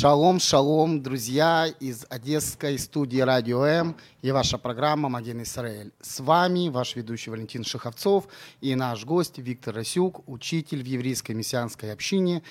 Шалом, 0.00 0.40
шалом, 0.40 1.02
друзья 1.02 1.66
из 1.78 2.06
Одесской 2.08 2.78
студии 2.78 3.18
Радио 3.20 3.66
М 3.66 3.96
и 4.22 4.30
ваша 4.30 4.56
программа 4.56 5.10
«Маген 5.10 5.42
Исраэль». 5.42 5.92
С 6.00 6.20
вами 6.20 6.70
ваш 6.70 6.96
ведущий 6.96 7.28
Валентин 7.28 7.64
Шиховцов 7.64 8.26
и 8.62 8.74
наш 8.74 9.04
гость 9.04 9.36
Виктор 9.36 9.74
Расюк, 9.74 10.26
учитель 10.26 10.82
в 10.82 10.86
еврейской 10.86 11.32
мессианской 11.32 11.92
общине 11.92 12.42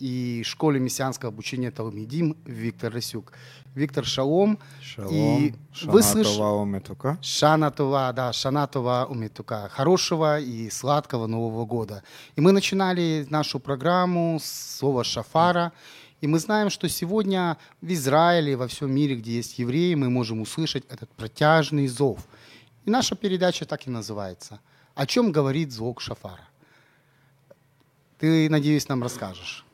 и 0.00 0.42
школе 0.44 0.80
мессианского 0.80 1.28
обучения 1.28 1.70
Талмидим 1.70 2.36
Виктор 2.44 2.92
Расюк. 2.92 3.32
Виктор, 3.76 4.04
шалом. 4.04 4.58
Шалом. 4.82 5.12
И 5.12 5.54
Шана 5.72 5.92
вы 5.92 6.02
слыш- 6.02 6.34
Това 6.34 6.60
Ометука. 6.60 7.18
Шанатова, 7.22 8.12
да, 8.16 8.32
Шанатова 8.32 9.06
Умитука. 9.08 9.68
Хорошего 9.70 10.40
и 10.40 10.68
сладкого 10.70 11.28
Нового 11.28 11.66
года. 11.66 12.02
И 12.34 12.40
мы 12.40 12.50
начинали 12.50 13.28
нашу 13.30 13.60
программу 13.60 14.40
с 14.42 14.78
слова 14.78 15.04
шафара. 15.04 15.72
И 16.26 16.28
мы 16.28 16.40
знаем, 16.40 16.70
что 16.70 16.88
сегодня 16.88 17.56
в 17.80 17.86
Израиле, 17.92 18.56
во 18.56 18.66
всем 18.66 18.92
мире, 18.92 19.14
где 19.14 19.36
есть 19.36 19.60
евреи, 19.60 19.94
мы 19.94 20.10
можем 20.10 20.40
услышать 20.40 20.84
этот 20.88 21.08
протяжный 21.10 21.86
зов. 21.86 22.26
И 22.84 22.90
наша 22.90 23.14
передача 23.14 23.64
так 23.64 23.86
и 23.86 23.90
называется. 23.90 24.58
О 24.96 25.06
чем 25.06 25.30
говорит 25.30 25.70
звук 25.70 26.00
шафара? 26.00 26.48
Ты, 28.18 28.50
надеюсь, 28.50 28.88
нам 28.88 29.04
расскажешь. 29.04 29.64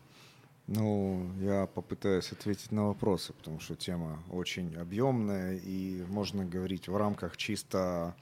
Ну, 0.67 1.27
я 1.41 1.67
попытаюсь 1.75 2.31
ответить 2.33 2.71
на 2.71 2.89
вопросы, 2.89 3.33
потому 3.33 3.59
что 3.59 3.75
тема 3.75 4.23
очень 4.31 4.77
объемная, 4.77 5.57
и 5.57 6.05
можно 6.11 6.45
говорить 6.45 6.87
в 6.87 6.95
рамках 6.95 7.39
чисто 7.39 8.15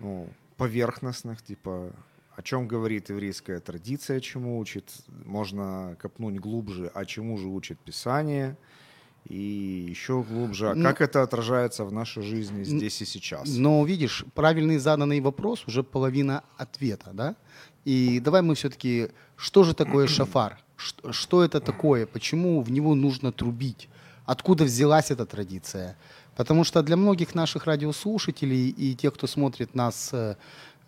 ну, 0.00 0.28
поверхностных, 0.58 1.40
типа 1.40 1.94
о 2.38 2.42
чем 2.42 2.68
говорит 2.68 3.10
еврейская 3.10 3.58
традиция, 3.58 4.20
чему 4.20 4.60
учит. 4.60 4.84
Можно 5.24 5.96
копнуть 6.00 6.38
глубже, 6.38 6.88
а 6.94 7.04
чему 7.04 7.36
же 7.36 7.48
учит 7.48 7.80
Писание. 7.80 8.56
И 9.28 9.86
еще 9.90 10.22
глубже, 10.22 10.70
а 10.70 10.74
Ну, 10.74 10.84
как 10.84 11.00
это 11.00 11.22
отражается 11.22 11.84
в 11.84 11.92
нашей 11.92 12.22
жизни 12.22 12.62
здесь 12.62 13.02
и 13.02 13.04
сейчас. 13.04 13.48
Но 13.56 13.84
видишь, 13.84 14.24
правильный 14.34 14.78
заданный 14.78 15.20
вопрос 15.20 15.66
уже 15.66 15.82
половина 15.82 16.44
ответа, 16.56 17.10
да? 17.12 17.34
И 17.84 18.20
давай 18.20 18.42
мы 18.42 18.54
все-таки, 18.54 19.08
что 19.36 19.64
же 19.64 19.74
такое 19.74 20.06
шафар? 20.16 20.60
Ш- 20.76 21.12
Что 21.12 21.42
это 21.42 21.60
такое? 21.60 22.06
Почему 22.06 22.62
в 22.62 22.70
него 22.70 22.94
нужно 22.94 23.32
трубить? 23.32 23.88
Откуда 24.26 24.62
взялась 24.64 25.10
эта 25.10 25.26
традиция? 25.26 25.96
Потому 26.36 26.62
что 26.62 26.82
для 26.82 26.96
многих 26.96 27.34
наших 27.34 27.66
радиослушателей 27.66 28.68
и 28.68 28.94
тех, 28.94 29.12
кто 29.14 29.26
смотрит 29.26 29.74
нас 29.74 30.10
э, 30.12 30.36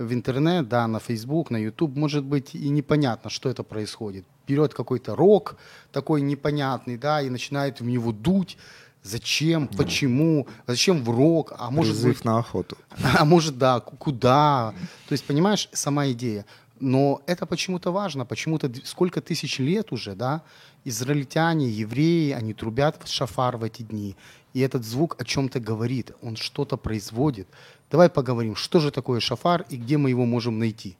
в 0.00 0.12
интернет, 0.14 0.68
да, 0.68 0.86
на 0.88 0.98
Facebook, 0.98 1.50
на 1.50 1.58
YouTube, 1.58 1.94
может 1.94 2.24
быть 2.24 2.54
и 2.54 2.70
непонятно, 2.70 3.28
что 3.28 3.50
это 3.50 3.62
происходит. 3.62 4.24
Берет 4.48 4.72
какой-то 4.72 5.14
рок 5.14 5.56
такой 5.92 6.22
непонятный, 6.22 6.96
да, 6.96 7.20
и 7.20 7.28
начинает 7.28 7.80
в 7.80 7.84
него 7.84 8.10
дуть. 8.10 8.56
Зачем? 9.02 9.68
Почему? 9.68 10.46
Зачем 10.66 11.04
в 11.04 11.10
рок? 11.10 11.52
А 11.58 11.70
может 11.70 11.94
Призыв 11.94 12.16
быть, 12.16 12.24
на 12.24 12.38
охоту. 12.38 12.76
а 13.18 13.24
может, 13.24 13.58
да, 13.58 13.80
ку- 13.80 13.96
куда? 13.96 14.74
То 15.08 15.12
есть, 15.12 15.24
понимаешь, 15.24 15.68
сама 15.72 16.10
идея. 16.10 16.44
Но 16.80 17.20
это 17.26 17.44
почему-то 17.44 17.92
важно, 17.92 18.24
почему-то 18.24 18.72
сколько 18.84 19.20
тысяч 19.20 19.58
лет 19.58 19.92
уже, 19.92 20.14
да, 20.14 20.42
израильтяне, 20.84 21.68
евреи, 21.68 22.32
они 22.32 22.54
трубят 22.54 23.02
в 23.04 23.08
шафар 23.08 23.58
в 23.58 23.64
эти 23.64 23.82
дни. 23.82 24.16
И 24.54 24.60
этот 24.60 24.84
звук 24.84 25.16
о 25.20 25.24
чем-то 25.24 25.60
говорит, 25.60 26.12
он 26.22 26.36
что-то 26.36 26.78
производит. 26.78 27.46
Давай 27.90 28.08
поговорим, 28.08 28.56
что 28.56 28.80
же 28.80 28.90
такое 28.90 29.20
шафар 29.20 29.66
и 29.68 29.76
где 29.76 29.98
мы 29.98 30.10
его 30.10 30.24
можем 30.24 30.58
найти. 30.58 30.96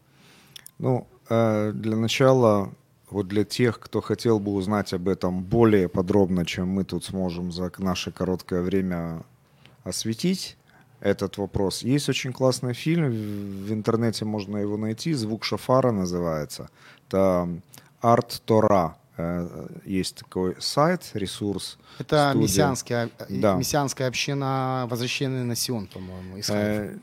Ну, 0.79 1.07
э, 1.31 1.73
для 1.75 1.97
начала, 1.97 2.71
вот 3.09 3.27
для 3.29 3.45
тех, 3.45 3.81
кто 3.81 4.03
хотел 4.03 4.39
бы 4.39 4.53
узнать 4.53 4.93
об 4.93 5.09
этом 5.09 5.43
более 5.43 5.89
подробно, 5.89 6.45
чем 6.45 6.69
мы 6.69 6.85
тут 6.85 7.05
сможем 7.05 7.53
за 7.53 7.73
наше 7.79 8.13
короткое 8.13 8.63
время 8.63 9.23
осветить 9.85 10.57
этот 11.01 11.39
вопрос, 11.39 11.83
есть 11.83 12.09
очень 12.09 12.33
классный 12.33 12.75
фильм, 12.75 13.11
в- 13.11 13.73
интернете 13.73 14.25
можно 14.25 14.59
его 14.59 14.77
найти, 14.77 15.15
«Звук 15.15 15.45
шафара» 15.45 15.93
называется. 15.93 16.69
Это 17.09 17.49
Арт 18.01 18.43
Тора. 18.45 18.97
Э, 19.17 19.67
Есть 19.85 20.17
такой 20.17 20.55
сайт, 20.59 21.11
ресурс. 21.15 21.79
Это 21.99 22.33
мессианская, 22.35 23.11
э, 23.19 23.25
Да. 23.41 23.55
мессианская 23.57 24.09
община 24.09 24.87
возвращения 24.91 25.45
на 25.45 25.55
Сион, 25.57 25.87
по-моему, 25.87 26.37
из 26.39 26.47
Хайфа. 26.47 26.85
Э, 26.85 26.97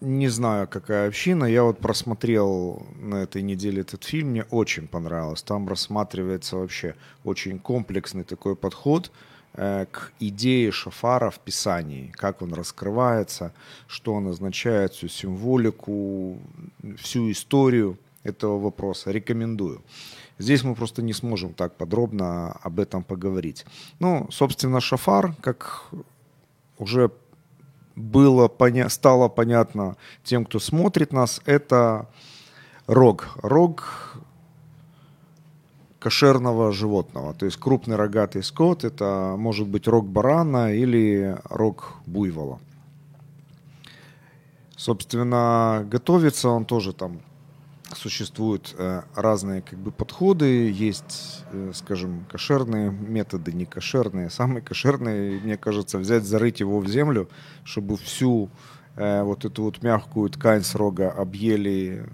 Не 0.00 0.28
знаю, 0.28 0.68
какая 0.68 1.08
община. 1.08 1.44
Я 1.46 1.62
вот 1.62 1.78
просмотрел 1.78 2.86
на 3.00 3.22
этой 3.22 3.42
неделе 3.42 3.80
этот 3.80 4.04
фильм, 4.04 4.28
мне 4.28 4.44
очень 4.50 4.88
понравилось. 4.88 5.42
Там 5.42 5.66
рассматривается 5.68 6.56
вообще 6.56 6.94
очень 7.24 7.58
комплексный 7.58 8.24
такой 8.24 8.54
подход 8.56 9.06
э, 9.06 9.10
к 9.56 10.12
идее 10.20 10.70
шафара 10.70 11.30
в 11.30 11.38
Писании, 11.38 12.12
как 12.14 12.42
он 12.42 12.52
раскрывается, 12.52 13.52
что 13.86 14.12
он 14.14 14.28
означает, 14.28 14.92
всю 14.92 15.08
символику, 15.08 16.38
всю 16.98 17.30
историю 17.30 17.98
этого 18.22 18.58
вопроса. 18.58 19.10
Рекомендую. 19.10 19.82
Здесь 20.38 20.62
мы 20.62 20.74
просто 20.74 21.00
не 21.00 21.14
сможем 21.14 21.54
так 21.54 21.76
подробно 21.76 22.52
об 22.62 22.78
этом 22.78 23.02
поговорить. 23.02 23.64
Ну, 23.98 24.28
собственно, 24.30 24.80
шафар, 24.80 25.34
как 25.40 25.88
уже 26.76 27.10
было 27.94 28.48
поня- 28.48 28.90
стало 28.90 29.28
понятно 29.28 29.96
тем, 30.22 30.44
кто 30.44 30.58
смотрит 30.58 31.12
нас, 31.12 31.40
это 31.46 32.10
рог. 32.86 33.30
Рог 33.36 34.15
кошерного 35.98 36.72
животного. 36.72 37.34
То 37.34 37.46
есть 37.46 37.56
крупный 37.56 37.96
рогатый 37.96 38.42
скот, 38.42 38.84
это 38.84 39.34
может 39.38 39.66
быть 39.66 39.88
рог 39.88 40.06
барана 40.06 40.74
или 40.74 41.36
рог 41.44 41.94
буйвола. 42.06 42.58
Собственно, 44.76 45.86
готовится 45.90 46.50
он 46.50 46.64
тоже 46.64 46.92
там 46.92 47.20
существуют 47.94 48.74
э, 48.76 49.02
разные 49.14 49.62
как 49.62 49.78
бы 49.78 49.90
подходы, 49.90 50.70
есть, 50.70 51.44
э, 51.52 51.72
скажем, 51.74 52.26
кошерные 52.30 52.90
методы, 52.90 53.52
не 53.52 53.64
кошерные. 53.64 54.28
Самый 54.28 54.60
кошерный, 54.60 55.40
мне 55.40 55.56
кажется, 55.56 55.98
взять, 55.98 56.24
зарыть 56.24 56.60
его 56.60 56.80
в 56.80 56.88
землю, 56.88 57.28
чтобы 57.64 57.96
всю 57.96 58.50
э, 58.96 59.22
вот 59.22 59.44
эту 59.44 59.62
вот 59.62 59.82
мягкую 59.82 60.30
ткань 60.30 60.62
с 60.62 60.74
рога 60.74 61.10
объели 61.10 62.04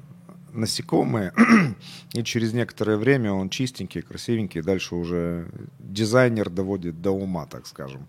насекомые, 0.53 1.33
и 2.15 2.23
через 2.23 2.53
некоторое 2.53 2.97
время 2.97 3.33
он 3.33 3.49
чистенький, 3.49 4.03
красивенький, 4.03 4.63
дальше 4.63 4.95
уже 4.95 5.49
дизайнер 5.79 6.51
доводит 6.51 7.01
до 7.03 7.11
ума, 7.11 7.47
так 7.47 7.67
скажем. 7.67 8.07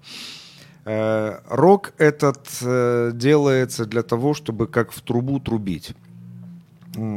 Э, 0.86 1.40
Рог 1.48 1.94
этот 1.98 2.48
э, 2.62 3.12
делается 3.14 3.86
для 3.86 4.04
того, 4.04 4.34
чтобы 4.34 4.68
как 4.68 4.92
в 4.92 5.02
трубу 5.02 5.40
трубить. 5.40 5.96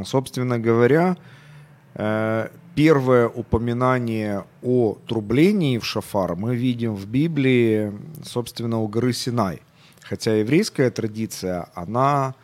Собственно 0.05 0.59
говоря, 0.59 1.17
э, 1.95 2.49
первое 2.75 3.29
упоминание 3.29 4.45
о 4.63 4.99
трублении 5.07 5.79
в 5.79 5.85
шафар 5.85 6.37
мы 6.37 6.57
видим 6.57 6.95
в 6.95 7.07
Библии, 7.07 7.93
собственно, 8.25 8.79
у 8.79 8.89
горы 8.89 9.13
Синай. 9.13 9.61
Хотя 10.03 10.35
еврейская 10.35 10.91
традиция, 10.91 11.69
она 11.75 12.35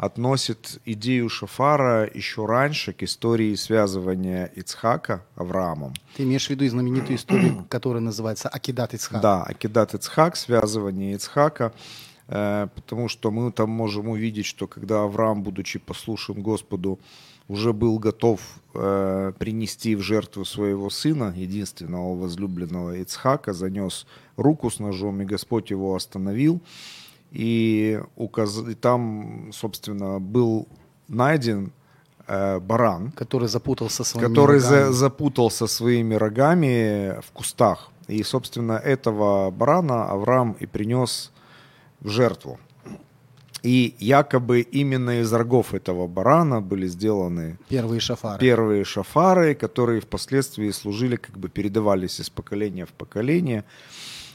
относит 0.00 0.80
идею 0.86 1.28
Шафара 1.28 2.10
еще 2.12 2.46
раньше 2.46 2.94
к 2.94 3.02
истории 3.02 3.54
связывания 3.54 4.50
Ицхака 4.56 5.26
Авраамом. 5.36 5.92
Ты 6.16 6.22
имеешь 6.22 6.46
в 6.46 6.50
виду 6.50 6.66
знаменитую 6.66 7.16
историю, 7.16 7.66
которая 7.68 8.00
называется 8.00 8.48
Акидат 8.48 8.94
Ицхак? 8.94 9.20
Да, 9.20 9.42
Акидат 9.42 9.92
Ицхак, 9.92 10.36
связывание 10.36 11.16
Ицхака, 11.16 11.74
э, 12.28 12.68
потому 12.74 13.08
что 13.08 13.30
мы 13.30 13.52
там 13.52 13.68
можем 13.68 14.08
увидеть, 14.08 14.46
что 14.46 14.66
когда 14.66 15.02
Авраам, 15.02 15.42
будучи 15.42 15.78
послушен 15.78 16.40
Господу, 16.40 16.98
уже 17.48 17.74
был 17.74 17.98
готов 17.98 18.40
э, 18.72 19.32
принести 19.38 19.96
в 19.96 20.00
жертву 20.00 20.46
своего 20.46 20.88
сына, 20.88 21.34
единственного 21.36 22.14
возлюбленного 22.14 22.96
Ицхака, 23.02 23.52
занес 23.52 24.06
руку 24.38 24.70
с 24.70 24.78
ножом, 24.78 25.20
и 25.20 25.26
Господь 25.26 25.70
его 25.70 25.94
остановил. 25.94 26.62
И, 27.32 28.00
указ... 28.16 28.58
и 28.68 28.74
там, 28.74 29.50
собственно, 29.52 30.18
был 30.20 30.66
найден 31.08 31.72
э, 32.26 32.58
баран, 32.60 33.12
Который 33.12 33.48
запутался 33.48 34.04
своими 34.04 34.28
который 34.28 34.58
за- 34.60 34.76
рогами. 34.76 34.92
запутался 34.92 35.66
своими 35.66 36.14
рогами 36.14 37.20
в 37.20 37.30
кустах. 37.32 37.90
И, 38.08 38.22
собственно, 38.24 38.72
этого 38.72 39.50
барана 39.50 40.10
Авраам 40.10 40.56
и 40.60 40.66
принес 40.66 41.30
в 42.00 42.08
жертву. 42.08 42.58
И 43.62 43.94
якобы 43.98 44.62
именно 44.62 45.20
из 45.20 45.30
рогов 45.32 45.74
этого 45.74 46.06
барана 46.08 46.62
были 46.62 46.86
сделаны 46.88 47.58
Первые 47.68 48.00
шафары. 48.00 48.38
первые 48.40 48.84
шафары, 48.84 49.54
которые 49.54 50.00
впоследствии 50.00 50.70
служили, 50.70 51.16
как 51.16 51.36
бы 51.36 51.48
передавались 51.50 52.20
из 52.20 52.30
поколения 52.30 52.86
в 52.86 52.92
поколение. 52.92 53.64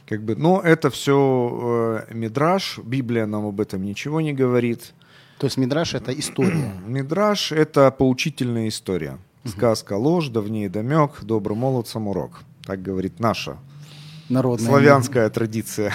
Как 0.07 0.23
бы, 0.23 0.35
но 0.35 0.61
это 0.61 0.89
все 0.89 2.03
э, 2.09 2.13
мидраж, 2.13 2.79
Библия 2.83 3.25
нам 3.25 3.45
об 3.45 3.59
этом 3.59 3.83
ничего 3.83 4.21
не 4.21 4.33
говорит. 4.33 4.93
То 5.39 5.47
есть 5.47 5.57
Мидраш 5.57 5.95
это 5.95 6.11
история. 6.11 6.73
Мидраж– 6.87 7.51
это 7.53 7.89
поучительная 7.91 8.67
история. 8.67 9.17
Сказка 9.43 9.93
ложь, 9.93 10.29
давнее 10.29 10.69
домек, 10.69 11.21
добрым 11.23 11.59
молодцам 11.59 12.07
урок. 12.07 12.41
Так 12.63 12.81
говорит 12.81 13.19
наша 13.19 13.57
Народная. 14.29 14.67
славянская 14.67 15.29
традиция. 15.29 15.91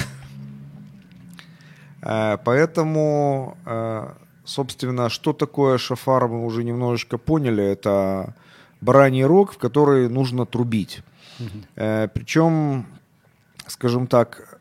Э, 2.02 2.36
Поэтому, 2.44 3.56
э, 3.66 4.08
собственно, 4.44 5.08
что 5.08 5.32
такое 5.32 5.78
шафар, 5.78 6.28
мы 6.28 6.44
уже 6.44 6.64
немножечко 6.64 7.18
поняли. 7.18 7.62
Это 7.64 8.34
бараний 8.80 9.24
рог, 9.24 9.52
в 9.52 9.58
который 9.58 10.08
нужно 10.08 10.46
трубить. 10.46 11.02
Э, 11.76 12.08
Причем, 12.12 12.86
скажем 13.70 14.06
так, 14.06 14.60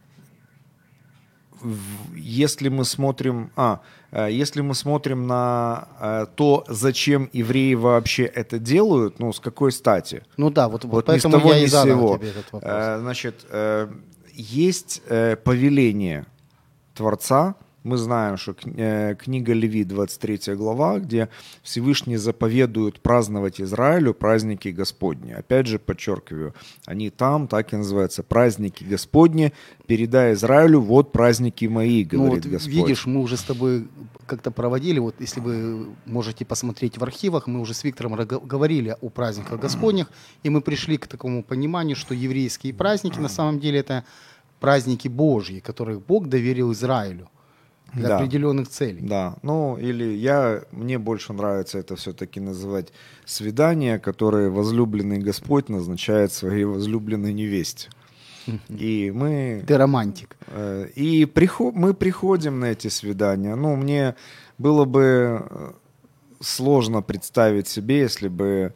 если 2.16 2.70
мы 2.70 2.86
смотрим, 2.86 3.52
а, 3.56 3.82
э, 4.12 4.30
если 4.32 4.62
мы 4.62 4.74
смотрим 4.76 5.28
на 5.28 5.88
э, 6.00 6.26
то, 6.36 6.64
зачем 6.68 7.30
евреи 7.34 7.74
вообще 7.74 8.24
это 8.24 8.60
делают, 8.60 9.20
ну, 9.20 9.34
с 9.34 9.40
какой 9.40 9.72
стати? 9.72 10.24
Ну 10.38 10.50
да, 10.50 10.70
вот, 10.70 10.86
вот, 10.86 10.94
Вот 10.94 11.08
ни 11.08 11.20
с 11.20 11.24
поэтому 11.24 11.40
того, 11.40 11.54
я 11.54 11.60
ни 11.60 11.64
и 11.66 11.68
задал 11.68 11.98
сего. 11.98 12.18
тебе 12.18 12.30
этот 12.30 12.52
вопрос. 12.52 12.72
Э, 12.74 13.00
Значит, 13.00 13.46
э, 13.50 13.88
есть 14.34 15.02
повеление 15.44 16.26
Творца. 16.94 17.56
Мы 17.84 17.96
знаем, 17.96 18.36
что 18.36 18.56
э, 18.66 19.16
книга 19.16 19.54
Леви, 19.54 19.86
23 19.86 20.56
глава, 20.56 21.00
где 21.00 21.30
Всевышний 21.64 22.18
заповедует 22.18 23.00
праздновать 23.00 23.62
Израилю 23.62 24.14
праздники 24.14 24.68
Господни. 24.68 25.32
Опять 25.32 25.68
же, 25.68 25.80
подчеркиваю, 25.80 26.54
они 26.86 27.10
там, 27.10 27.48
так 27.48 27.74
и 27.74 27.78
называются, 27.78 28.22
праздники 28.22 28.84
Господни. 28.84 29.54
Передай 29.88 30.34
Израилю, 30.34 30.82
вот 30.82 31.14
праздники 31.14 31.66
мои, 31.66 32.04
ну 32.04 32.26
говорит 32.26 32.46
вот 32.46 32.54
Господь. 32.54 32.74
видишь, 32.74 33.06
мы 33.06 33.22
уже 33.22 33.38
с 33.38 33.44
тобой 33.44 33.88
как-то 34.26 34.52
проводили, 34.52 35.00
вот 35.00 35.16
если 35.20 35.40
вы 35.40 35.88
можете 36.06 36.44
посмотреть 36.44 36.98
в 36.98 37.04
архивах, 37.04 37.48
мы 37.48 37.62
уже 37.62 37.74
с 37.74 37.86
Виктором 37.86 38.14
говорили 38.16 38.98
о 39.00 39.10
праздниках 39.10 39.60
Господних, 39.62 40.12
и 40.44 40.50
мы 40.50 40.62
пришли 40.62 40.98
к 40.98 41.08
такому 41.08 41.44
пониманию, 41.44 41.96
что 41.96 42.14
еврейские 42.14 42.74
праздники 42.74 43.20
на 43.20 43.30
самом 43.30 43.62
деле 43.62 43.80
это 43.80 44.04
праздники 44.60 45.08
Божьи, 45.08 45.60
которые 45.60 46.00
Бог 46.00 46.28
доверил 46.28 46.74
Израилю 46.74 47.30
для 47.94 48.08
Да. 48.10 48.18
определенных 48.18 48.68
целей. 48.70 49.02
Да, 49.02 49.36
ну 49.44 49.78
или 49.78 50.04
я, 50.06 50.62
мне 50.72 50.98
больше 50.98 51.34
нравится 51.34 51.78
это 51.80 51.96
все-таки 51.96 52.40
называть 52.40 52.94
свидание, 53.26 54.00
которое 54.00 54.50
возлюбленный 54.50 55.20
Господь 55.20 55.70
назначает 55.70 56.32
своей 56.32 56.66
возлюбленной 56.66 57.34
невесте. 57.34 57.90
И 58.70 59.12
мы, 59.14 59.64
Ты 59.68 59.78
романтик. 59.78 60.36
э, 60.48 60.88
и 60.96 61.26
прихо- 61.26 61.72
мы 61.76 61.94
приходим 61.94 62.60
на 62.60 62.66
эти 62.72 62.88
свидания. 62.90 63.56
Ну, 63.56 63.76
мне 63.76 64.16
было 64.58 64.86
бы 64.86 65.02
э, 65.50 65.72
сложно 66.42 67.02
представить 67.02 67.68
себе, 67.68 68.00
если 68.00 68.28
бы 68.28 68.74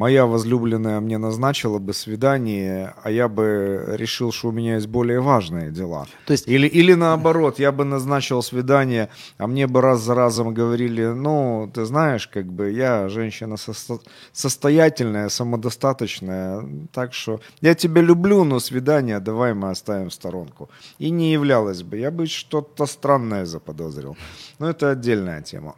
моя 0.00 0.24
возлюбленная 0.24 1.00
мне 1.00 1.18
назначила 1.18 1.78
бы 1.78 1.92
свидание, 1.92 2.94
а 3.04 3.10
я 3.10 3.28
бы 3.28 3.84
решил, 3.98 4.32
что 4.32 4.48
у 4.48 4.52
меня 4.52 4.76
есть 4.76 4.86
более 4.86 5.20
важные 5.20 5.70
дела. 5.70 6.06
То 6.26 6.32
есть 6.32 6.48
Или, 6.48 6.66
или 6.66 6.94
наоборот, 6.94 7.58
я 7.58 7.70
бы 7.70 7.84
назначил 7.84 8.42
свидание, 8.42 9.08
а 9.38 9.46
мне 9.46 9.66
бы 9.66 9.80
раз 9.82 10.00
за 10.00 10.14
разом 10.14 10.54
говорили, 10.54 11.04
ну, 11.14 11.70
ты 11.74 11.84
знаешь, 11.84 12.26
как 12.26 12.46
бы 12.46 12.70
я 12.72 13.08
женщина 13.08 13.56
состо- 13.56 14.00
состоятельная, 14.32 15.28
самодостаточная, 15.28 16.64
так 16.92 17.12
что 17.12 17.40
я 17.60 17.74
тебя 17.74 18.02
люблю, 18.02 18.44
но 18.44 18.60
свидание 18.60 19.20
давай 19.20 19.52
мы 19.54 19.70
оставим 19.70 20.08
в 20.08 20.12
сторонку. 20.12 20.68
И 20.98 21.10
не 21.10 21.32
являлась 21.32 21.82
бы, 21.82 21.98
я 21.98 22.10
бы 22.10 22.26
что-то 22.26 22.86
странное 22.86 23.44
заподозрил. 23.44 24.16
Но 24.58 24.70
это 24.70 24.90
отдельная 24.90 25.42
тема. 25.42 25.74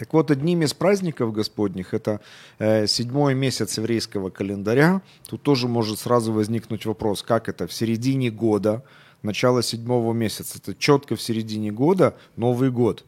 Так 0.00 0.14
вот, 0.14 0.30
одним 0.30 0.62
из 0.62 0.72
праздников 0.72 1.30
Господних, 1.34 1.92
это 1.92 2.20
э, 2.58 2.86
седьмой 2.86 3.34
месяц 3.34 3.76
еврейского 3.76 4.30
календаря, 4.30 5.02
тут 5.28 5.42
тоже 5.42 5.68
может 5.68 5.98
сразу 5.98 6.32
возникнуть 6.32 6.86
вопрос, 6.86 7.22
как 7.22 7.50
это 7.50 7.66
в 7.66 7.72
середине 7.74 8.30
года, 8.30 8.82
начало 9.22 9.62
седьмого 9.62 10.14
месяца, 10.14 10.56
это 10.56 10.74
четко 10.74 11.16
в 11.16 11.20
середине 11.20 11.70
года 11.70 12.14
Новый 12.36 12.70
год. 12.70 13.04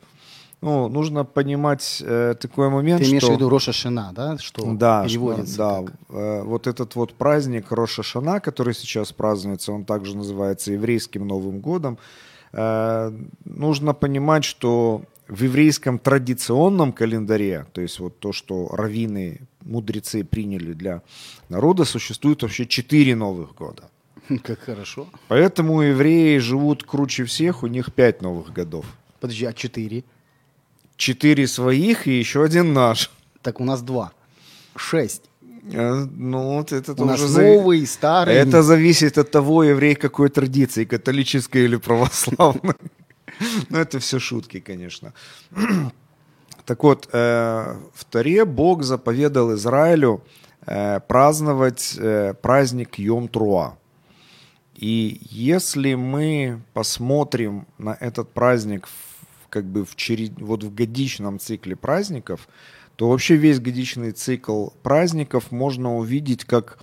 Ну, 0.61 0.89
нужно 0.89 1.25
понимать 1.25 2.03
э, 2.06 2.35
такой 2.39 2.69
момент, 2.69 3.00
ты 3.03 3.09
имеешь 3.09 3.23
что... 3.23 3.33
в 3.33 3.37
виду 3.37 3.49
Роша 3.49 3.73
Шина, 3.73 4.12
да? 4.15 4.37
Что 4.37 4.62
Да, 4.75 5.05
переводится 5.06 5.55
что- 5.55 5.81
да. 5.81 5.87
как- 5.87 5.97
Э, 6.11 6.43
Вот 6.43 6.67
этот 6.67 6.94
вот 6.94 7.15
праздник 7.15 7.73
Роша 7.73 8.03
Шана, 8.03 8.39
который 8.41 8.75
сейчас 8.75 9.12
празднуется, 9.12 9.73
он 9.73 9.85
также 9.87 10.15
называется 10.15 10.73
еврейским 10.73 11.27
Новым 11.27 11.61
годом. 11.61 11.97
Э, 12.53 13.11
Нужно 13.47 13.94
понимать, 13.94 14.44
что 14.44 15.03
в 15.32 15.43
еврейском 15.44 15.99
традиционном 15.99 16.93
календаре, 16.93 17.67
то 17.72 17.81
есть 17.81 18.01
вот 18.01 18.19
то, 18.19 18.32
что 18.32 18.69
раввины, 18.69 19.41
мудрецы 19.62 20.24
приняли 20.24 20.74
для 20.74 21.01
народа, 21.48 21.84
существует 21.84 22.43
вообще 22.43 22.67
четыре 22.67 23.17
Новых 23.17 23.55
года. 23.55 23.82
Как 24.43 24.60
хорошо. 24.60 25.06
Поэтому 25.29 25.82
евреи 25.82 26.39
живут 26.39 26.84
круче 26.84 27.24
всех, 27.24 27.62
у 27.62 27.67
них 27.67 27.93
пять 27.94 28.22
Новых 28.22 28.53
годов. 28.53 28.84
Подожди, 29.20 29.46
а 29.46 29.53
четыре? 29.53 30.05
Четыре 30.96 31.46
своих 31.46 32.06
и 32.06 32.19
еще 32.19 32.44
один 32.44 32.74
наш. 32.74 33.10
Так 33.41 33.60
у 33.60 33.65
нас 33.65 33.82
два. 33.82 34.12
Шесть. 34.77 35.22
Э, 35.72 36.06
Ну, 36.17 36.56
вот 36.56 36.72
это 36.72 36.93
У 37.03 37.05
нас 37.05 37.20
новый, 37.20 37.86
старый. 37.86 38.34
Это 38.34 38.62
зависит 38.62 39.17
от 39.19 39.31
того, 39.31 39.65
еврей 39.65 39.94
какой 39.94 40.29
традиции, 40.29 40.84
католической 40.84 41.65
или 41.65 41.77
православной. 41.77 42.74
Ну, 43.70 43.79
это 43.79 43.99
все 43.99 44.19
шутки, 44.19 44.61
конечно. 44.61 45.13
Так 46.65 46.84
вот, 46.84 47.08
э, 47.13 47.77
в 47.93 48.05
Таре 48.05 48.44
Бог 48.44 48.84
заповедал 48.84 49.55
Израилю 49.55 50.22
э, 50.65 51.01
праздновать 51.01 51.96
э, 51.99 52.34
праздник 52.41 52.99
Йом-Труа. 53.01 53.72
И 54.77 55.19
если 55.31 55.94
мы 55.94 56.63
посмотрим 56.72 57.67
на 57.79 57.96
этот 58.01 58.32
праздник 58.32 58.89
как 59.49 59.65
бы 59.65 59.84
в 59.84 59.96
черед... 59.96 60.41
вот 60.41 60.63
в 60.63 60.75
годичном 60.75 61.39
цикле 61.39 61.75
праздников, 61.75 62.49
то 62.96 63.08
вообще 63.08 63.37
весь 63.37 63.61
годичный 63.61 64.13
цикл 64.13 64.69
праздников 64.82 65.51
можно 65.51 65.96
увидеть 65.96 66.44
как, 66.44 66.79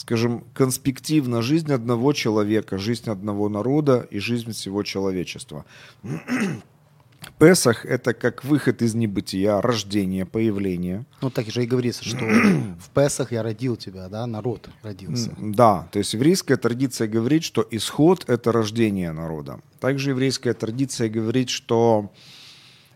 скажем, 0.00 0.44
конспективно 0.54 1.42
жизнь 1.42 1.70
одного 1.70 2.14
человека, 2.14 2.78
жизнь 2.78 3.10
одного 3.10 3.50
народа 3.50 4.06
и 4.10 4.18
жизнь 4.18 4.52
всего 4.52 4.82
человечества. 4.82 5.66
Песах– 7.38 7.84
это 7.86 8.14
как 8.14 8.42
выход 8.42 8.80
из 8.80 8.94
небытия, 8.94 9.60
рождение, 9.60 10.24
появление. 10.24 11.04
Ну, 11.20 11.28
так 11.28 11.50
же 11.50 11.64
и 11.64 11.66
говорится, 11.66 12.02
что 12.02 12.24
в 12.80 12.88
Песах 12.94 13.32
я 13.32 13.42
родил 13.42 13.76
тебя, 13.76 14.08
да, 14.08 14.26
народ 14.26 14.70
родился. 14.82 15.34
Да, 15.38 15.86
то 15.92 15.98
есть 15.98 16.14
еврейская 16.14 16.56
традиция 16.56 17.06
говорит, 17.06 17.44
что 17.44 17.66
исход– 17.70 18.24
это 18.26 18.52
рождение 18.52 19.12
народа. 19.12 19.60
Также 19.80 20.10
еврейская 20.10 20.54
традиция 20.54 21.10
говорит, 21.10 21.50
что 21.50 22.10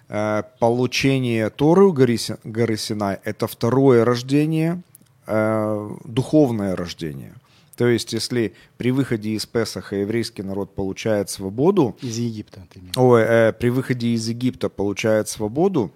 э, 0.09 0.43
получение 0.59 1.51
Торы 1.51 1.85
у 1.85 1.93
горы, 1.93 2.17
горы 2.45 2.79
Синай– 2.79 3.19
это 3.25 3.47
второе 3.47 4.07
рождение, 4.07 4.83
э, 5.27 5.91
духовное 6.05 6.77
рождение. 6.77 7.35
То 7.77 7.89
есть, 7.89 8.13
если 8.13 8.55
при 8.77 8.93
выходе 8.93 9.31
из 9.31 9.47
Песаха 9.47 9.97
еврейский 9.97 10.43
народ 10.43 10.75
получает 10.75 11.29
свободу, 11.31 11.97
Из 12.03 12.19
Египта 12.19 12.67
ты 12.73 12.81
ой, 12.97 13.23
э, 13.23 13.53
при 13.53 13.71
выходе 13.71 14.09
из 14.09 14.29
Египта 14.29 14.69
получает 14.69 15.29
свободу, 15.29 15.91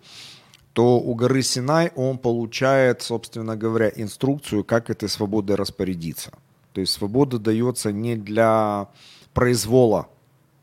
то 0.73 0.99
у 1.01 1.15
горы 1.15 1.43
Синай 1.43 1.91
он 1.97 2.19
получает, 2.19 3.03
собственно 3.03 3.57
говоря, 3.57 3.91
инструкцию, 3.95 4.65
как 4.65 4.91
этой 4.91 5.09
свободой 5.09 5.57
распорядиться. 5.57 6.33
То 6.73 6.81
есть 6.81 6.93
свобода 6.93 7.39
дается 7.39 7.93
не 7.93 8.17
для 8.17 8.89
произвола, 9.35 10.09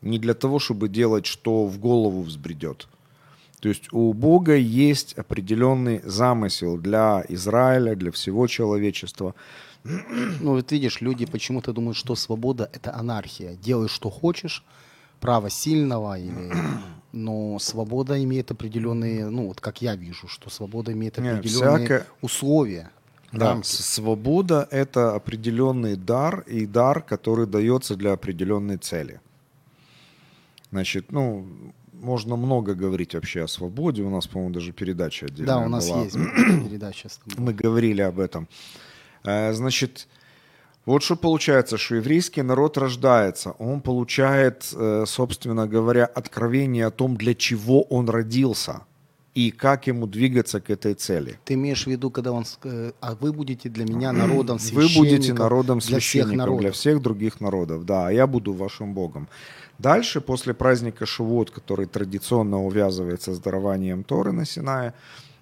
не 0.02 0.18
для 0.18 0.34
того, 0.34 0.58
чтобы 0.58 0.88
делать, 0.88 1.26
что 1.26 1.66
в 1.66 1.78
голову 1.78 2.22
взбредет. 2.22 2.88
То 3.60 3.68
есть 3.68 3.92
у 3.92 4.12
Бога 4.12 4.54
есть 4.54 5.14
определенный 5.18 6.00
замысел 6.04 6.76
для 6.78 7.24
Израиля, 7.28 7.94
для 7.96 8.10
всего 8.10 8.46
человечества. 8.46 9.34
Ну, 10.40 10.50
вот 10.54 10.72
видишь, 10.72 11.00
люди 11.00 11.26
почему-то 11.26 11.72
думают, 11.72 11.96
что 11.96 12.16
свобода– 12.16 12.68
это 12.72 12.92
анархия. 12.94 13.54
Делай, 13.56 13.88
что 13.88 14.10
хочешь, 14.10 14.64
право 15.20 15.48
сильного 15.50 16.18
или... 16.18 16.52
Но 17.12 17.58
свобода 17.58 18.22
имеет 18.22 18.50
определенные, 18.50 19.30
ну, 19.30 19.46
вот 19.46 19.60
как 19.60 19.80
я 19.80 19.96
вижу, 19.96 20.28
что 20.28 20.50
свобода 20.50 20.92
имеет 20.92 21.18
определенные 21.18 21.78
всякое- 21.78 22.06
условия, 22.20 22.90
Да, 23.32 23.50
рамки. 23.52 23.66
свобода– 23.66 24.68
это 24.70 25.14
определенный 25.14 25.96
дар, 25.96 26.40
и 26.40 26.66
дар, 26.66 27.00
который 27.00 27.46
дается 27.46 27.96
для 27.96 28.12
определенной 28.12 28.76
цели. 28.76 29.20
Значит, 30.72 31.12
ну, 31.12 31.46
можно 32.06 32.36
много 32.36 32.74
говорить 32.74 33.14
вообще 33.14 33.42
о 33.44 33.48
свободе. 33.48 34.02
У 34.02 34.10
нас, 34.10 34.26
по-моему, 34.26 34.54
даже 34.54 34.72
передача 34.72 35.26
отдельная 35.26 35.54
Да, 35.54 35.66
у 35.66 35.68
нас 35.68 35.88
была. 35.88 36.04
есть 36.04 36.16
передача. 36.68 37.08
Мы 37.36 37.52
говорили 37.52 38.02
об 38.02 38.18
этом. 38.18 38.46
Э, 39.24 39.52
Значит, 39.52 40.06
вот 40.86 41.02
что 41.02 41.16
получается, 41.16 41.76
что 41.78 41.96
еврейский 41.96 42.42
народ 42.42 42.78
рождается, 42.78 43.50
он 43.58 43.80
получает, 43.80 44.72
э, 44.72 45.04
собственно 45.06 45.66
говоря, 45.66 46.06
откровение 46.06 46.86
о 46.86 46.90
том, 46.90 47.16
для 47.16 47.34
чего 47.34 47.82
он 47.82 48.08
родился 48.08 48.80
и 49.34 49.50
как 49.50 49.88
ему 49.88 50.06
двигаться 50.06 50.60
к 50.60 50.70
этой 50.70 50.94
цели. 50.94 51.38
Ты 51.44 51.54
имеешь 51.54 51.84
в 51.84 51.90
виду, 51.90 52.10
когда 52.10 52.30
он, 52.32 52.44
э, 52.64 52.92
а 53.00 53.14
вы 53.20 53.32
будете 53.32 53.68
для 53.68 53.84
меня 53.84 54.12
народом 54.12 54.58
Вы 54.72 54.82
будете 54.82 55.16
священников 55.16 55.38
народом 55.38 55.78
для 55.80 55.98
всех 55.98 56.32
народов. 56.32 56.60
для 56.60 56.70
всех 56.70 57.02
других 57.02 57.40
народов, 57.40 57.84
да, 57.84 58.06
а 58.08 58.12
я 58.12 58.26
буду 58.26 58.52
вашим 58.52 58.94
Богом. 58.94 59.28
Дальше, 59.78 60.20
после 60.20 60.54
праздника 60.54 61.06
Шивот, 61.06 61.50
который 61.50 61.86
традиционно 61.86 62.64
увязывается 62.64 63.34
с 63.34 63.38
дарованием 63.38 64.04
Торы 64.04 64.32
на 64.32 64.44
Синае, 64.44 64.94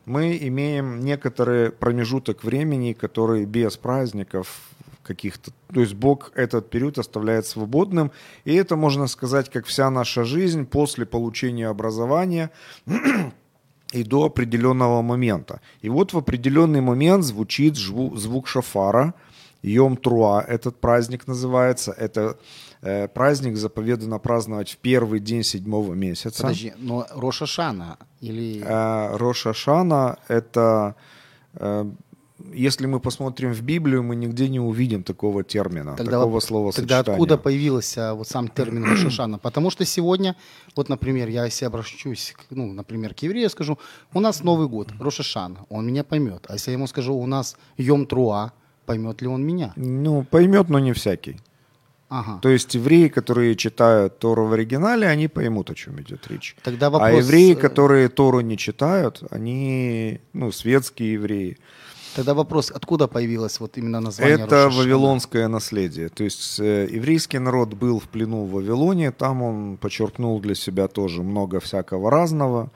мы 0.07 0.37
имеем 0.41 1.01
некоторый 1.01 1.71
промежуток 1.71 2.45
времени, 2.45 2.93
который 2.93 3.47
без 3.47 3.77
праздников 3.77 4.61
каких-то... 5.03 5.53
То 5.73 5.81
есть 5.81 5.95
Бог 5.95 6.33
этот 6.35 6.71
период 6.71 6.99
оставляет 6.99 7.47
свободным, 7.47 8.11
и 8.45 8.55
это, 8.55 8.77
можно 8.77 9.07
сказать, 9.07 9.51
как 9.51 9.67
вся 9.67 9.91
наша 9.91 10.25
жизнь 10.25 10.67
после 10.67 11.07
получения 11.07 11.69
образования 11.69 12.51
и 13.93 14.03
до 14.03 14.25
определенного 14.25 15.03
момента. 15.03 15.61
И 15.83 15.89
вот 15.89 16.13
в 16.13 16.19
определенный 16.19 16.81
момент 16.81 17.25
звучит 17.25 17.77
звук 17.77 18.49
шафара, 18.49 19.15
Йом 19.63 19.97
Труа, 19.97 20.45
этот 20.47 20.81
праздник 20.81 21.27
называется. 21.27 21.93
Это 21.93 22.37
э, 22.85 23.09
праздник 23.09 23.57
заповедано 23.57 24.19
праздновать 24.19 24.71
в 24.71 24.77
первый 24.77 25.21
день 25.21 25.43
седьмого 25.43 25.95
месяца. 25.95 26.43
Подожди, 26.43 26.73
но 26.79 27.07
Роша 27.15 27.47
Шана 27.47 27.97
или... 28.21 28.63
Э, 28.65 29.17
Рош 29.17 29.47
Ашана– 29.47 30.17
это, 30.29 30.95
э, 31.55 31.91
если 32.53 32.87
мы 32.87 33.01
посмотрим 33.01 33.53
в 33.53 33.63
Библию, 33.63 34.03
мы 34.03 34.17
нигде 34.17 34.49
не 34.49 34.61
увидим 34.61 35.03
такого 35.03 35.43
термина, 35.43 35.97
такого 35.97 36.39
воп- 36.39 36.41
словосочетания. 36.41 37.03
Тогда 37.03 37.13
откуда 37.13 37.39
появился 37.39 38.15
вот 38.15 38.29
сам 38.29 38.49
термин 38.49 38.85
Рош 38.85 39.05
Хашана? 39.05 39.39
Потому 39.39 39.71
что 39.71 39.85
сегодня, 39.85 40.35
вот, 40.77 40.89
например, 40.89 41.29
я 41.29 41.47
если 41.47 41.67
обращусь, 41.67 42.35
к, 42.37 42.41
ну, 42.51 42.73
например, 42.73 43.15
к 43.15 43.23
еврею, 43.23 43.51
скажу, 43.51 43.79
у 44.13 44.21
нас 44.21 44.43
Новый 44.43 44.69
год, 44.69 44.93
Рош 45.01 45.17
Хашана, 45.17 45.57
он 45.71 45.87
меня 45.87 46.05
поймет. 46.05 46.47
А 46.49 46.55
если 46.55 46.71
я 46.73 46.77
ему 46.77 46.87
скажу, 46.87 47.15
у 47.15 47.27
нас 47.27 47.57
Йом 47.79 48.07
Труа, 48.07 48.53
поймет 48.87 49.23
ли 49.23 49.29
он 49.29 49.43
меня? 49.43 49.73
Ну, 49.77 50.25
поймет, 50.25 50.69
но 50.69 50.79
не 50.79 50.93
всякий. 50.93 51.37
Ага. 52.15 52.39
То 52.43 52.49
есть 52.49 52.75
евреи, 52.77 53.09
которые 53.09 53.57
читают 53.57 54.21
Тору 54.21 54.47
в 54.47 54.53
оригинале, 54.53 55.09
они 55.09 55.27
поймут, 55.27 55.71
о 55.71 55.75
чем 55.75 56.01
идет 56.01 56.29
речь. 56.29 56.55
Тогда 56.63 56.87
а 56.87 56.91
вопрос, 56.91 57.25
евреи, 57.25 57.55
э, 57.55 57.57
которые 57.57 58.09
Тору 58.09 58.41
не 58.41 58.57
читают, 58.57 59.25
они, 59.31 60.21
ну, 60.33 60.53
светские 60.53 61.15
евреи. 61.15 61.59
Тогда 62.15 62.35
вопрос, 62.35 62.71
откуда 62.71 63.09
появилось 63.09 63.59
вот 63.59 63.77
именно 63.79 64.01
название 64.01 64.37
Это 64.37 64.45
Рош 64.45 64.75
Хашана? 64.75 64.83
вавилонское 64.83 65.49
наследие. 65.49 66.09
То 66.09 66.23
есть 66.23 66.61
э, 66.61 66.89
еврейский 66.89 67.41
народ 67.41 67.75
был 67.75 67.99
в 67.99 68.05
плену 68.05 68.45
в 68.45 68.53
Вавилоне, 68.53 69.11
там 69.11 69.43
он 69.43 69.77
подчеркнул 69.77 70.41
для 70.41 70.55
себя 70.55 70.87
тоже 70.87 71.25
много 71.25 71.59
всякого 71.59 72.11
разного. 72.13 72.71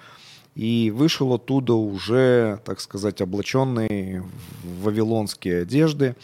И 0.56 0.90
вышел 0.90 1.32
оттуда 1.32 1.74
уже, 1.74 2.58
так 2.64 2.80
сказать, 2.80 3.20
облаченный 3.20 4.22
в 4.64 4.82
вавилонские 4.82 5.62
одежды. 5.62 6.16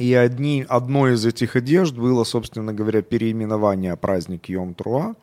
И 0.00 0.14
одни, 0.14 0.64
одной 0.66 1.12
из 1.12 1.26
этих 1.26 1.56
одежд 1.56 1.94
было, 1.94 2.24
собственно 2.24 2.72
говоря, 2.72 3.02
переименование 3.02 3.98
праздник 3.98 4.48
Йом 4.48 4.72
Труа, 4.72 5.14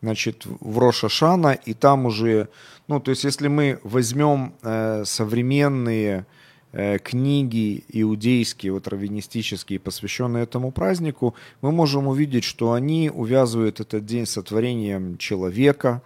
значит, 0.00 0.46
в 0.46 0.78
Рошашана, 0.78 1.52
и 1.52 1.74
там 1.74 2.06
уже, 2.06 2.48
ну, 2.86 3.00
то 3.00 3.10
есть, 3.10 3.24
если 3.24 3.48
мы 3.48 3.80
возьмем 3.82 4.54
э, 4.62 5.02
современные 5.04 6.24
э, 6.72 6.96
книги 7.00 7.84
иудейские, 7.90 8.72
вот 8.72 8.88
раввинистические, 8.88 9.78
посвященные 9.78 10.44
этому 10.44 10.70
празднику, 10.72 11.34
мы 11.60 11.70
можем 11.70 12.08
увидеть, 12.08 12.44
что 12.44 12.72
они 12.72 13.10
увязывают 13.14 13.78
этот 13.78 14.06
день 14.06 14.24
с 14.24 14.30
сотворением 14.30 15.18
человека, 15.18 16.00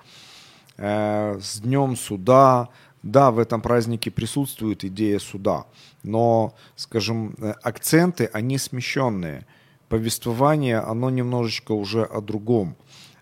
э, 0.77 1.39
с 1.41 1.61
днем 1.61 1.97
суда. 1.97 2.69
Да, 3.03 3.31
в 3.31 3.39
этом 3.39 3.61
празднике 3.61 4.11
присутствует 4.11 4.85
идея 4.85 5.19
суда, 5.19 5.67
но, 6.05 6.55
скажем, 6.77 7.35
э, 7.39 7.55
акценты, 7.63 8.31
они 8.33 8.59
смещенные. 8.59 9.45
Повествование, 9.89 10.79
оно 10.79 11.11
немножечко 11.11 11.73
уже 11.73 12.05
о 12.05 12.21
другом. 12.21 12.77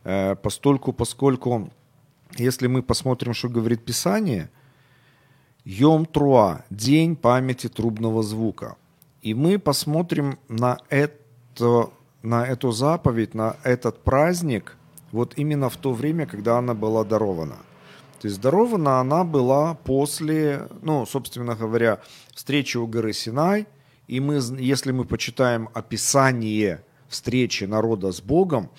Э, 0.04 0.36
Постольку, 0.36 0.92
поскольку, 0.92 1.70
если 2.36 2.66
мы 2.66 2.82
посмотрим, 2.82 3.32
что 3.32 3.48
говорит 3.48 3.84
Писание, 3.84 4.50
Йом 5.64 6.04
Труа, 6.04 6.64
день 6.70 7.16
памяти 7.16 7.68
трубного 7.68 8.22
звука. 8.22 8.76
И 9.22 9.34
мы 9.34 9.58
посмотрим 9.58 10.38
на, 10.48 10.78
это, 10.88 11.90
на 12.22 12.46
эту 12.46 12.72
заповедь, 12.72 13.34
на 13.34 13.56
этот 13.62 14.02
праздник, 14.02 14.76
вот 15.12 15.34
именно 15.36 15.68
в 15.68 15.76
то 15.76 15.92
время, 15.92 16.26
когда 16.26 16.58
она 16.58 16.74
была 16.74 17.04
дарована. 17.04 17.56
То 18.20 18.28
есть 18.28 18.40
дарована 18.40 19.00
она 19.00 19.24
была 19.24 19.74
после, 19.74 20.68
ну, 20.82 21.06
собственно 21.06 21.54
говоря, 21.54 22.00
встречи 22.34 22.76
у 22.76 22.86
горы 22.86 23.12
Синай. 23.12 23.66
И 24.08 24.20
мы, 24.20 24.40
если 24.58 24.92
мы 24.92 25.04
почитаем 25.04 25.68
описание 25.72 26.84
встречи 27.08 27.64
народа 27.64 28.12
с 28.12 28.20
Богом, 28.20 28.70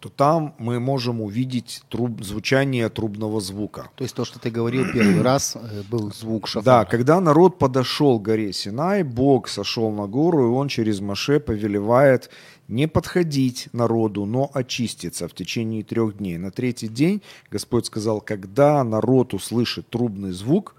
то 0.00 0.08
там 0.08 0.54
мы 0.58 0.78
можем 0.78 1.20
увидеть 1.20 1.82
труб, 1.88 2.22
звучание 2.22 2.88
трубного 2.88 3.40
звука. 3.40 3.90
То 3.96 4.04
есть 4.04 4.14
то, 4.14 4.24
что 4.24 4.38
ты 4.38 4.50
говорил 4.50 4.84
первый 4.92 5.22
раз, 5.22 5.56
э, 5.56 5.82
был 5.90 6.12
звук 6.12 6.44
Да, 6.44 6.48
шафара. 6.48 6.84
когда 6.84 7.20
народ 7.20 7.58
подошел 7.58 8.20
к 8.20 8.22
горе 8.22 8.52
Синай, 8.52 9.02
Бог 9.02 9.48
сошел 9.48 9.90
на 9.90 10.06
гору, 10.06 10.46
и 10.46 10.50
он 10.54 10.68
через 10.68 11.00
Маше 11.00 11.40
повелевает 11.40 12.30
не 12.68 12.86
подходить 12.86 13.68
народу, 13.72 14.26
но 14.26 14.50
очиститься 14.52 15.26
в 15.26 15.34
течение 15.34 15.82
трех 15.82 16.18
дней. 16.18 16.36
На 16.36 16.50
третий 16.50 16.88
день 16.88 17.22
Господь 17.50 17.86
сказал, 17.86 18.20
когда 18.20 18.84
народ 18.84 19.34
услышит 19.34 19.88
трубный 19.88 20.32
звук, 20.32 20.76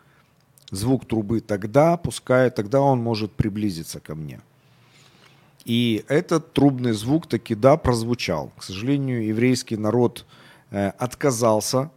звук 0.71 1.05
трубы, 1.05 1.41
тогда 1.41 1.97
пускай, 1.97 2.51
тогда 2.51 2.79
он 2.79 2.99
может 2.99 3.31
приблизиться 3.31 3.99
ко 3.99 4.15
мне. 4.15 4.39
И 5.65 6.05
этот 6.07 6.53
трубный 6.53 6.93
звук 6.93 7.27
таки 7.27 7.55
да 7.55 7.75
прозвучал. 7.75 8.51
К 8.57 8.63
сожалению, 8.63 9.25
еврейский 9.25 9.77
народ 9.77 10.25
э, 10.71 10.89
отказался 10.97 11.91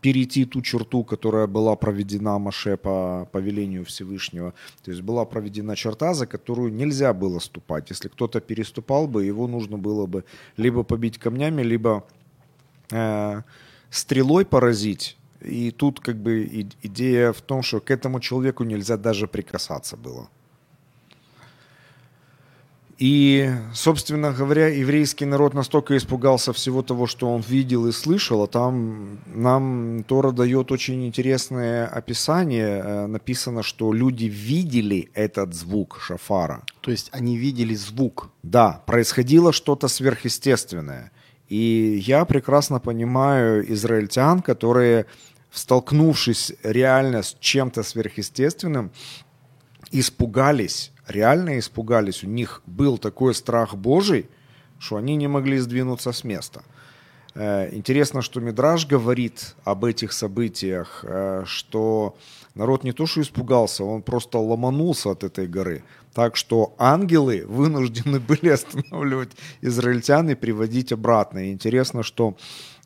перейти 0.00 0.44
ту 0.44 0.62
черту, 0.62 1.04
которая 1.04 1.46
была 1.46 1.76
проведена 1.76 2.38
Маше 2.38 2.76
по 2.76 3.28
повелению 3.32 3.84
Всевышнего. 3.84 4.54
То 4.82 4.90
есть 4.90 5.02
была 5.02 5.24
проведена 5.24 5.76
черта, 5.76 6.14
за 6.14 6.26
которую 6.26 6.72
нельзя 6.72 7.12
было 7.12 7.38
ступать. 7.40 7.90
Если 7.90 8.08
кто-то 8.08 8.40
переступал 8.40 9.06
бы, 9.06 9.24
его 9.24 9.46
нужно 9.46 9.78
было 9.78 10.06
бы 10.06 10.24
либо 10.56 10.82
побить 10.82 11.18
камнями, 11.18 11.62
либо 11.62 12.04
э, 12.90 13.42
стрелой 13.90 14.44
поразить. 14.44 15.16
И 15.40 15.70
тут 15.70 16.00
как 16.00 16.16
бы 16.16 16.66
идея 16.82 17.32
в 17.32 17.40
том, 17.40 17.62
что 17.62 17.80
к 17.80 17.90
этому 17.90 18.20
человеку 18.20 18.64
нельзя 18.64 18.96
даже 18.96 19.26
прикасаться 19.26 19.96
было. 19.96 20.28
И, 23.00 23.50
собственно 23.72 24.30
говоря, 24.30 24.68
еврейский 24.68 25.24
народ 25.24 25.54
настолько 25.54 25.96
испугался 25.96 26.52
всего 26.52 26.82
того, 26.82 27.06
что 27.06 27.32
он 27.32 27.40
видел 27.40 27.86
и 27.86 27.92
слышал, 27.92 28.42
а 28.42 28.46
там 28.46 29.20
нам 29.26 30.04
Тора 30.06 30.32
дает 30.32 30.70
очень 30.70 31.06
интересное 31.06 31.86
описание. 31.86 32.82
Э, 32.84 33.06
Написано, 33.06 33.62
что 33.62 33.94
люди 33.94 34.26
видели 34.26 35.10
этот 35.14 35.54
звук 35.54 35.98
шафара. 36.02 36.62
То 36.82 36.90
есть 36.90 37.08
они 37.12 37.38
видели 37.38 37.74
звук. 37.74 38.28
Да, 38.42 38.82
происходило 38.84 39.54
что-то 39.54 39.88
сверхъестественное. 39.88 41.10
И 41.48 42.02
я 42.06 42.26
прекрасно 42.26 42.80
понимаю 42.80 43.64
израильтян, 43.72 44.42
которые, 44.42 45.06
столкнувшись 45.50 46.52
реально 46.62 47.22
с 47.22 47.34
чем-то 47.40 47.82
сверхъестественным, 47.82 48.92
испугались, 49.90 50.92
реально 51.10 51.58
испугались. 51.58 52.24
У 52.24 52.28
них 52.28 52.62
был 52.66 52.98
такой 52.98 53.34
страх 53.34 53.74
Божий, 53.74 54.28
что 54.78 54.96
они 54.96 55.16
не 55.16 55.28
могли 55.28 55.58
сдвинуться 55.58 56.12
с 56.12 56.24
места. 56.24 56.62
Э, 57.34 57.68
Интересно, 57.74 58.22
что 58.22 58.40
Мидраж 58.40 58.86
говорит 58.86 59.54
об 59.64 59.84
этих 59.84 60.12
событиях, 60.12 61.04
э, 61.04 61.44
что 61.46 62.16
народ 62.54 62.84
не 62.84 62.92
то 62.92 63.06
что 63.06 63.20
испугался, 63.20 63.84
он 63.84 64.02
просто 64.02 64.38
ломанулся 64.38 65.10
от 65.10 65.24
этой 65.24 65.46
горы. 65.46 65.82
Так 66.14 66.36
что 66.36 66.74
ангелы 66.78 67.44
вынуждены 67.46 68.20
были 68.28 68.48
останавливать 68.48 69.30
израильтян 69.60 70.30
и 70.30 70.34
приводить 70.34 70.92
обратно. 70.92 71.46
И 71.46 71.52
интересно, 71.52 72.02
что 72.02 72.36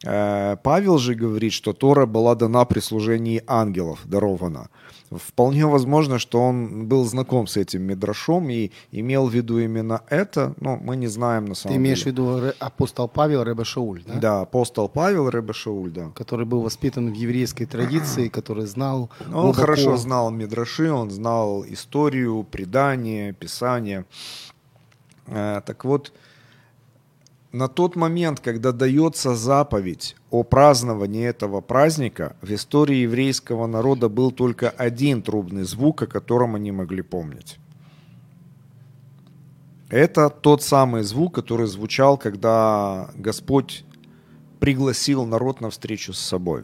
Павел 0.04 0.99
же 0.99 1.14
говорит, 1.14 1.52
что 1.52 1.73
Тора 1.73 2.06
была 2.06 2.34
дана 2.34 2.64
при 2.64 2.80
служении 2.80 3.42
ангелов, 3.46 4.00
дарована. 4.04 4.68
Вполне 5.11 5.64
возможно, 5.66 6.18
что 6.18 6.40
он 6.42 6.87
был 6.88 7.04
знаком 7.04 7.46
с 7.46 7.56
этим 7.56 7.82
Мидрашом 7.82 8.50
и 8.50 8.70
имел 8.92 9.28
в 9.28 9.34
виду 9.34 9.58
именно 9.61 10.00
это, 10.11 10.54
но 10.61 10.76
мы 10.76 10.96
не 10.96 11.06
знаем 11.06 11.44
на 11.44 11.54
самом 11.54 11.75
Ты 11.75 11.80
имеешь 11.80 12.00
в 12.00 12.04
деле. 12.04 12.12
виду 12.12 12.40
Ре- 12.40 12.54
апостол 12.58 13.08
Павел 13.08 13.42
Ребе 13.44 13.64
Шауль, 13.64 14.02
да? 14.06 14.14
Да, 14.20 14.40
апостол 14.40 14.88
Павел 14.88 15.28
Ребе 15.28 15.52
Шауль, 15.52 15.90
да. 15.92 16.11
который 16.14 16.46
был 16.46 16.61
воспитан 16.62 17.11
в 17.12 17.14
еврейской 17.14 17.64
традиции, 17.66 18.28
который 18.28 18.66
знал 18.66 19.08
Он 19.26 19.32
глубоко- 19.32 19.61
хорошо 19.61 19.96
знал 19.96 20.30
Мидраши, 20.30 20.90
он 20.90 21.11
знал 21.11 21.64
историю, 21.68 22.44
предание, 22.50 23.32
писание. 23.32 24.04
Э, 25.26 25.61
Так 25.64 25.84
вот, 25.84 26.12
на 27.54 27.68
тот 27.68 27.96
момент, 27.96 28.40
когда 28.40 28.73
дается 28.73 29.37
заповедь 29.37 30.16
о 30.30 30.42
праздновании 30.42 31.25
этого 31.25 31.61
праздника, 31.61 32.37
в 32.42 32.52
истории 32.52 32.96
еврейского 32.96 33.68
народа 33.68 34.08
был 34.08 34.32
только 34.32 34.70
один 34.70 35.23
трубный 35.23 35.62
звук, 35.62 36.02
о 36.02 36.06
котором 36.06 36.56
они 36.56 36.73
могли 36.73 37.02
помнить. 37.02 37.58
Это 39.88 40.30
тот 40.30 40.62
самый 40.62 41.04
звук, 41.04 41.37
который 41.37 41.66
звучал, 41.68 42.18
когда 42.18 43.11
Господь 43.14 43.84
пригласил 44.58 45.25
народ 45.25 45.61
на 45.61 45.70
встречу 45.70 46.12
с 46.12 46.18
собой. 46.18 46.62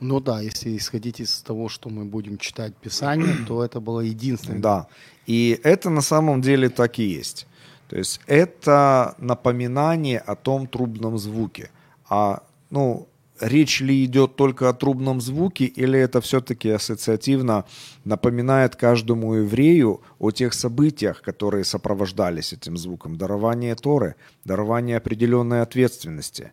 Ну 0.00 0.20
да, 0.20 0.42
если 0.42 0.76
исходить 0.76 1.20
из 1.20 1.40
того, 1.40 1.70
что 1.70 1.88
мы 1.88 2.04
будем 2.04 2.36
читать 2.36 2.76
Писание, 2.76 3.36
то 3.48 3.64
это 3.64 3.80
было 3.80 4.00
единственное. 4.00 4.60
Да. 4.60 4.86
И 5.26 5.58
это 5.64 5.88
на 5.88 6.02
самом 6.02 6.42
деле 6.42 6.68
так 6.68 6.98
и 6.98 7.04
есть. 7.04 7.46
То 7.88 7.96
есть 7.96 8.20
это 8.26 9.14
напоминание 9.18 10.18
о 10.18 10.34
том 10.34 10.66
трубном 10.66 11.18
звуке. 11.18 11.70
А 12.08 12.42
ну, 12.70 13.08
речь 13.40 13.80
ли 13.80 14.04
идет 14.04 14.36
только 14.36 14.68
о 14.68 14.72
трубном 14.72 15.20
звуке, 15.20 15.66
или 15.66 15.98
это 15.98 16.20
все-таки 16.20 16.70
ассоциативно 16.70 17.64
напоминает 18.04 18.76
каждому 18.76 19.34
еврею 19.34 20.00
о 20.18 20.30
тех 20.30 20.54
событиях, 20.54 21.22
которые 21.22 21.64
сопровождались 21.64 22.52
этим 22.52 22.76
звуком? 22.76 23.16
Дарование 23.16 23.74
Торы, 23.74 24.16
дарование 24.44 24.96
определенной 24.96 25.62
ответственности. 25.62 26.52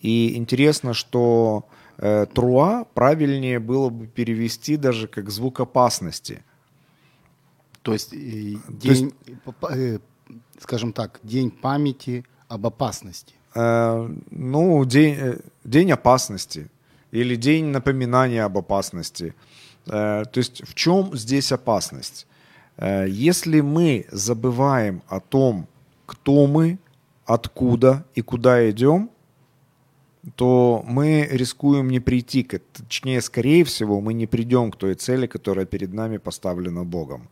И 0.00 0.36
интересно, 0.36 0.94
что 0.94 1.68
э, 1.98 2.26
труа 2.32 2.84
правильнее 2.94 3.58
было 3.58 3.88
бы 3.88 4.06
перевести 4.06 4.76
даже 4.76 5.08
как 5.08 5.30
звук 5.30 5.60
опасности. 5.60 6.44
То 7.82 7.92
есть, 7.92 8.12
э, 8.12 8.16
То 8.16 8.88
есть- 8.88 9.02
день, 9.02 9.14
э, 9.70 9.98
скажем 10.60 10.92
так, 10.92 11.20
день 11.22 11.50
памяти 11.50 12.24
об 12.48 12.66
опасности. 12.66 13.34
Э, 13.54 14.08
ну, 14.30 14.84
день, 14.84 15.16
э, 15.18 15.38
день 15.64 15.92
опасности 15.92 16.68
или 17.10 17.36
день 17.36 17.66
напоминания 17.66 18.44
об 18.44 18.58
опасности. 18.58 19.34
Э, 19.86 20.24
то 20.30 20.38
есть 20.38 20.66
в 20.66 20.74
чем 20.74 21.16
здесь 21.16 21.52
опасность? 21.52 22.26
Э, 22.76 23.06
если 23.08 23.60
мы 23.60 24.06
забываем 24.10 25.02
о 25.08 25.20
том, 25.20 25.66
кто 26.06 26.46
мы, 26.46 26.78
откуда 27.24 28.04
и 28.14 28.22
куда 28.22 28.70
идем, 28.70 29.10
то 30.34 30.84
мы 30.86 31.28
рискуем 31.30 31.88
не 31.88 32.00
прийти, 32.00 32.42
к, 32.42 32.58
точнее, 32.58 33.20
скорее 33.20 33.64
всего, 33.64 34.00
мы 34.00 34.12
не 34.12 34.26
придем 34.26 34.70
к 34.70 34.76
той 34.76 34.94
цели, 34.94 35.26
которая 35.26 35.66
перед 35.66 35.92
нами 35.92 36.18
поставлена 36.18 36.84
Богом. 36.84 37.28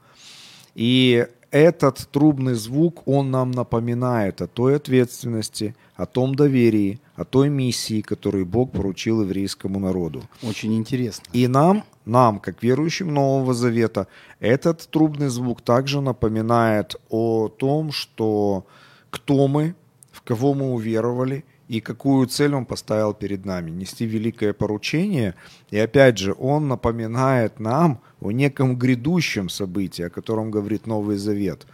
И 0.77 1.27
этот 1.55 2.09
трубный 2.11 2.55
звук, 2.55 3.07
он 3.07 3.31
нам 3.31 3.53
напоминает 3.53 4.43
о 4.43 4.49
той 4.49 4.75
ответственности, 4.75 5.77
о 5.95 6.05
том 6.05 6.35
доверии, 6.35 6.99
о 7.15 7.25
той 7.25 7.49
миссии, 7.49 8.01
которую 8.01 8.45
Бог 8.45 8.73
поручил 8.73 9.23
еврейскому 9.23 9.79
народу. 9.79 10.25
Очень 10.43 10.75
интересно. 10.75 11.23
И 11.33 11.47
нам, 11.47 11.85
нам, 12.05 12.41
как 12.41 12.61
верующим 12.61 13.15
Нового 13.15 13.55
Завета, 13.55 14.09
этот 14.41 14.89
трубный 14.91 15.29
звук 15.29 15.61
также 15.61 16.01
напоминает 16.01 16.97
о 17.09 17.49
том, 17.49 17.93
что 17.93 18.67
кто 19.11 19.47
мы, 19.47 19.77
в 20.11 20.23
кого 20.23 20.55
мы 20.55 20.73
уверовали 20.73 21.45
и 21.69 21.81
какую 21.81 22.27
цель 22.27 22.55
он 22.55 22.67
поставил 22.67 23.15
перед 23.15 23.45
нами. 23.45 23.71
Нести 23.71 24.05
великое 24.05 24.53
поручение. 24.53 25.35
И 25.71 25.79
опять 25.79 26.19
же, 26.19 26.35
он 26.39 26.69
напоминает 26.69 27.59
нам 27.61 28.01
о 28.21 28.33
неком 28.33 28.77
грядущем 28.77 29.49
событии, 29.49 30.03
о 30.03 30.11
котором 30.11 30.51
говорит 30.51 30.87
Новый 30.87 31.17
Завет, 31.17 31.67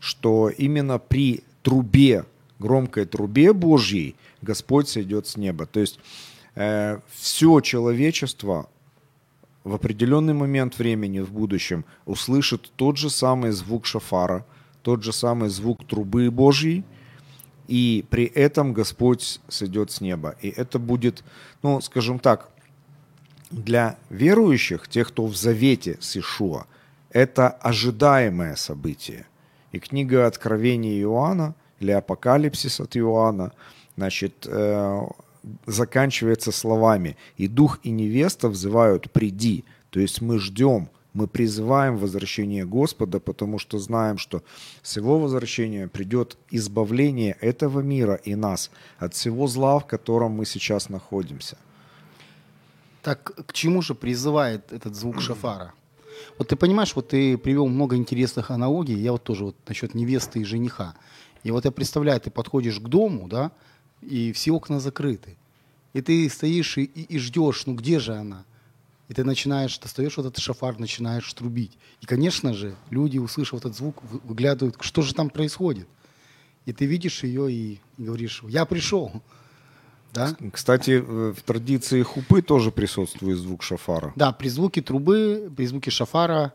что 0.00 0.48
именно 0.48 0.98
при 0.98 1.44
трубе, 1.62 2.24
громкой 2.58 3.06
трубе 3.06 3.52
Божьей 3.52 4.16
Господь 4.42 4.88
сойдет 4.88 5.26
с 5.26 5.36
неба. 5.36 5.66
То 5.66 5.80
есть 5.80 6.00
э, 6.54 6.98
все 7.12 7.60
человечество 7.60 8.68
в 9.62 9.74
определенный 9.74 10.34
момент 10.34 10.78
времени 10.78 11.20
в 11.20 11.32
будущем 11.32 11.84
услышит 12.04 12.70
тот 12.76 12.96
же 12.96 13.10
самый 13.10 13.50
звук 13.50 13.84
шафара, 13.86 14.46
тот 14.82 15.02
же 15.02 15.12
самый 15.12 15.48
звук 15.48 15.84
трубы 15.84 16.30
Божьей, 16.30 16.84
и 17.68 18.04
при 18.10 18.24
этом 18.24 18.72
Господь 18.72 19.40
сойдет 19.48 19.90
с 19.90 20.00
неба. 20.00 20.36
И 20.40 20.48
это 20.48 20.78
будет, 20.78 21.24
ну, 21.62 21.80
скажем 21.80 22.18
так, 22.18 22.48
для 23.50 23.96
верующих, 24.10 24.88
тех, 24.88 25.08
кто 25.08 25.26
в 25.26 25.36
завете 25.36 25.98
с 26.00 26.16
Ишуа, 26.16 26.66
это 27.10 27.48
ожидаемое 27.48 28.56
событие. 28.56 29.26
И 29.72 29.78
книга 29.78 30.26
Откровения 30.26 31.00
Иоанна 31.00 31.54
или 31.80 31.90
Апокалипсис 31.90 32.80
от 32.80 32.96
Иоанна, 32.96 33.52
значит, 33.96 34.46
э, 34.46 35.00
заканчивается 35.66 36.52
словами 36.52 37.16
«И 37.36 37.48
дух 37.48 37.78
и 37.82 37.90
невеста 37.90 38.48
взывают 38.48 39.10
«приди». 39.10 39.64
То 39.90 40.00
есть 40.00 40.20
мы 40.20 40.38
ждем, 40.38 40.88
мы 41.16 41.26
призываем 41.26 41.96
возвращение 41.96 42.66
Господа, 42.66 43.20
потому 43.20 43.58
что 43.58 43.78
знаем, 43.78 44.18
что 44.18 44.42
с 44.82 44.98
Его 44.98 45.18
возвращения 45.18 45.88
придет 45.88 46.36
избавление 46.50 47.36
этого 47.40 47.80
мира 47.80 48.14
и 48.14 48.34
нас 48.34 48.70
от 48.98 49.14
всего 49.14 49.46
зла, 49.46 49.78
в 49.78 49.86
котором 49.86 50.32
мы 50.32 50.44
сейчас 50.44 50.90
находимся. 50.90 51.56
Так 53.02 53.46
к 53.46 53.52
чему 53.52 53.82
же 53.82 53.94
призывает 53.94 54.72
этот 54.72 54.94
звук 54.94 55.22
шафара? 55.22 55.72
Вот 56.38 56.48
ты 56.48 56.56
понимаешь, 56.56 56.94
вот 56.94 57.08
ты 57.08 57.38
привел 57.38 57.66
много 57.68 57.96
интересных 57.96 58.50
аналогий, 58.50 58.98
я 58.98 59.12
вот 59.12 59.22
тоже 59.22 59.44
вот 59.44 59.56
насчет 59.66 59.94
невесты 59.94 60.40
и 60.40 60.44
жениха. 60.44 60.94
И 61.44 61.50
вот 61.50 61.64
я 61.64 61.70
представляю, 61.70 62.20
ты 62.20 62.30
подходишь 62.30 62.78
к 62.78 62.88
дому, 62.88 63.26
да, 63.28 63.52
и 64.02 64.32
все 64.32 64.52
окна 64.52 64.80
закрыты. 64.80 65.36
И 65.94 66.02
ты 66.02 66.28
стоишь 66.28 66.76
и, 66.76 66.84
и- 66.84 67.18
ждешь, 67.18 67.64
ну 67.66 67.74
где 67.74 68.00
же 68.00 68.14
она? 68.14 68.44
И 69.08 69.14
ты 69.14 69.22
начинаешь, 69.22 69.78
достаешь 69.78 70.16
вот 70.16 70.26
этот 70.26 70.38
шафар, 70.38 70.78
начинаешь 70.78 71.32
трубить. 71.32 71.78
И, 72.00 72.06
конечно 72.06 72.52
же, 72.54 72.74
люди, 72.90 73.18
услышав 73.18 73.60
этот 73.60 73.76
звук, 73.76 74.02
вы- 74.02 74.20
выглядывают, 74.24 74.76
что 74.80 75.02
же 75.02 75.14
там 75.14 75.30
происходит. 75.30 75.86
И 76.64 76.72
ты 76.72 76.86
видишь 76.86 77.22
ее 77.22 77.52
и, 77.52 77.80
говоришь, 77.98 78.42
я 78.48 78.64
пришел. 78.64 79.22
Да? 80.12 80.36
Кстати, 80.52 80.98
в 80.98 81.34
в 81.34 81.42
традиции 81.42 82.02
хупы 82.02 82.42
тоже 82.42 82.72
присутствует 82.72 83.38
звук 83.38 83.62
шафара. 83.62 84.12
Да, 84.16 84.32
при 84.32 84.48
звуке 84.48 84.82
трубы, 84.82 85.52
при 85.56 85.66
звуке 85.66 85.90
шафара 85.90 86.52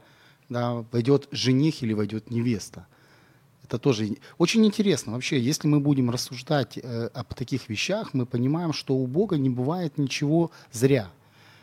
да, 0.49 0.83
войдет 0.91 1.27
жених 1.31 1.83
или 1.83 1.93
войдет 1.93 2.31
невеста. 2.31 2.85
Это 3.63 3.77
тоже 3.79 4.17
очень 4.37 4.65
интересно. 4.65 5.13
Вообще, 5.13 5.39
если 5.39 5.67
мы 5.69 5.79
будем 5.79 6.09
рассуждать 6.09 6.77
э, 6.77 7.09
об 7.13 7.33
таких 7.33 7.69
вещах, 7.69 8.13
мы 8.13 8.25
понимаем, 8.25 8.73
что 8.73 8.95
у 8.95 9.07
Бога 9.07 9.37
не 9.37 9.49
бывает 9.49 9.97
ничего 9.97 10.51
зря. 10.73 11.09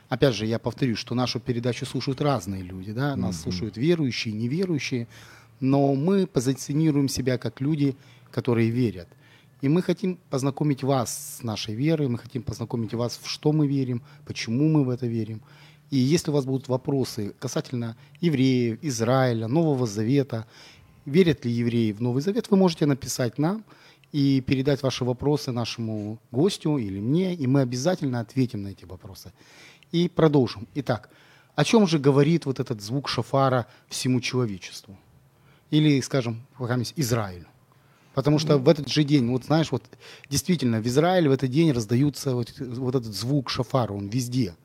Опять 0.09 0.35
же, 0.35 0.47
я 0.47 0.59
повторюсь, 0.59 0.99
что 0.99 1.15
нашу 1.15 1.39
передачу 1.39 1.85
слушают 1.85 2.21
разные 2.21 2.63
люди. 2.63 2.93
Да? 2.93 3.15
Нас 3.17 3.43
слушают 3.43 3.77
верующие, 3.77 4.35
неверующие. 4.35 5.07
но 5.61 5.95
мы 5.95 6.27
позиционируем 6.27 7.09
себя 7.09 7.37
как 7.37 7.61
люди, 7.61 7.97
которые 8.31 8.71
верят. 8.71 9.09
И 9.61 9.69
мы 9.69 9.83
хотим 9.83 10.19
познакомить 10.31 10.85
вас 10.85 11.39
с 11.39 11.43
нашей 11.43 11.75
верой, 11.75 12.09
мы 12.09 12.19
хотим 12.19 12.43
познакомить 12.43 12.95
вас, 12.95 13.19
в 13.21 13.29
что 13.29 13.53
мы 13.53 13.67
верим, 13.67 14.03
почему 14.25 14.69
мы 14.69 14.85
в 14.85 14.91
это 14.91 15.07
верим. 15.07 15.41
И 15.91 15.97
если 15.97 16.31
у 16.31 16.35
вас 16.35 16.45
будут 16.45 16.69
вопросы 16.69 17.35
касательно 17.41 17.97
евреев, 18.21 18.79
Израиля, 18.83 19.49
Нового 19.49 19.87
Завета, 19.87 20.47
верят 21.07 21.45
ли 21.45 21.51
евреи 21.51 21.93
в 21.93 22.01
Новый 22.01 22.23
Завет, 22.23 22.51
вы 22.51 22.57
можете 22.57 22.87
написать 22.87 23.39
нам 23.39 23.65
и 24.13 24.41
передать 24.41 24.83
ваши 24.83 25.05
вопросы 25.05 25.51
нашему 25.51 26.19
гостю 26.31 26.79
или 26.79 27.01
мне, 27.01 27.35
и 27.35 27.47
мы 27.47 27.63
обязательно 27.63 28.21
ответим 28.21 28.63
на 28.63 28.69
эти 28.69 28.85
вопросы. 28.85 29.33
И 29.93 30.09
продолжим. 30.09 30.69
Итак, 30.75 31.11
о 31.55 31.65
чем 31.65 31.87
же 31.87 31.99
говорит 31.99 32.47
вот 32.47 32.61
этот 32.61 32.81
звук 32.81 33.09
шафара 33.09 33.67
всему 33.89 34.21
человечеству? 34.21 34.99
Или, 35.71 36.01
скажем, 36.01 36.47
Израилю? 36.97 37.47
Потому 38.15 38.39
что 38.39 38.59
в 38.59 38.69
этот 38.69 38.89
же 38.89 39.05
день, 39.05 39.31
вот 39.31 39.45
знаешь, 39.45 39.71
вот 39.71 39.85
действительно 40.29 40.81
в 40.81 40.87
Израиле 40.87 41.29
в 41.29 41.33
этот 41.33 41.51
день 41.51 41.73
раздаются 41.73 42.35
вот, 42.35 42.53
вот 42.59 42.95
этот 42.95 43.15
звук 43.15 43.49
шафара, 43.49 43.93
он 43.93 44.09
везде. 44.09 44.57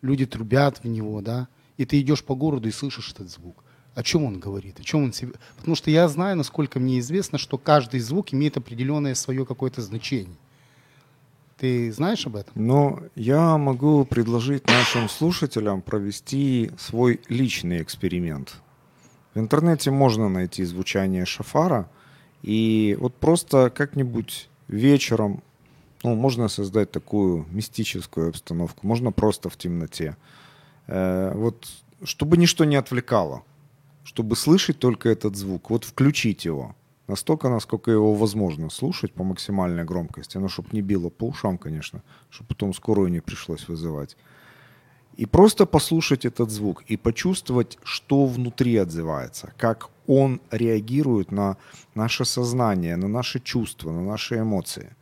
Люди 0.00 0.26
трубят 0.26 0.78
в 0.82 0.86
него, 0.86 1.20
да, 1.20 1.48
и 1.76 1.84
ты 1.84 2.00
идешь 2.00 2.24
по 2.24 2.34
городу 2.34 2.68
и 2.68 2.72
слышишь 2.72 3.12
этот 3.12 3.30
звук. 3.30 3.62
О 3.94 4.02
чем 4.02 4.24
он 4.24 4.38
говорит? 4.38 4.80
О 4.80 4.84
чем 4.84 5.04
он 5.04 5.12
себе... 5.12 5.32
Потому 5.56 5.74
что 5.74 5.90
я 5.90 6.08
знаю, 6.08 6.36
насколько 6.36 6.78
мне 6.78 6.98
известно, 7.00 7.36
что 7.36 7.58
каждый 7.58 8.00
звук 8.00 8.32
имеет 8.32 8.56
определенное 8.56 9.14
свое 9.14 9.44
какое-то 9.44 9.82
значение. 9.82 10.36
Ты 11.58 11.92
знаешь 11.92 12.26
об 12.26 12.36
этом? 12.36 12.52
Но 12.54 13.00
я 13.14 13.58
могу 13.58 14.04
предложить 14.04 14.66
нашим 14.68 15.08
слушателям 15.08 15.82
провести 15.82 16.70
свой 16.78 17.20
личный 17.28 17.82
эксперимент. 17.82 18.54
В 19.34 19.40
интернете 19.40 19.90
можно 19.90 20.28
найти 20.28 20.64
звучание 20.64 21.24
шафара– 21.26 21.90
и 22.42 22.96
вот 23.00 23.14
просто 23.16 23.70
как-нибудь 23.70 24.48
вечером, 24.68 25.42
ну, 26.02 26.14
можно 26.14 26.48
создать 26.48 26.90
такую 26.90 27.46
мистическую 27.50 28.28
обстановку, 28.28 28.86
можно 28.86 29.12
просто 29.12 29.48
в 29.48 29.56
темноте. 29.56 30.16
Э, 30.86 31.32
вот, 31.34 31.68
чтобы 32.04 32.36
ничто 32.36 32.64
не 32.64 32.76
отвлекало, 32.76 33.42
чтобы 34.04 34.36
слышать 34.36 34.78
только 34.78 35.08
этот 35.08 35.36
звук, 35.36 35.70
вот 35.70 35.84
включить 35.84 36.44
его. 36.44 36.76
Настолько, 37.08 37.48
насколько 37.48 37.90
его 37.90 38.14
возможно 38.14 38.70
слушать 38.70 39.12
по 39.14 39.24
максимальной 39.24 39.84
громкости. 39.84 40.38
Ну, 40.38 40.48
чтобы 40.48 40.68
не 40.72 40.82
било 40.82 41.08
по 41.08 41.28
ушам, 41.28 41.58
конечно, 41.58 42.02
чтобы 42.30 42.48
потом 42.48 42.74
скорую 42.74 43.10
не 43.10 43.20
пришлось 43.20 43.68
вызывать. 43.68 44.16
И 45.16 45.26
просто 45.26 45.66
послушать 45.66 46.26
этот 46.26 46.50
звук 46.50 46.84
и 46.86 46.96
почувствовать, 46.96 47.78
что 47.82 48.26
внутри 48.26 48.76
отзывается, 48.76 49.52
как 49.56 49.88
он 50.06 50.40
реагирует 50.50 51.32
на 51.32 51.56
наше 51.94 52.24
сознание, 52.24 52.96
на 52.96 53.08
наши 53.08 53.40
чувства, 53.40 53.90
на 53.90 54.02
наши 54.02 54.38
эмоции. 54.38 54.94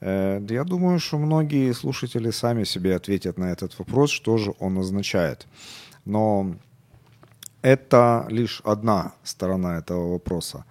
Э, 0.00 0.40
я 0.48 0.64
думаю, 0.64 0.98
что 0.98 1.18
многие 1.18 1.74
слушатели 1.74 2.30
сами 2.30 2.64
себе 2.64 2.96
ответят 2.96 3.38
на 3.38 3.50
этот 3.50 3.78
вопрос, 3.78 4.10
что 4.10 4.38
же 4.38 4.54
он 4.60 4.78
означает. 4.78 5.46
Но 6.04 6.54
это 7.62 8.24
лишь 8.30 8.62
одна 8.64 9.12
сторона 9.24 9.78
этого 9.78 10.12
вопроса. 10.12 10.64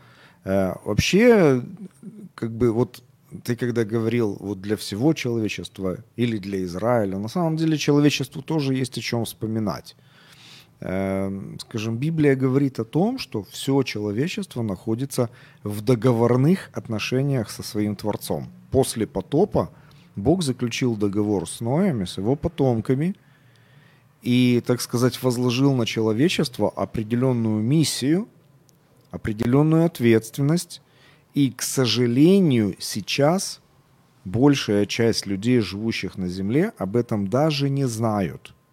Э, 0.48 0.76
вообще, 0.86 1.62
как 2.34 2.52
бы 2.52 2.72
вот 2.72 3.04
ты 3.44 3.58
когда 3.58 3.84
говорил 3.84 4.38
вот 4.40 4.62
для 4.62 4.78
всего 4.78 5.14
человечества 5.14 5.98
или 6.16 6.38
для 6.38 6.64
Израиля, 6.64 7.18
на 7.18 7.28
самом 7.28 7.58
деле 7.58 7.78
человечеству 7.78 8.42
тоже 8.42 8.74
есть 8.74 8.98
о 8.98 9.02
чем 9.02 9.26
вспоминать. 9.26 9.98
Эм, 10.80 11.60
скажем, 11.60 11.98
Библия 11.98 12.36
говорит 12.36 12.80
о 12.80 12.86
том, 12.86 13.20
что 13.20 13.44
все 13.44 13.84
человечество 13.84 14.62
находится 14.62 15.30
в 15.64 15.82
договорных 15.82 16.70
отношениях 16.72 17.50
со 17.50 17.62
своим 17.62 17.98
Творцом. 17.98 18.48
После 18.72 19.06
потопа 19.06 19.70
Бог 20.16 20.44
заключил 20.44 20.96
договор 20.96 21.50
с 21.50 21.60
Ноем 21.60 22.08
с 22.08 22.18
его 22.18 22.38
потомками 22.38 23.16
и, 24.22 24.64
так 24.66 24.80
сказать, 24.80 25.22
возложил 25.22 25.74
на 25.74 25.86
человечество 25.86 26.70
определенную 26.70 27.62
миссию, 27.62 28.30
определенную 29.12 29.86
ответственность. 29.86 30.82
И, 31.34 31.52
к 31.52 31.62
сожалению, 31.62 32.76
сейчас 32.80 33.62
большая 34.26 34.86
часть 34.86 35.26
людей, 35.26 35.60
живущих 35.60 36.18
на 36.18 36.28
Земле, 36.28 36.74
об 36.78 36.96
этом 36.96 37.28
даже 37.28 37.70
не 37.70 37.86
знают– 37.86 38.54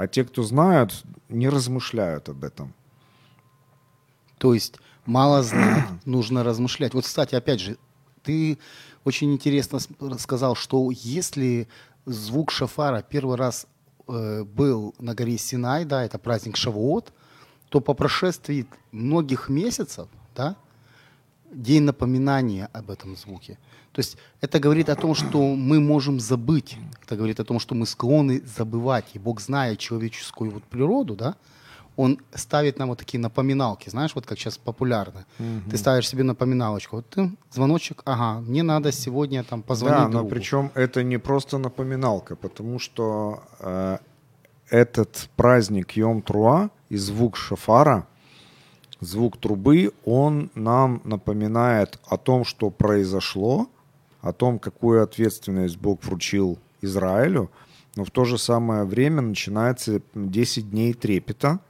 а 0.00 0.08
те, 0.08 0.24
кто 0.24 0.42
знают, 0.42 1.04
не 1.28 1.50
размышляют 1.50 2.30
об 2.30 2.42
этом. 2.42 2.72
То 4.38 4.54
есть 4.54 4.76
мало 5.04 5.42
знать, 5.42 5.84
нужно 6.06 6.42
размышлять. 6.42 6.94
Вот, 6.94 7.04
кстати, 7.04 7.34
опять 7.34 7.60
же, 7.60 7.76
ты 8.22 8.56
очень 9.04 9.30
интересно 9.30 9.78
сказал, 10.18 10.54
что 10.54 10.90
если 10.90 11.68
звук 12.06 12.50
шафара 12.50 13.04
первый 13.06 13.36
раз 13.36 13.66
э, 14.08 14.42
был 14.44 14.94
на 14.98 15.14
горе 15.14 15.36
Синай, 15.36 15.84
да, 15.84 16.02
это 16.02 16.18
праздник 16.18 16.56
Шавуот, 16.56 17.12
то 17.70 17.80
по 17.80 17.94
прошествии 17.94 18.66
многих 18.92 19.48
месяцев, 19.48 20.08
да, 20.36 20.56
день 21.50 21.82
напоминания 21.82 22.68
об 22.72 22.90
этом 22.90 23.16
звуке– 23.16 23.58
то 23.92 24.00
есть 24.00 24.16
это 24.40 24.60
говорит 24.60 24.88
о 24.88 24.94
том, 24.94 25.14
что 25.14 25.54
мы 25.56 25.80
можем 25.80 26.20
забыть. 26.20 26.76
Это 27.04 27.16
говорит 27.16 27.40
о 27.40 27.44
том, 27.44 27.58
что 27.58 27.74
мы 27.74 27.86
склонны 27.86 28.40
забывать. 28.56 29.06
И 29.14 29.18
Бог, 29.18 29.40
зная 29.40 29.76
человеческую 29.76 30.52
вот 30.52 30.62
природу, 30.62 31.16
да, 31.16 31.34
он 31.96 32.18
ставит 32.32 32.78
нам 32.78 32.88
вот 32.88 32.98
такие 32.98 33.20
напоминалки, 33.20 33.90
знаешь, 33.90 34.14
вот 34.14 34.26
как 34.26 34.38
сейчас 34.38 34.58
популярно. 34.58 35.26
Угу. 35.38 35.70
Ты 35.70 35.76
ставишь 35.76 36.08
себе 36.08 36.22
напоминалочку, 36.22 36.96
вот 36.96 37.10
ты, 37.10 37.32
звоночек, 37.50 38.02
ага, 38.04 38.40
мне 38.40 38.62
надо 38.62 38.92
сегодня 38.92 39.42
там 39.42 39.62
позвонить 39.62 39.98
Да, 39.98 40.08
другу. 40.08 40.24
но 40.24 40.30
причем 40.30 40.70
это 40.74 41.02
не 41.02 41.18
просто 41.18 41.58
напоминалка, 41.58 42.36
потому 42.36 42.78
что 42.78 43.42
э, 43.58 43.98
этот 44.70 45.28
праздник 45.36 45.96
Йом-Труа 45.96 46.70
и 46.90 46.96
звук 46.96 47.36
шафара, 47.36 48.06
звук 49.00 49.38
трубы, 49.38 49.92
он 50.04 50.50
нам 50.54 51.00
напоминает 51.04 51.98
о 52.06 52.18
том, 52.18 52.44
что 52.44 52.68
произошло, 52.68 53.70
о 54.20 54.32
том, 54.32 54.58
какую 54.58 55.02
ответственность 55.02 55.78
Бог 55.78 56.04
вручил 56.04 56.58
Израилю, 56.82 57.50
но 57.96 58.04
в 58.04 58.10
то 58.10 58.24
же 58.24 58.36
самое 58.36 58.84
время 58.84 59.22
начинается 59.22 60.02
10 60.14 60.70
дней 60.70 60.92
трепета, 60.92 61.60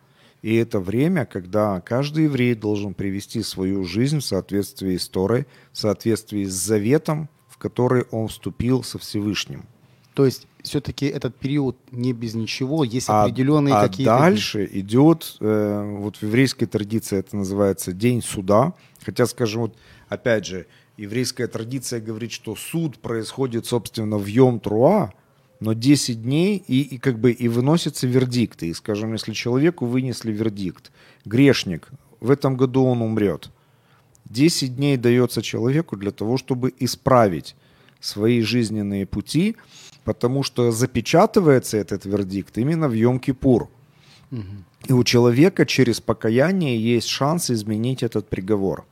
и 0.43 0.57
это 0.57 0.81
время, 0.81 1.27
когда 1.27 1.81
каждый 1.81 2.25
еврей 2.25 2.55
должен 2.55 2.95
привести 2.95 3.43
свою 3.43 3.85
жизнь 3.85 4.19
в 4.19 4.25
соответствии 4.25 4.97
с 4.97 5.09
Торой, 5.09 5.47
в 5.73 5.79
соответствии 5.79 6.45
с 6.45 6.53
заветом, 6.53 7.29
в 7.49 7.59
который 7.59 8.05
он 8.11 8.29
вступил 8.29 8.83
со 8.83 8.99
Всевышним. 8.99 9.65
То 10.15 10.25
есть 10.25 10.47
все-таки 10.63 11.07
этот 11.07 11.37
период 11.37 11.77
не 11.91 12.13
без 12.13 12.35
ничего, 12.35 12.85
есть 12.85 13.09
а, 13.09 13.25
определенные 13.25 13.75
а 13.75 13.89
какие-то... 13.89 14.17
А 14.17 14.21
дальше 14.21 14.69
идет, 14.73 15.37
э, 15.41 15.97
вот 15.99 16.17
в 16.17 16.23
еврейской 16.23 16.67
традиции 16.67 17.19
это 17.19 17.37
называется 17.37 17.93
День 17.93 18.23
суда. 18.23 18.75
Хотя, 19.05 19.27
скажем, 19.27 19.63
вот 19.63 19.77
опять 20.09 20.47
же, 20.47 20.67
еврейская 20.97 21.47
традиция 21.47 22.01
говорит, 22.01 22.33
что 22.33 22.57
суд 22.57 22.99
происходит, 22.99 23.67
собственно, 23.67 24.19
в 24.19 24.27
Йом-Труа, 24.27 25.11
но 25.61 25.75
10 25.75 26.23
дней 26.23 26.63
и, 26.67 26.81
и 26.81 26.99
как 26.99 27.19
бы 27.19 27.33
и 27.33 27.49
выносятся 27.49 28.07
вердикты. 28.07 28.69
И, 28.69 28.75
скажем, 28.75 29.13
если 29.13 29.33
человеку 29.33 29.87
вынесли 29.87 30.33
вердикт, 30.33 30.91
грешник, 31.25 31.89
в 32.21 32.31
этом 32.31 32.57
году 32.57 32.85
он 32.85 33.03
умрет. 33.03 33.51
10 34.27 34.77
дней 34.77 34.97
дается 34.97 35.43
человеку 35.43 35.97
для 35.97 36.11
того, 36.11 36.37
чтобы 36.37 36.73
исправить 36.79 37.57
свои 38.01 38.41
жизненные 38.41 39.07
пути, 39.07 39.57
потому 40.13 40.43
что 40.43 40.73
запечатывается 40.73 41.77
этот 41.77 42.05
вердикт 42.05 42.59
именно 42.59 42.89
в 42.89 42.93
Йом-Кипур. 42.93 43.69
И 44.89 44.93
у 44.93 45.05
человека 45.05 45.65
через 45.67 46.01
покаяние 46.01 46.77
есть 46.95 47.07
шанс 47.07 47.49
изменить 47.51 48.03
этот 48.03 48.29
приговор. 48.29 48.85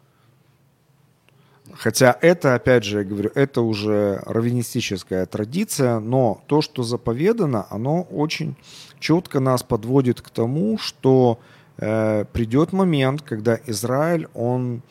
Хотя 1.72 2.16
это, 2.20 2.54
опять 2.54 2.84
же, 2.84 2.98
я 2.98 3.04
говорю, 3.04 3.32
это 3.34 3.62
уже 3.62 4.22
раввинистическая 4.26 5.26
традиция, 5.26 5.98
но 5.98 6.40
то, 6.46 6.62
что 6.62 6.84
заповедано, 6.84 7.66
оно 7.70 8.02
очень 8.02 8.54
четко 9.00 9.40
нас 9.40 9.64
подводит 9.64 10.20
к 10.20 10.30
тому, 10.30 10.78
что 10.78 11.40
э, 11.78 12.26
придет 12.32 12.72
момент, 12.72 13.22
когда 13.22 13.58
Израиль, 13.66 14.28
он 14.34 14.82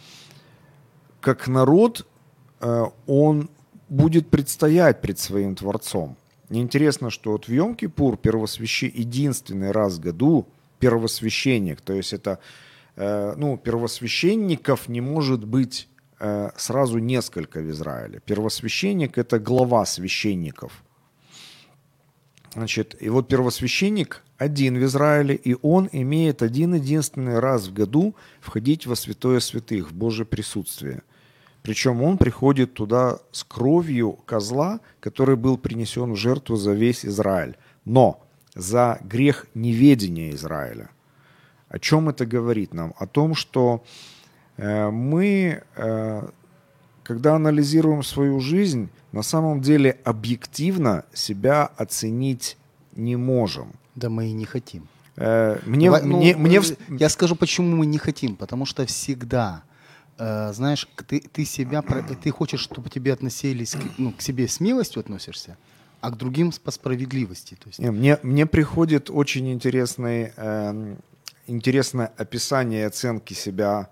как 1.22 1.48
народ, 1.48 2.06
э, 2.60 2.86
он 3.08 3.50
будет 3.90 4.30
предстоять 4.30 5.02
пред 5.02 5.20
своим 5.20 5.56
Творцом. 5.56 6.18
Мне 6.50 6.62
интересно, 6.62 7.10
что 7.10 7.32
вот 7.32 7.48
в 7.48 7.50
Йом-Кипур 7.50 8.18
первосвящи... 8.18 8.92
единственный 8.94 9.72
раз 9.72 9.96
в 9.96 10.00
году 10.00 10.48
первосвященник, 10.80 11.82
то 11.82 11.94
есть 11.94 12.14
это, 12.14 12.40
э, 12.96 13.34
ну, 13.36 13.58
первосвященников 13.58 14.88
не 14.88 15.02
может 15.02 15.44
быть 15.44 15.88
Э, 16.20 16.50
сразу 16.58 16.98
несколько 16.98 17.60
в 17.60 17.70
Израиле. 17.70 18.22
Первосвященник– 18.26 19.18
это 19.20 19.38
глава 19.38 19.86
священников. 19.86 20.84
Значит, 22.54 22.96
и 23.00 23.10
вот 23.10 23.28
первосвященник 23.28 24.24
один 24.38 24.80
в 24.80 24.84
Израиле, 24.84 25.36
и 25.36 25.56
он 25.62 25.90
имеет 25.92 26.42
один 26.42 26.74
единственный 26.74 27.38
раз 27.38 27.68
в 27.68 27.74
году 27.74 28.16
входить 28.40 28.88
во 28.88 28.96
святое 28.96 29.40
святых, 29.40 29.92
в 29.92 29.94
Божье 29.94 30.26
присутствие. 30.26 31.04
Причем 31.64 32.02
он 32.02 32.18
приходит 32.18 32.74
туда 32.74 33.20
с 33.32 33.44
кровью 33.44 34.14
козла, 34.26 34.80
который 35.00 35.36
был 35.36 35.58
принесен 35.58 36.14
в 36.14 36.16
жертву 36.16 36.56
за 36.56 36.74
весь 36.74 37.06
Израиль. 37.06 37.58
Но 37.86 38.24
за 38.56 39.00
грех 39.04 39.48
неведения 39.54 40.32
Израиля. 40.32 40.90
О 41.70 41.80
чем 41.80 42.10
это 42.10 42.26
говорит 42.26 42.74
нам? 42.74 42.94
О 42.98 43.06
том, 43.06 43.36
что 43.36 43.84
э, 44.58 44.90
мы, 44.90 45.62
э, 45.76 46.30
когда 47.04 47.36
анализируем 47.36 48.04
свою 48.04 48.40
жизнь, 48.40 48.90
на 49.12 49.22
самом 49.22 49.62
деле 49.62 49.98
объективно 50.06 51.04
себя 51.14 51.70
оценить 51.78 52.58
не 52.96 53.16
можем. 53.18 53.74
Да 53.96 54.10
мы 54.10 54.28
и 54.28 54.32
не 54.32 54.46
хотим. 54.46 54.88
Э, 55.18 55.60
мне, 55.66 55.92
ну, 55.92 56.18
мне, 56.18 56.36
мне 56.38 56.58
э, 56.58 56.62
вс- 56.62 56.78
Я 57.00 57.10
скажу, 57.10 57.36
почему 57.36 57.76
мы 57.76 57.86
не 57.86 57.98
хотим. 57.98 58.36
Потому 58.36 58.66
что 58.66 58.86
всегда, 58.86 59.64
э, 60.18 60.54
знаешь, 60.54 60.88
ты, 61.08 61.20
ты 61.20 61.46
себя, 61.46 61.82
ты 61.82 62.32
хочешь, 62.32 62.60
чтобы 62.62 62.90
тебе 62.90 63.14
относились, 63.14 63.76
ну, 63.98 64.12
к 64.12 64.22
себе 64.22 64.48
с 64.48 64.60
милостью 64.60 65.00
относишься, 65.00 65.58
а 66.02 66.12
к 66.12 66.18
другим 66.18 66.52
по 66.64 66.72
справедливости. 66.72 67.56
То 67.56 67.68
есть, 67.68 67.80
Не, 67.80 67.92
мне, 67.92 68.20
мне 68.24 68.46
приходит 68.46 69.10
очень 69.10 69.52
интересный, 69.52 70.34
эм, 70.36 70.98
интересное 71.48 72.12
описание 72.18 72.88
оценки 72.88 73.34
себя 73.34 73.90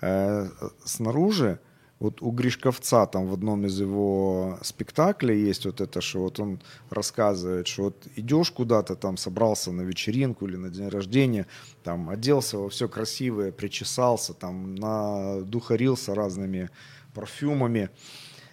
э, 0.00 0.48
снаружи. 0.84 1.58
Вот 2.00 2.22
у 2.22 2.30
Гришковца 2.32 3.06
там 3.06 3.28
в 3.28 3.32
одном 3.32 3.64
из 3.66 3.80
его 3.80 4.58
спектаклей 4.62 5.40
есть 5.48 5.64
вот 5.64 5.80
это, 5.80 6.00
что 6.00 6.20
вот 6.22 6.40
он 6.40 6.60
рассказывает, 6.90 7.68
что 7.68 7.84
вот 7.84 8.06
идешь 8.16 8.50
куда-то 8.50 8.96
там, 8.96 9.16
собрался 9.16 9.70
на 9.72 9.82
вечеринку 9.82 10.46
или 10.46 10.56
на 10.56 10.70
день 10.70 10.88
рождения, 10.88 11.46
там 11.84 12.10
оделся 12.10 12.58
во 12.58 12.68
все 12.68 12.88
красивое, 12.88 13.52
причесался, 13.52 14.34
там 14.34 14.74
надухарился 14.74 16.14
разными 16.14 16.68
парфюмами, 17.14 17.90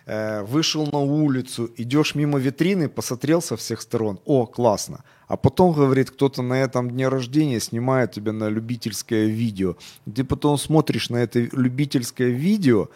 э, 0.06 0.43
вышел 0.43 0.86
на 0.86 0.99
улицу, 0.99 1.69
идешь 1.77 2.13
мимо 2.15 2.38
витрины, 2.38 2.89
посмотрел 2.89 3.41
со 3.41 3.56
всех 3.58 3.82
сторон, 3.82 4.19
о, 4.25 4.45
классно. 4.45 5.04
А 5.27 5.36
потом, 5.36 5.73
говорит, 5.73 6.12
кто-то 6.12 6.43
на 6.43 6.62
этом 6.62 6.91
дне 6.91 7.08
рождения 7.08 7.60
снимает 7.60 8.12
тебя 8.12 8.34
на 8.34 8.49
любительское 8.49 9.25
видео. 9.25 9.75
Ты 10.15 10.23
потом 10.23 10.58
смотришь 10.58 11.10
на 11.10 11.17
это 11.17 11.39
любительское 11.39 12.30
видео, 12.30 12.89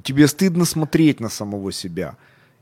тебе 0.00 0.26
стыдно 0.28 0.64
смотреть 0.64 1.20
на 1.20 1.28
самого 1.28 1.72
себя. 1.72 2.16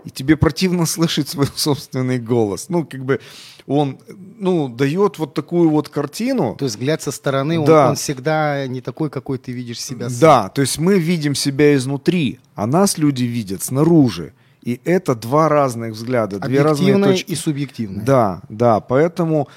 И 0.04 0.10
тебе 0.10 0.36
противно 0.36 0.86
слышать 0.86 1.28
свой 1.28 1.46
собственный 1.54 2.18
голос. 2.18 2.68
Ну, 2.68 2.84
как 2.84 3.04
бы 3.04 3.20
он, 3.66 3.98
ну, 4.38 4.68
дает 4.68 5.18
вот 5.18 5.34
такую 5.34 5.68
вот 5.70 5.88
картину. 5.88 6.54
то 6.58 6.64
есть 6.64 6.76
взгляд 6.76 7.02
со 7.02 7.10
стороны, 7.10 7.58
он, 7.58 7.66
Да. 7.66 7.90
он 7.90 7.96
всегда 7.96 8.66
не 8.66 8.80
такой, 8.80 9.10
какой 9.10 9.38
ты 9.38 9.52
видишь 9.52 9.80
себя 9.80 10.08
сам. 10.08 10.20
Да, 10.20 10.48
то 10.48 10.60
есть 10.62 10.78
мы 10.78 10.98
видим 10.98 11.34
себя 11.34 11.74
изнутри, 11.74 12.38
а 12.54 12.66
нас 12.66 12.96
люди 12.98 13.24
видят 13.24 13.62
снаружи. 13.62 14.32
И 14.62 14.80
это 14.84 15.14
два 15.14 15.48
разных 15.48 15.92
взгляда, 15.92 16.40
две 16.40 16.62
разные 16.62 17.02
точки. 17.02 17.30
и 17.32 17.34
субъективное. 17.34 18.04
Да, 18.04 18.42
да, 18.48 18.80
поэтому 18.80 19.48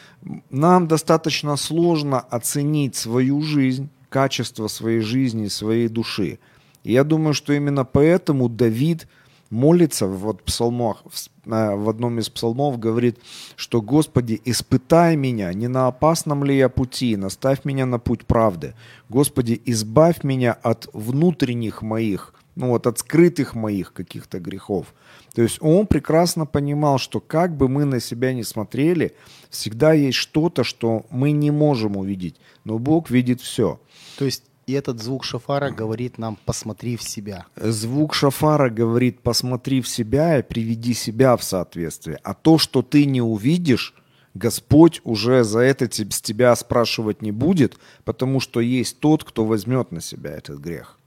нам 0.50 0.88
достаточно 0.88 1.58
сложно 1.58 2.20
оценить 2.20 2.96
свою 2.96 3.42
жизнь, 3.42 3.90
качество 4.10 4.68
своей 4.68 5.00
жизни, 5.02 5.48
своей 5.48 5.88
души. 5.88 6.40
И 6.84 6.94
я 6.94 7.04
думаю, 7.04 7.34
что 7.34 7.54
именно 7.54 7.86
поэтому 7.86 8.50
Давид 8.50 9.08
молится 9.50 10.08
вот 10.08 10.44
псалмах, 10.44 11.04
в, 11.10 11.18
с- 11.18 11.30
э, 11.46 11.76
в 11.76 11.90
одном 11.90 12.20
из 12.20 12.30
псалмов 12.30 12.80
говорит, 12.80 13.20
что 13.56 13.82
«Господи, 13.82 14.42
испытай 14.46 15.16
меня, 15.16 15.54
не 15.54 15.68
на 15.68 15.88
опасном 15.88 16.44
ли 16.44 16.58
я 16.58 16.70
пути, 16.70 17.18
наставь 17.18 17.66
меня 17.66 17.86
на 17.86 18.00
путь 18.00 18.26
правды. 18.26 18.74
Господи, 19.10 19.62
избавь 19.66 20.24
меня 20.24 20.54
от 20.54 20.90
внутренних 20.94 21.82
моих, 21.82 22.34
ну 22.56 22.70
вот 22.70 22.88
от 22.88 23.00
скрытых 23.00 23.54
моих 23.54 23.92
каких-то 23.94 24.40
грехов». 24.40 24.94
То 25.36 25.42
есть 25.42 25.58
он 25.62 25.86
прекрасно 25.88 26.46
понимал, 26.46 26.98
что 26.98 27.20
как 27.20 27.56
бы 27.56 27.68
мы 27.70 27.86
на 27.86 28.00
себя 28.00 28.34
не 28.34 28.44
смотрели, 28.44 29.14
всегда 29.50 29.94
есть 29.94 30.18
что-то, 30.18 30.64
что 30.64 31.06
мы 31.10 31.32
не 31.32 31.52
можем 31.52 31.96
увидеть, 31.98 32.36
но 32.66 32.80
Бог 32.80 33.10
видит 33.10 33.42
все. 33.42 33.80
То 34.18 34.26
есть 34.26 34.44
и 34.72 34.74
этот 34.74 35.02
звук 35.02 35.26
шафара 35.26 35.70
говорит 35.70 36.18
нам, 36.18 36.38
посмотри 36.46 36.96
в 36.96 37.04
себя. 37.04 37.46
Звук 37.58 38.14
шафара 38.14 38.70
говорит, 38.70 39.20
посмотри 39.20 39.82
в 39.82 39.88
себя 39.88 40.40
и 40.40 40.42
приведи 40.42 40.94
себя 40.94 41.36
в 41.36 41.44
соответствие. 41.44 42.20
А 42.24 42.34
то, 42.34 42.58
что 42.58 42.82
ты 42.82 43.06
не 43.06 43.22
увидишь, 43.22 43.94
Господь 44.34 45.02
уже 45.04 45.44
за 45.44 45.60
это 45.60 45.86
с 45.92 46.22
тебя 46.22 46.56
спрашивать 46.56 47.22
не 47.22 47.32
будет, 47.32 47.78
потому 48.06 48.40
что 48.40 48.62
есть 48.62 49.00
тот, 49.00 49.26
кто 49.26 49.46
возьмет 49.46 49.92
на 49.92 50.00
себя 50.00 50.32
этот 50.32 50.60
грех. 50.60 50.98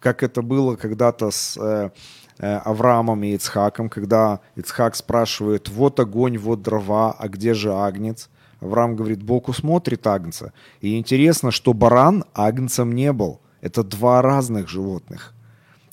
Как 0.00 0.22
это 0.22 0.40
было 0.40 0.76
когда-то 0.76 1.30
с 1.30 1.58
э, 1.58 1.90
э, 2.38 2.56
Авраамом 2.64 3.24
и 3.24 3.34
Ицхаком, 3.34 3.90
когда 3.90 4.40
Ицхак 4.56 4.96
спрашивает, 4.96 5.68
вот 5.68 6.00
огонь, 6.00 6.38
вот 6.38 6.62
дрова, 6.62 7.12
а 7.12 7.28
где 7.28 7.52
же 7.52 7.74
агнец? 7.74 8.30
Авраам 8.60 8.96
говорит, 8.96 9.22
Бог 9.22 9.48
усмотрит 9.48 10.06
агнца. 10.06 10.52
И 10.80 10.98
интересно, 10.98 11.50
что 11.50 11.72
баран 11.72 12.24
агнцем 12.34 12.94
не 12.94 13.12
был. 13.12 13.40
Это 13.60 13.82
два 13.84 14.22
разных 14.22 14.68
животных. 14.68 15.34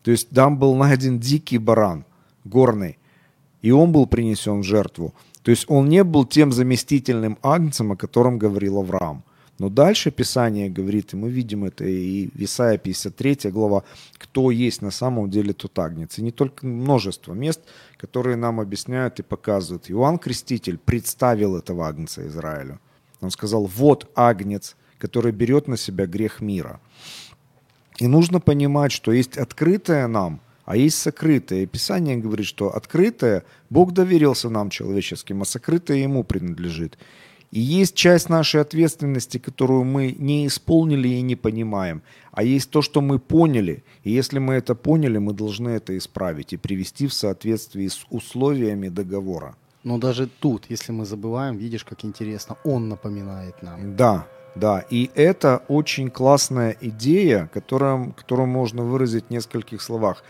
То 0.03 0.11
есть 0.11 0.29
там 0.29 0.57
был 0.57 0.75
найден 0.75 1.19
дикий 1.19 1.57
баран, 1.57 2.05
горный, 2.43 2.99
и 3.61 3.71
он 3.71 3.91
был 3.91 4.05
принесен 4.05 4.61
в 4.61 4.63
жертву. 4.63 5.13
То 5.41 5.51
есть 5.51 5.65
он 5.67 5.89
не 5.89 6.03
был 6.03 6.25
тем 6.25 6.51
заместительным 6.51 7.37
агнцем, 7.41 7.91
о 7.91 7.95
котором 7.95 8.37
говорил 8.37 8.79
Авраам. 8.79 9.23
Но 9.57 9.69
дальше 9.69 10.11
Писание 10.11 10.69
говорит, 10.69 11.13
и 11.13 11.15
мы 11.15 11.29
видим 11.29 11.63
это 11.63 11.85
и 11.85 12.27
в 12.27 12.43
Исаия 12.43 12.77
53 12.77 13.51
глава, 13.51 13.83
кто 14.17 14.51
есть 14.51 14.81
на 14.81 14.91
самом 14.91 15.29
деле 15.29 15.53
тот 15.53 15.79
агнец. 15.79 16.19
И 16.19 16.21
не 16.21 16.31
только 16.31 16.65
множество 16.65 17.33
мест, 17.33 17.61
которые 17.97 18.35
нам 18.35 18.59
объясняют 18.59 19.19
и 19.19 19.23
показывают. 19.23 19.89
Иоанн 19.89 20.17
Креститель 20.17 20.77
представил 20.77 21.55
этого 21.55 21.87
агнца 21.87 22.27
Израилю. 22.27 22.79
Он 23.21 23.31
сказал, 23.31 23.65
вот 23.65 24.11
агнец, 24.13 24.75
который 24.97 25.31
берет 25.31 25.67
на 25.67 25.77
себя 25.77 26.05
грех 26.05 26.41
мира. 26.41 26.81
И 27.97 28.07
нужно 28.07 28.41
понимать, 28.41 28.91
что 28.91 29.13
есть 29.13 29.37
открытое 29.37 30.07
нам, 30.07 30.41
а 30.65 30.75
есть 30.75 30.97
сокрытое. 30.97 31.63
И 31.63 31.65
Писание 31.65 32.17
говорит, 32.17 32.45
что 32.45 32.75
открытое 32.75 33.45
Бог 33.69 33.93
доверился 33.93 34.49
нам 34.49 34.69
человеческим, 34.69 35.41
а 35.41 35.45
сокрытое 35.45 35.97
Ему 35.97 36.25
принадлежит. 36.25 36.97
И 37.55 37.59
есть 37.59 37.95
часть 37.95 38.29
нашей 38.29 38.59
ответственности, 38.59 39.37
которую 39.37 39.85
мы 39.85 40.13
не 40.19 40.45
исполнили 40.45 41.07
и 41.07 41.21
не 41.21 41.37
понимаем. 41.37 42.01
А 42.33 42.43
есть 42.43 42.69
то, 42.69 42.81
что 42.81 42.99
мы 42.99 43.17
поняли. 43.17 43.85
И 44.03 44.11
если 44.11 44.39
мы 44.39 44.55
это 44.55 44.75
поняли, 44.75 45.19
мы 45.19 45.33
должны 45.33 45.69
это 45.69 45.97
исправить 45.97 46.51
и 46.51 46.57
привести 46.57 47.07
в 47.07 47.13
соответствии 47.13 47.87
с 47.87 48.05
условиями 48.09 48.89
договора. 48.89 49.55
Но 49.85 49.97
даже 49.97 50.27
тут, 50.27 50.65
если 50.69 50.91
мы 50.91 51.05
забываем, 51.05 51.57
видишь, 51.57 51.85
как 51.85 52.03
интересно, 52.03 52.57
он 52.65 52.89
напоминает 52.89 53.63
нам. 53.63 53.95
Да, 53.95 54.27
да. 54.55 54.83
И 54.91 55.09
это 55.15 55.63
очень 55.69 56.09
классная 56.09 56.75
идея, 56.81 57.49
которую, 57.53 58.13
которую 58.17 58.47
можно 58.47 58.83
выразить 58.83 59.27
в 59.27 59.29
нескольких 59.29 59.81
словах. 59.81 60.25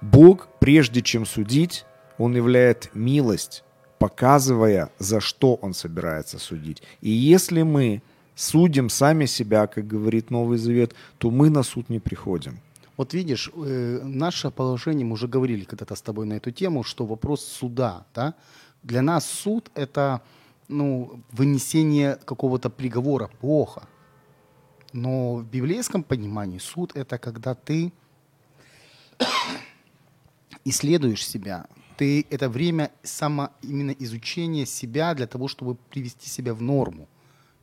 Бог, 0.00 0.48
прежде 0.60 1.02
чем 1.02 1.26
судить, 1.26 1.84
Он 2.16 2.34
являет 2.34 2.88
милость, 2.94 3.64
показывая, 4.00 4.88
за 4.98 5.20
что 5.20 5.54
Он 5.62 5.74
собирается 5.74 6.38
судить. 6.38 6.82
И 7.02 7.10
если 7.10 7.62
мы 7.62 8.00
судим 8.34 8.88
сами 8.88 9.26
себя, 9.26 9.66
как 9.66 9.86
говорит 9.86 10.30
Новый 10.30 10.58
Завет, 10.58 10.94
то 11.18 11.30
мы 11.30 11.50
на 11.50 11.62
суд 11.62 11.90
не 11.90 12.00
приходим. 12.00 12.58
Вот 12.96 13.14
видишь, 13.14 13.50
э, 13.54 14.00
наше 14.02 14.50
положение, 14.50 15.04
мы 15.04 15.12
уже 15.12 15.28
говорили 15.28 15.64
когда-то 15.64 15.94
с 15.94 16.02
тобой 16.02 16.26
на 16.26 16.34
эту 16.34 16.50
тему, 16.50 16.82
что 16.82 17.06
вопрос 17.06 17.44
суда, 17.44 18.04
да, 18.14 18.34
для 18.82 19.02
нас 19.02 19.26
суд– 19.26 19.70
это 19.74 20.20
ну, 20.68 21.20
вынесение 21.32 22.16
какого-то 22.24 22.70
приговора 22.70 23.28
плохо. 23.40 23.82
Но 24.94 25.36
в 25.36 25.44
библейском 25.44 26.02
понимании 26.02 26.58
суд– 26.58 26.92
это 26.96 27.18
когда 27.18 27.54
ты 27.54 27.92
исследуешь 30.64 31.26
себя, 31.26 31.66
ты 32.00 32.26
это 32.30 32.48
время 32.48 32.90
само 33.02 33.50
именно 33.60 33.90
изучения 33.90 34.64
себя 34.64 35.14
для 35.14 35.26
того, 35.26 35.48
чтобы 35.48 35.74
привести 35.74 36.30
себя 36.30 36.54
в 36.54 36.62
норму. 36.62 37.06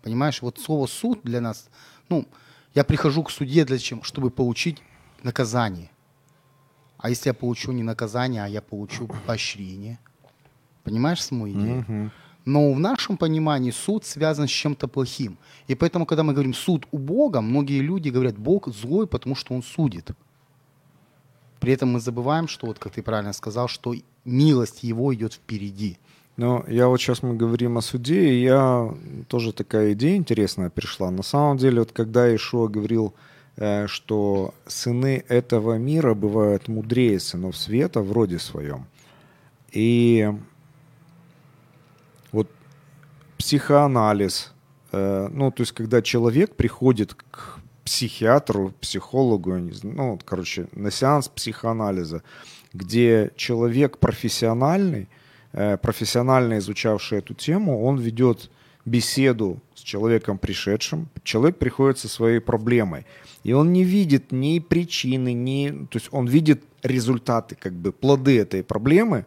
Понимаешь, 0.03 0.43
вот 0.43 0.59
слово 0.59 0.85
суд 0.85 1.21
для 1.23 1.41
нас, 1.41 1.69
ну, 2.07 2.27
я 2.75 2.83
прихожу 2.83 3.23
к 3.23 3.31
суде 3.31 3.65
для 3.65 3.79
чем? 3.79 4.03
Чтобы 4.03 4.29
получить 4.29 4.83
наказание. 5.23 5.89
А 6.99 7.09
если 7.09 7.29
я 7.29 7.33
получу 7.33 7.71
не 7.71 7.81
наказание, 7.81 8.43
а 8.43 8.47
я 8.47 8.61
получу 8.61 9.09
поощрение? 9.25 9.97
Понимаешь 10.83 11.23
саму 11.23 11.49
идею? 11.49 12.11
Но 12.45 12.71
в 12.73 12.79
нашем 12.79 13.17
понимании 13.17 13.71
суд 13.71 14.05
связан 14.05 14.47
с 14.47 14.51
чем-то 14.51 14.87
плохим. 14.87 15.39
И 15.67 15.73
поэтому, 15.73 16.05
когда 16.05 16.21
мы 16.21 16.33
говорим 16.33 16.53
суд 16.53 16.85
у 16.91 16.99
Бога, 16.99 17.41
многие 17.41 17.81
люди 17.81 18.09
говорят, 18.09 18.37
Бог 18.37 18.67
злой, 18.67 19.07
потому 19.07 19.33
что 19.33 19.55
Он 19.55 19.63
судит. 19.63 20.11
При 21.67 21.73
этом 21.73 21.89
мы 21.89 21.99
забываем, 21.99 22.47
что, 22.47 22.67
вот 22.67 22.79
как 22.79 22.93
ты 22.93 23.01
правильно 23.01 23.33
сказал, 23.33 23.67
что 23.67 23.93
милость 24.23 24.83
Его 24.83 25.13
идет 25.13 25.33
впереди. 25.33 25.97
Но 26.37 26.63
я 26.69 26.87
вот 26.87 27.01
сейчас 27.01 27.23
мы 27.23 27.35
говорим 27.35 27.77
о 27.77 27.81
суде, 27.81 28.29
и 28.29 28.41
я 28.41 28.89
тоже 29.27 29.51
такая 29.51 29.91
идея 29.91 30.15
интересная 30.15 30.69
пришла. 30.69 31.11
На 31.11 31.23
самом 31.23 31.57
деле, 31.57 31.79
вот 31.79 31.91
когда 31.91 32.33
Ишуа 32.33 32.69
говорил, 32.69 33.13
э, 33.57 33.87
что 33.87 34.53
сыны 34.65 35.25
этого 35.27 35.77
мира 35.77 36.13
бывают 36.13 36.69
мудрее 36.69 37.19
сынов 37.19 37.57
света 37.57 37.99
в 37.99 38.13
роде 38.13 38.39
своем. 38.39 38.85
И 39.73 40.31
вот 42.31 42.49
психоанализ, 43.37 44.53
э, 44.93 45.27
ну, 45.33 45.51
то 45.51 45.63
есть, 45.63 45.73
когда 45.73 46.01
человек 46.01 46.55
приходит 46.55 47.13
к 47.13 47.59
психиатру, 47.87 48.73
психологу, 48.81 49.55
не 49.55 49.71
знаю, 49.71 49.95
ну, 49.95 50.19
короче, 50.25 50.67
на 50.73 50.91
сеанс 50.91 51.29
психоанализа, 51.29 52.21
где 52.73 53.31
человек 53.37 53.97
профессиональный, 53.97 55.07
э, 55.53 55.77
профессионально 55.77 56.57
изучавший 56.57 57.19
эту 57.19 57.33
тему, 57.33 57.81
он 57.81 57.97
ведет 57.97 58.51
беседу 58.83 59.61
с 59.73 59.79
человеком 59.79 60.37
пришедшим, 60.37 61.07
человек 61.23 61.57
приходит 61.59 61.97
со 61.97 62.09
своей 62.09 62.39
проблемой, 62.39 63.05
и 63.45 63.53
он 63.53 63.71
не 63.71 63.85
видит 63.85 64.33
ни 64.33 64.59
причины, 64.59 65.31
ни, 65.31 65.69
то 65.89 65.97
есть 65.97 66.09
он 66.11 66.27
видит 66.27 66.63
результаты, 66.83 67.55
как 67.55 67.71
бы 67.71 67.93
плоды 67.93 68.37
этой 68.37 68.63
проблемы, 68.63 69.25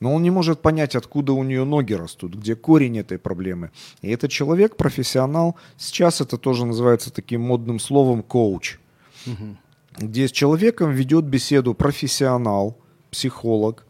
но 0.00 0.14
он 0.14 0.22
не 0.22 0.30
может 0.30 0.60
понять, 0.60 0.96
откуда 0.96 1.32
у 1.32 1.42
нее 1.42 1.64
ноги 1.64 1.94
растут, 1.94 2.34
где 2.34 2.54
корень 2.54 2.98
этой 2.98 3.18
проблемы. 3.18 3.70
И 4.02 4.10
этот 4.10 4.30
человек, 4.30 4.76
профессионал, 4.76 5.56
сейчас 5.76 6.20
это 6.20 6.36
тоже 6.36 6.66
называется 6.66 7.12
таким 7.12 7.42
модным 7.42 7.78
словом 7.78 8.22
коуч, 8.22 8.78
угу. 9.26 9.56
где 9.98 10.28
с 10.28 10.32
человеком 10.32 10.90
ведет 10.90 11.24
беседу 11.24 11.74
профессионал, 11.74 12.78
психолог, 13.10 13.86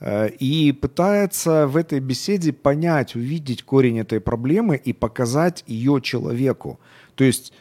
э, 0.00 0.28
и 0.30 0.72
пытается 0.72 1.66
в 1.68 1.76
этой 1.76 2.00
беседе 2.00 2.52
понять, 2.52 3.14
увидеть 3.14 3.62
корень 3.62 4.00
этой 4.00 4.20
проблемы 4.20 4.76
и 4.76 4.92
показать 4.92 5.62
ее 5.66 6.00
человеку. 6.02 6.80
То 7.14 7.24
есть 7.24 7.52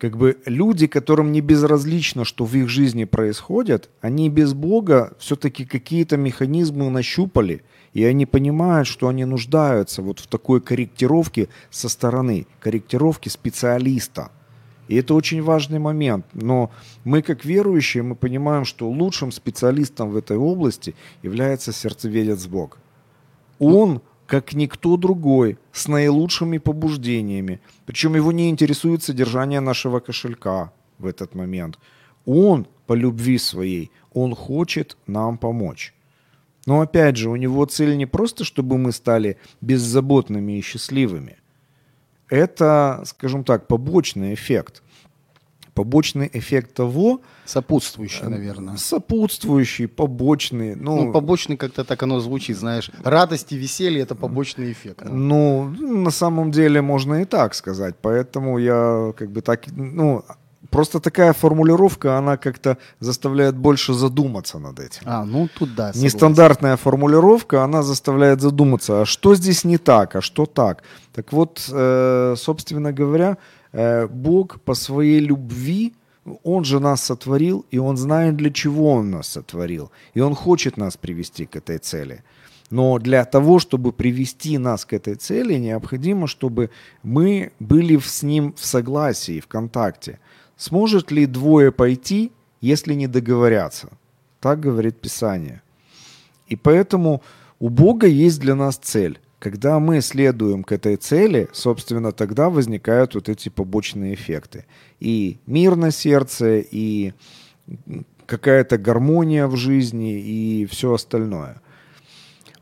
как 0.00 0.16
бы 0.16 0.38
люди, 0.46 0.86
которым 0.86 1.30
не 1.30 1.42
безразлично, 1.42 2.24
что 2.24 2.46
в 2.46 2.54
их 2.54 2.70
жизни 2.70 3.04
происходит, 3.04 3.90
они 4.00 4.30
без 4.30 4.54
Бога 4.54 5.12
все-таки 5.18 5.66
какие-то 5.66 6.16
механизмы 6.16 6.88
нащупали, 6.88 7.62
и 7.92 8.02
они 8.04 8.24
понимают, 8.24 8.88
что 8.88 9.08
они 9.08 9.26
нуждаются 9.26 10.00
вот 10.00 10.20
в 10.20 10.26
такой 10.26 10.62
корректировке 10.62 11.50
со 11.68 11.90
стороны, 11.90 12.46
корректировке 12.60 13.28
специалиста. 13.28 14.30
И 14.88 14.96
это 14.96 15.12
очень 15.12 15.42
важный 15.42 15.78
момент. 15.78 16.24
Но 16.32 16.70
мы, 17.04 17.20
как 17.20 17.44
верующие, 17.44 18.02
мы 18.02 18.16
понимаем, 18.16 18.64
что 18.64 18.88
лучшим 18.88 19.30
специалистом 19.30 20.10
в 20.10 20.16
этой 20.16 20.38
области 20.38 20.94
является 21.22 21.72
сердцеведец 21.72 22.46
Бог. 22.46 22.78
Он 23.58 24.00
как 24.30 24.52
никто 24.52 24.96
другой, 24.96 25.58
с 25.72 25.88
наилучшими 25.88 26.58
побуждениями. 26.58 27.60
Причем 27.84 28.14
его 28.14 28.30
не 28.30 28.48
интересует 28.48 29.02
содержание 29.02 29.58
нашего 29.58 29.98
кошелька 29.98 30.72
в 30.98 31.06
этот 31.06 31.34
момент. 31.34 31.80
Он 32.26 32.68
по 32.86 32.92
любви 32.92 33.38
своей, 33.38 33.90
он 34.12 34.36
хочет 34.36 34.96
нам 35.08 35.36
помочь. 35.36 35.94
Но 36.64 36.80
опять 36.80 37.16
же, 37.16 37.28
у 37.28 37.34
него 37.34 37.64
цель 37.64 37.96
не 37.96 38.06
просто, 38.06 38.44
чтобы 38.44 38.78
мы 38.78 38.92
стали 38.92 39.36
беззаботными 39.60 40.58
и 40.58 40.62
счастливыми. 40.62 41.36
Это, 42.28 43.02
скажем 43.06 43.42
так, 43.42 43.66
побочный 43.66 44.32
эффект– 44.34 44.84
побочный 45.74 46.30
эффект 46.32 46.74
того... 46.74 47.20
Сопутствующий, 47.44 48.26
наверное. 48.26 48.76
Сопутствующий, 48.76 49.88
побочный. 49.88 50.74
Ну, 50.76 51.04
ну 51.04 51.12
побочный 51.12 51.56
как-то 51.56 51.84
так 51.84 52.02
оно 52.02 52.20
звучит, 52.20 52.56
знаешь. 52.56 52.90
Радость 53.04 53.52
и 53.52 53.56
веселье– 53.56 54.00
это 54.02 54.14
побочный 54.14 54.72
эффект. 54.72 55.02
Ну, 55.04 55.68
на 55.68 56.10
самом 56.10 56.50
деле 56.50 56.80
можно 56.82 57.22
и 57.22 57.24
так 57.24 57.54
сказать. 57.54 57.94
Поэтому 58.00 58.58
я 58.58 59.12
как 59.16 59.30
бы 59.30 59.40
так... 59.40 59.66
Ну, 59.76 60.24
Просто 60.70 61.00
такая 61.00 61.32
формулировка, 61.32 62.16
она 62.16 62.36
как-то 62.36 62.76
заставляет 63.00 63.56
больше 63.56 63.92
задуматься 63.92 64.58
над 64.58 64.78
этим. 64.78 65.02
А, 65.04 65.24
ну 65.24 65.48
тут 65.58 65.74
да. 65.74 65.86
Согласен. 65.86 66.04
Нестандартная 66.04 66.76
формулировка, 66.76 67.64
она 67.64 67.82
заставляет 67.82 68.40
задуматься, 68.40 69.00
а 69.00 69.04
что 69.04 69.34
здесь 69.34 69.64
не 69.64 69.78
так, 69.78 70.14
а 70.16 70.20
что 70.20 70.46
так. 70.46 70.84
Так 71.12 71.32
вот, 71.32 71.68
э, 71.72 72.34
собственно 72.36 72.92
говоря, 72.92 73.36
Э, 73.36 73.59
Бог 73.72 74.60
по 74.60 74.74
своей 74.74 75.20
любви, 75.20 75.94
Он 76.44 76.64
же 76.64 76.80
нас 76.80 77.02
сотворил, 77.02 77.64
и 77.70 77.78
Он 77.78 77.96
знает, 77.96 78.36
для 78.36 78.50
чего 78.50 78.92
Он 78.92 79.10
нас 79.10 79.28
сотворил. 79.28 79.90
И 80.14 80.20
Он 80.20 80.34
хочет 80.34 80.76
нас 80.76 80.96
привести 80.96 81.46
к 81.46 81.56
этой 81.56 81.78
цели. 81.78 82.22
Но 82.70 82.98
для 82.98 83.24
того, 83.24 83.58
чтобы 83.58 83.92
привести 83.92 84.58
нас 84.58 84.84
к 84.84 84.92
этой 84.92 85.16
цели, 85.16 85.58
необходимо, 85.58 86.26
чтобы 86.26 86.70
мы 87.02 87.50
были 87.58 87.98
с 87.98 88.22
Ним 88.22 88.54
в 88.56 88.64
согласии, 88.64 89.40
в 89.40 89.48
контакте. 89.48 90.20
Сможет 90.56 91.10
ли 91.10 91.26
двое 91.26 91.72
пойти, 91.72 92.30
если 92.60 92.94
не 92.94 93.08
договорятся? 93.08 93.88
Так 94.40 94.60
говорит 94.60 95.00
Писание. 95.00 95.62
И 96.46 96.56
поэтому 96.56 97.22
у 97.58 97.68
Бога 97.68 98.06
есть 98.06 98.40
для 98.40 98.54
нас 98.54 98.76
цель. 98.76 99.18
Когда 99.40 99.80
мы 99.80 100.02
следуем 100.02 100.62
к 100.62 100.70
этой 100.70 100.96
цели, 100.96 101.48
собственно, 101.52 102.12
тогда 102.12 102.50
возникают 102.50 103.14
вот 103.14 103.30
эти 103.30 103.48
побочные 103.48 104.12
эффекты. 104.12 104.66
И 105.00 105.38
мир 105.46 105.76
на 105.76 105.90
сердце, 105.90 106.58
и 106.58 107.14
какая-то 108.26 108.76
гармония 108.76 109.46
в 109.46 109.56
жизни, 109.56 110.20
и 110.20 110.66
все 110.66 110.92
остальное. 110.92 111.62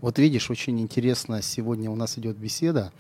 Вот 0.01 0.21
видишь, 0.21 0.51
очень 0.51 0.81
интересно, 0.81 1.43
сегодня 1.43 1.91
у 1.91 1.97
нас 1.97 2.17
идет 2.17 2.37
беседа, 2.37 2.93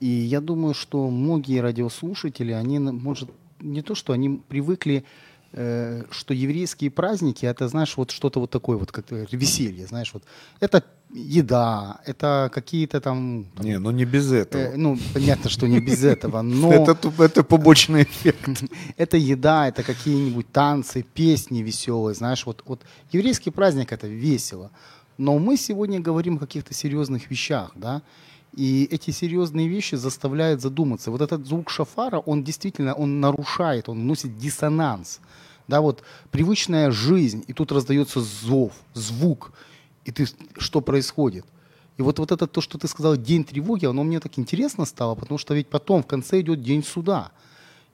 и 0.00 0.06
я 0.06 0.40
думаю, 0.40 0.72
что 0.72 1.10
многие 1.10 1.60
радиослушатели, 1.60 2.52
они, 2.52 2.78
может, 2.78 3.30
не 3.60 3.82
то, 3.82 3.94
что 3.94 4.14
они 4.14 4.40
привыкли 4.48 5.04
Э, 5.52 6.04
что 6.12 6.32
еврейские 6.32 6.92
праздники 6.92 7.44
это 7.44 7.66
знаешь 7.66 7.96
вот 7.96 8.12
что-то 8.12 8.38
вот 8.38 8.50
такое 8.50 8.76
вот 8.76 8.92
как 8.92 9.10
веселье 9.10 9.84
знаешь 9.84 10.14
вот 10.14 10.22
это 10.60 10.84
еда 11.12 12.00
это 12.06 12.50
какие-то 12.52 13.00
там, 13.00 13.46
там 13.56 13.66
не 13.66 13.78
ну 13.78 13.90
не 13.90 14.04
без 14.04 14.32
этого. 14.32 14.62
Э, 14.62 14.76
ну 14.76 14.98
понятно 15.12 15.50
что 15.50 15.66
не 15.66 15.80
без 15.80 16.04
этого 16.04 16.42
но 16.42 16.72
это 16.72 16.96
это 17.18 17.42
побочный 17.42 18.02
эффект. 18.02 18.62
Это 18.96 19.16
еда 19.16 19.68
это 19.68 19.82
какие-нибудь 19.82 20.52
танцы 20.52 21.02
песни 21.02 21.62
веселые 21.62 22.14
знаешь 22.14 22.46
вот 22.46 22.62
вот 22.66 22.82
еврейский 23.12 23.50
праздник 23.50 23.92
это 23.92 24.06
весело. 24.06 24.70
Но 25.18 25.38
мы 25.38 25.56
сегодня 25.56 26.00
говорим 26.00 26.36
о 26.36 26.38
каких-то 26.38 26.74
серьезных 26.74 27.30
вещах 27.30 27.72
да? 27.74 28.02
И 28.56 28.88
эти 28.90 29.12
серьезные 29.12 29.68
вещи 29.68 29.94
заставляют 29.94 30.60
задуматься. 30.60 31.10
Вот 31.10 31.20
этот 31.20 31.46
звук 31.46 31.70
шафара, 31.70 32.18
он 32.18 32.42
действительно, 32.42 32.94
он 32.94 33.20
нарушает, 33.20 33.88
он 33.88 34.00
вносит 34.00 34.38
диссонанс. 34.38 35.20
Да, 35.68 35.80
вот 35.80 36.02
привычная 36.32 36.90
жизнь, 36.90 37.44
и 37.46 37.52
тут 37.52 37.70
раздается 37.70 38.20
зов, 38.20 38.72
звук, 38.92 39.52
и 40.04 40.12
ты, 40.12 40.26
что 40.58 40.80
происходит? 40.80 41.44
И 41.96 42.02
вот, 42.02 42.18
вот 42.18 42.32
это 42.32 42.46
то, 42.46 42.60
что 42.60 42.78
ты 42.78 42.88
сказал, 42.88 43.16
день 43.16 43.44
тревоги, 43.44 43.84
оно 43.84 44.04
мне 44.04 44.20
так 44.20 44.38
интересно 44.38 44.86
стало, 44.86 45.14
потому 45.14 45.38
что 45.38 45.54
ведь 45.54 45.68
потом 45.68 46.02
в 46.02 46.06
конце 46.06 46.40
идет 46.40 46.62
день 46.62 46.82
суда. 46.82 47.32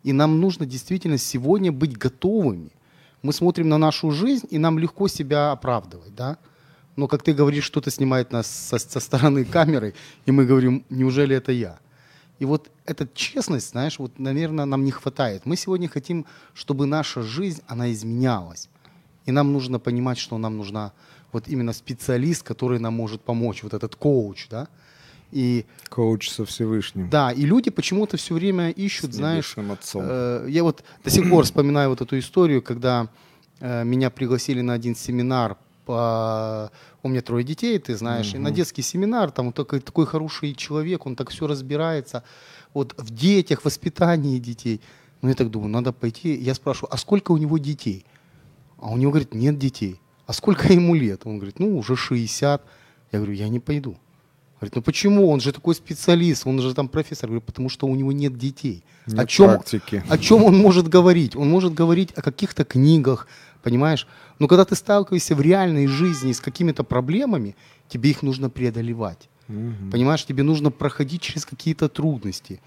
И 0.05 0.12
нам 0.12 0.40
нужно 0.40 0.66
действительно 0.66 1.19
сегодня 1.19 1.73
быть 1.73 1.99
готовыми. 1.99 2.71
Мы 3.23 3.33
смотрим 3.33 3.69
на 3.69 3.79
нашу 3.79 4.12
жизнь, 4.12 4.47
и 4.51 4.59
нам 4.59 4.79
легко 4.79 5.09
себя 5.09 5.51
оправдывать, 5.51 6.14
да? 6.14 6.38
Но 6.95 7.09
как 7.09 7.23
ты 7.23 7.33
говоришь, 7.35 7.64
что-то 7.64 7.90
снимает 7.90 8.31
нас 8.33 8.47
со, 8.47 8.79
со 8.79 9.01
стороны 9.01 9.45
камеры, 9.45 9.95
и 10.25 10.31
мы 10.31 10.47
говорим, 10.47 10.85
неужели 10.88 11.35
это 11.35 11.51
я? 11.51 11.79
И 12.38 12.45
вот 12.45 12.71
эта 12.85 13.09
честность, 13.14 13.71
знаешь, 13.71 13.99
вот, 13.99 14.19
наверное, 14.19 14.66
нам 14.66 14.85
не 14.85 14.90
хватает. 14.90 15.47
Мы 15.47 15.57
сегодня 15.57 15.88
хотим, 15.88 16.27
чтобы 16.55 16.87
наша 16.87 17.23
жизнь, 17.23 17.62
она 17.66 17.90
изменялась. 17.92 18.69
И 19.25 19.33
нам 19.33 19.53
нужно 19.53 19.79
понимать, 19.79 20.19
что 20.19 20.38
нам 20.38 20.57
нужна 20.57 20.92
вот 21.37 21.49
именно 21.49 21.75
специалист, 21.75 22.42
который 22.42 22.79
нам 22.79 22.94
может 22.94 23.20
помочь, 23.20 23.62
вот 23.62 23.75
этот 23.75 23.94
коуч, 23.94 24.49
да. 24.49 24.68
И, 25.33 25.66
коуч 25.90 26.31
со 26.31 26.44
Всевышним. 26.44 27.11
Да, 27.11 27.31
и 27.31 27.42
люди 27.42 27.70
почему-то 27.70 28.16
все 28.16 28.35
время 28.35 28.70
ищут, 28.70 29.12
с 29.12 29.16
знаешь... 29.16 29.55
Отцом. 29.59 30.03
Э, 30.07 30.46
я 30.49 30.62
вот 30.62 30.83
до 31.05 31.11
сих 31.11 31.29
пор 31.29 31.44
вспоминаю 31.44 31.90
вот 31.90 32.01
эту 32.01 32.18
историю, 32.18 32.62
когда 32.62 33.09
э, 33.61 33.85
меня 33.85 34.09
пригласили 34.09 34.62
на 34.62 34.72
один 34.72 34.96
семинар 34.96 35.59
по... 35.85 36.70
У 37.03 37.09
меня 37.09 37.20
трое 37.20 37.44
детей, 37.44 37.79
ты 37.79 37.96
знаешь, 37.96 38.31
угу. 38.31 38.37
и 38.37 38.40
на 38.40 38.51
детский 38.51 38.83
семинар, 38.83 39.31
там 39.31 39.53
такой, 39.53 39.81
такой 39.81 40.07
хороший 40.07 40.55
человек, 40.55 41.05
он 41.07 41.16
так 41.16 41.31
все 41.31 41.46
разбирается, 41.46 42.22
вот 42.72 42.94
в 42.96 43.11
детях, 43.11 43.64
воспитании 43.64 44.38
детей. 44.38 44.81
Ну, 45.20 45.29
я 45.29 45.35
так 45.35 45.51
думаю, 45.51 45.70
надо 45.70 45.92
пойти. 45.92 46.35
Я 46.35 46.55
спрашиваю, 46.55 46.94
а 46.94 46.96
сколько 46.96 47.33
у 47.33 47.37
него 47.37 47.59
детей? 47.59 48.07
А 48.78 48.91
у 48.91 48.97
него, 48.97 49.11
говорит, 49.11 49.34
нет 49.34 49.59
детей. 49.59 50.01
А 50.27 50.33
сколько 50.33 50.72
ему 50.72 50.95
лет? 50.95 51.22
Он 51.24 51.37
говорит, 51.37 51.59
ну, 51.59 51.77
уже 51.79 51.97
60. 51.97 52.62
Я 53.12 53.18
говорю, 53.18 53.35
я 53.35 53.49
не 53.49 53.61
пойду. 53.61 53.97
Говорит, 54.59 54.74
ну 54.74 54.83
почему? 54.83 55.29
Он 55.29 55.41
же 55.41 55.53
такой 55.53 55.74
специалист, 55.74 56.47
он 56.47 56.61
же 56.61 56.74
там 56.74 56.89
профессор. 56.89 57.29
Говорю, 57.29 57.43
потому 57.43 57.68
что 57.68 57.87
у 57.87 57.95
него 57.95 58.11
нет 58.12 58.39
детей. 58.39 58.85
Нет 59.07 59.18
о, 59.18 59.27
чем, 59.27 59.51
практики. 59.51 60.03
о 60.09 60.18
чем 60.18 60.45
он 60.45 60.57
может 60.57 60.89
говорить? 60.89 61.37
Он 61.37 61.51
может 61.51 61.74
говорить 61.74 62.12
о 62.16 62.22
каких-то 62.22 62.64
книгах, 62.64 63.29
Понимаешь? 63.66 64.07
Но 64.39 64.47
когда 64.47 64.64
ты 64.64 64.77
сталкиваешься 64.77 65.35
в 65.35 65.41
реальной 65.41 65.89
жизни 65.89 66.31
с 66.31 66.39
какими-то 66.39 66.85
проблемами, 66.85 67.57
тебе 67.89 68.11
их 68.11 68.22
нужно 68.22 68.49
преодолевать. 68.49 69.29
Мгм. 69.49 69.91
Понимаешь, 69.91 70.24
тебе 70.24 70.45
нужно 70.45 70.70
проходить 70.70 71.22
через 71.22 71.45
какие-то 71.45 71.89
трудности. 71.89 72.61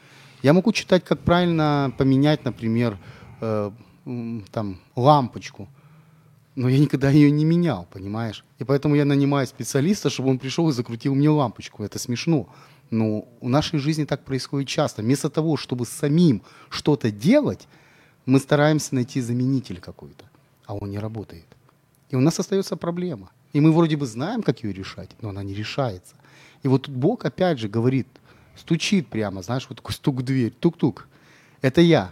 Я 0.43 0.51
могу 0.51 0.74
читать, 0.74 1.05
как 1.05 1.20
правильно 1.20 1.93
поменять, 1.97 2.43
например, 2.43 2.97
э, 3.39 3.72
там, 4.51 4.82
лампочку. 4.97 5.70
Но 6.56 6.68
я 6.68 6.80
никогда 6.80 7.10
ее 7.10 7.32
не 7.32 7.45
менял, 7.45 7.88
понимаешь? 7.91 8.43
И 8.58 8.64
поэтому 8.64 8.95
я 8.95 9.06
нанимаю 9.06 9.47
специалиста, 9.47 10.10
чтобы 10.10 10.30
он 10.30 10.39
пришел 10.39 10.68
и 10.70 10.74
закрутил 10.74 11.16
мне 11.16 11.30
лампочку. 11.30 11.84
Это 11.84 12.00
смешно. 12.00 12.50
Но 12.89 13.28
в 13.39 13.47
нашей 13.47 13.80
жизни 13.80 14.06
так 14.06 14.26
происходит 14.26 14.68
часто. 14.68 15.02
Вместо 15.02 15.30
того, 15.30 15.58
чтобы 15.58 15.86
самим 15.86 16.41
что-то 16.70 17.12
делать, 17.12 17.68
мы 18.26 18.39
стараемся 18.39 18.95
найти 18.95 19.22
заменитель 19.22 19.80
какой-то, 19.80 20.26
а 20.66 20.76
он 20.76 20.89
не 20.89 21.00
работает. 21.00 21.45
И 22.10 22.16
у 22.16 22.20
нас 22.20 22.39
остается 22.39 22.76
проблема. 22.76 23.30
И 23.54 23.62
мы 23.62 23.72
вроде 23.72 23.95
бы 23.95 24.06
знаем, 24.06 24.43
как 24.43 24.64
ее 24.64 24.74
решать, 24.74 25.10
но 25.22 25.30
она 25.30 25.43
не 25.43 25.54
решается. 25.54 26.16
И 26.64 26.68
вот 26.68 26.84
тут 26.84 26.95
Бог 26.95 27.26
опять 27.26 27.60
же 27.60 27.68
говорит, 27.68 28.08
стучит 28.56 29.08
прямо, 29.08 29.41
знаешь, 29.41 29.66
вот 29.70 29.78
такой 29.78 29.93
стук 29.93 30.18
в 30.18 30.22
дверь, 30.24 30.54
тук-тук. 30.60 31.08
Это 31.62 31.82
я. 31.82 32.12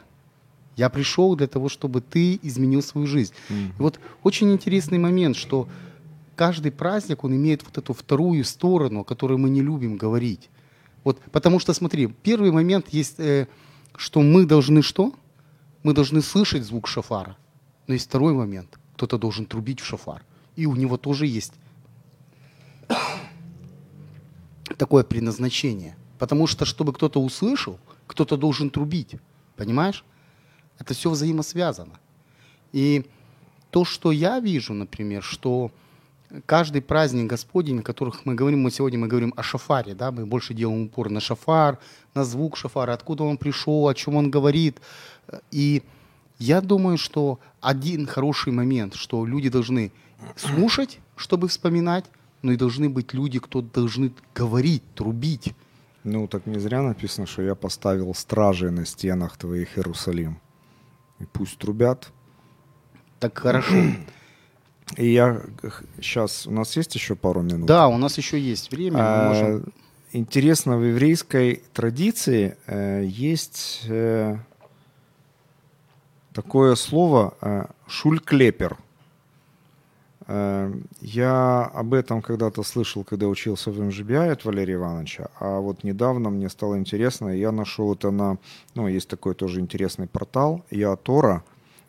Я 0.78 0.90
пришел 0.90 1.36
для 1.36 1.48
того, 1.48 1.70
чтобы 1.70 2.02
ты 2.02 2.40
изменил 2.44 2.84
свою 2.84 3.08
жизнь. 3.08 3.34
И 3.50 3.82
вот 3.82 4.00
очень 4.24 4.54
интересный 4.54 5.00
момент, 5.00 5.36
что 5.36 5.68
каждый 6.36 6.72
праздник, 6.72 7.24
он 7.24 7.36
имеет 7.36 7.64
вот 7.64 7.78
эту 7.78 7.94
вторую 7.94 8.46
сторону, 8.46 9.00
о 9.00 9.04
которой 9.04 9.38
мы 9.38 9.50
не 9.50 9.62
любим 9.62 9.98
говорить. 9.98 10.50
Вот, 11.04 11.20
потому 11.32 11.60
что, 11.60 11.74
смотри, 11.74 12.08
первый 12.08 12.52
момент 12.52 12.90
есть, 12.90 13.20
э, 13.20 13.48
что 13.96 14.22
мы 14.22 14.46
должны 14.46 14.82
что? 14.84 15.14
Мы 15.84 15.94
должны 15.94 16.22
слышать 16.22 16.64
звук 16.64 16.88
шафара. 16.88 17.38
Но 17.88 17.94
есть 17.94 18.08
второй 18.08 18.34
момент. 18.34 18.78
Кто-то 18.96 19.18
должен 19.18 19.46
трубить 19.46 19.80
в 19.80 19.86
шафар. 19.86 20.24
И 20.56 20.66
у 20.66 20.76
него 20.76 20.98
тоже 20.98 21.26
есть 21.26 21.54
такое 24.78 25.04
предназначение. 25.04 25.96
Потому 26.20 26.46
что, 26.46 26.66
чтобы 26.66 26.94
кто-то 26.94 27.22
услышал, 27.22 27.80
кто-то 28.06 28.38
должен 28.38 28.70
трубить. 28.70 29.16
Понимаешь? 29.56 30.04
Это 30.80 30.94
все 30.94 31.10
взаимосвязано. 31.10 32.00
И 32.72 33.06
то, 33.72 33.86
что 33.86 34.12
я 34.12 34.40
вижу, 34.40 34.74
например, 34.74 35.24
что 35.24 35.72
каждый 36.46 36.82
праздник 36.82 37.28
Господень, 37.28 37.80
о 37.80 37.84
которых 37.84 38.26
мы 38.26 38.36
говорим, 38.36 38.62
мы 38.62 38.72
сегодня 38.72 39.00
мы 39.00 39.08
говорим 39.08 39.34
о 39.36 39.44
шафаре, 39.44 39.96
да, 39.96 40.12
мы 40.12 40.26
больше 40.26 40.54
делаем 40.54 40.84
упор 40.84 41.10
на 41.10 41.20
шафар, 41.20 41.80
на 42.14 42.24
звук 42.24 42.58
шафара, 42.58 42.94
откуда 42.94 43.24
он 43.24 43.38
пришел, 43.38 43.88
о 43.88 43.94
чем 43.94 44.16
он 44.16 44.30
говорит. 44.30 44.80
И 45.52 45.84
я 46.40 46.62
думаю, 46.62 46.98
что 46.98 47.40
один 47.62 48.06
хороший 48.06 48.54
момент, 48.54 48.96
что 48.96 49.26
люди 49.26 49.50
должны 49.50 49.92
слушать, 50.36 51.00
чтобы 51.16 51.48
вспоминать, 51.48 52.06
но 52.42 52.52
и 52.52 52.58
должны 52.58 52.90
быть 52.90 53.14
люди, 53.14 53.40
кто 53.40 53.62
должны 53.62 54.12
говорить, 54.36 54.84
трубить. 54.94 55.54
Ну, 56.04 56.28
так 56.28 56.46
не 56.46 56.60
зря 56.60 56.82
написано, 56.82 57.28
что 57.28 57.42
я 57.42 57.56
поставил 57.56 58.14
стражей 58.14 58.72
на 58.72 58.86
стенах 58.86 59.38
твоих, 59.38 59.78
Иерусалим. 59.78 60.40
И 61.20 61.26
пусть 61.26 61.58
трубят. 61.58 62.12
Так 63.20 63.38
хорошо. 63.38 63.76
И 64.96 65.12
я 65.12 65.42
сейчас... 66.00 66.48
У 66.48 66.52
нас 66.52 66.76
есть 66.78 66.96
еще 66.96 67.16
пару 67.16 67.42
минут? 67.42 67.66
Да, 67.66 67.88
у 67.88 67.98
нас 67.98 68.18
еще 68.18 68.40
есть 68.40 68.72
время. 68.72 68.98
А, 69.00 69.28
можем- 69.30 69.74
Интересно, 70.14 70.78
в 70.78 70.84
еврейской 70.86 71.64
традиции 71.74 72.58
э, 72.66 73.04
есть 73.06 73.82
э, 73.90 74.38
такое 76.34 76.76
слово 76.76 77.34
э, 77.42 77.66
шульклепер. 77.88 78.78
Э, 80.28 80.74
я 81.02 81.64
об 81.74 81.94
этом 81.94 82.22
когда-то 82.22 82.64
слышал, 82.64 83.04
когда 83.04 83.28
учился 83.28 83.72
в 83.72 83.82
МЖБИ 83.82 84.16
от 84.16 84.46
Валерия 84.46 84.76
Ивановича, 84.76 85.30
а 85.40 85.60
вот 85.60 85.84
недавно 85.84 86.30
мне 86.30 86.50
стало 86.50 86.78
интересно, 86.78 87.30
я 87.30 87.52
нашел 87.52 87.94
это 87.94 88.12
на, 88.12 88.38
ну, 88.76 88.88
есть 88.88 89.10
такой 89.10 89.34
тоже 89.34 89.60
интересный 89.60 90.08
портал, 90.08 90.64
Я 90.70 90.96
Тора, 90.96 91.44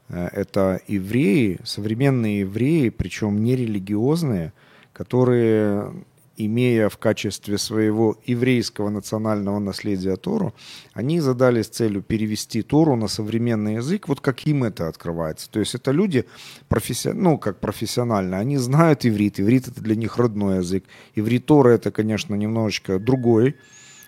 Э, 0.08 0.28
это 0.32 0.80
евреи, 0.86 1.58
современные 1.64 2.40
евреи, 2.40 2.88
причем 2.88 3.42
не 3.42 3.56
религиозные, 3.56 4.52
которые, 4.92 5.92
имея 6.38 6.88
в 6.88 6.96
качестве 6.98 7.58
своего 7.58 8.16
еврейского 8.24 8.88
национального 8.88 9.58
наследия 9.58 10.16
Тору, 10.16 10.54
они 10.94 11.20
задались 11.20 11.66
целью 11.66 12.02
перевести 12.02 12.62
Тору 12.62 12.96
на 12.96 13.08
современный 13.08 13.74
язык, 13.74 14.08
вот 14.08 14.20
как 14.20 14.46
им 14.46 14.64
это 14.64 14.88
открывается. 14.88 15.50
То 15.50 15.60
есть 15.60 15.74
это 15.74 15.90
люди, 15.90 16.24
професси... 16.68 17.10
ну, 17.10 17.38
как 17.38 17.60
профессионально, 17.60 18.38
они 18.38 18.56
знают 18.56 19.04
иврит, 19.04 19.40
иврит 19.40 19.68
это 19.68 19.80
для 19.80 19.96
них 19.96 20.16
родной 20.16 20.58
язык. 20.58 20.84
Иврит 21.14 21.46
Тора 21.46 21.70
это, 21.70 21.90
конечно, 21.90 22.34
немножечко 22.34 22.98
другой 22.98 23.56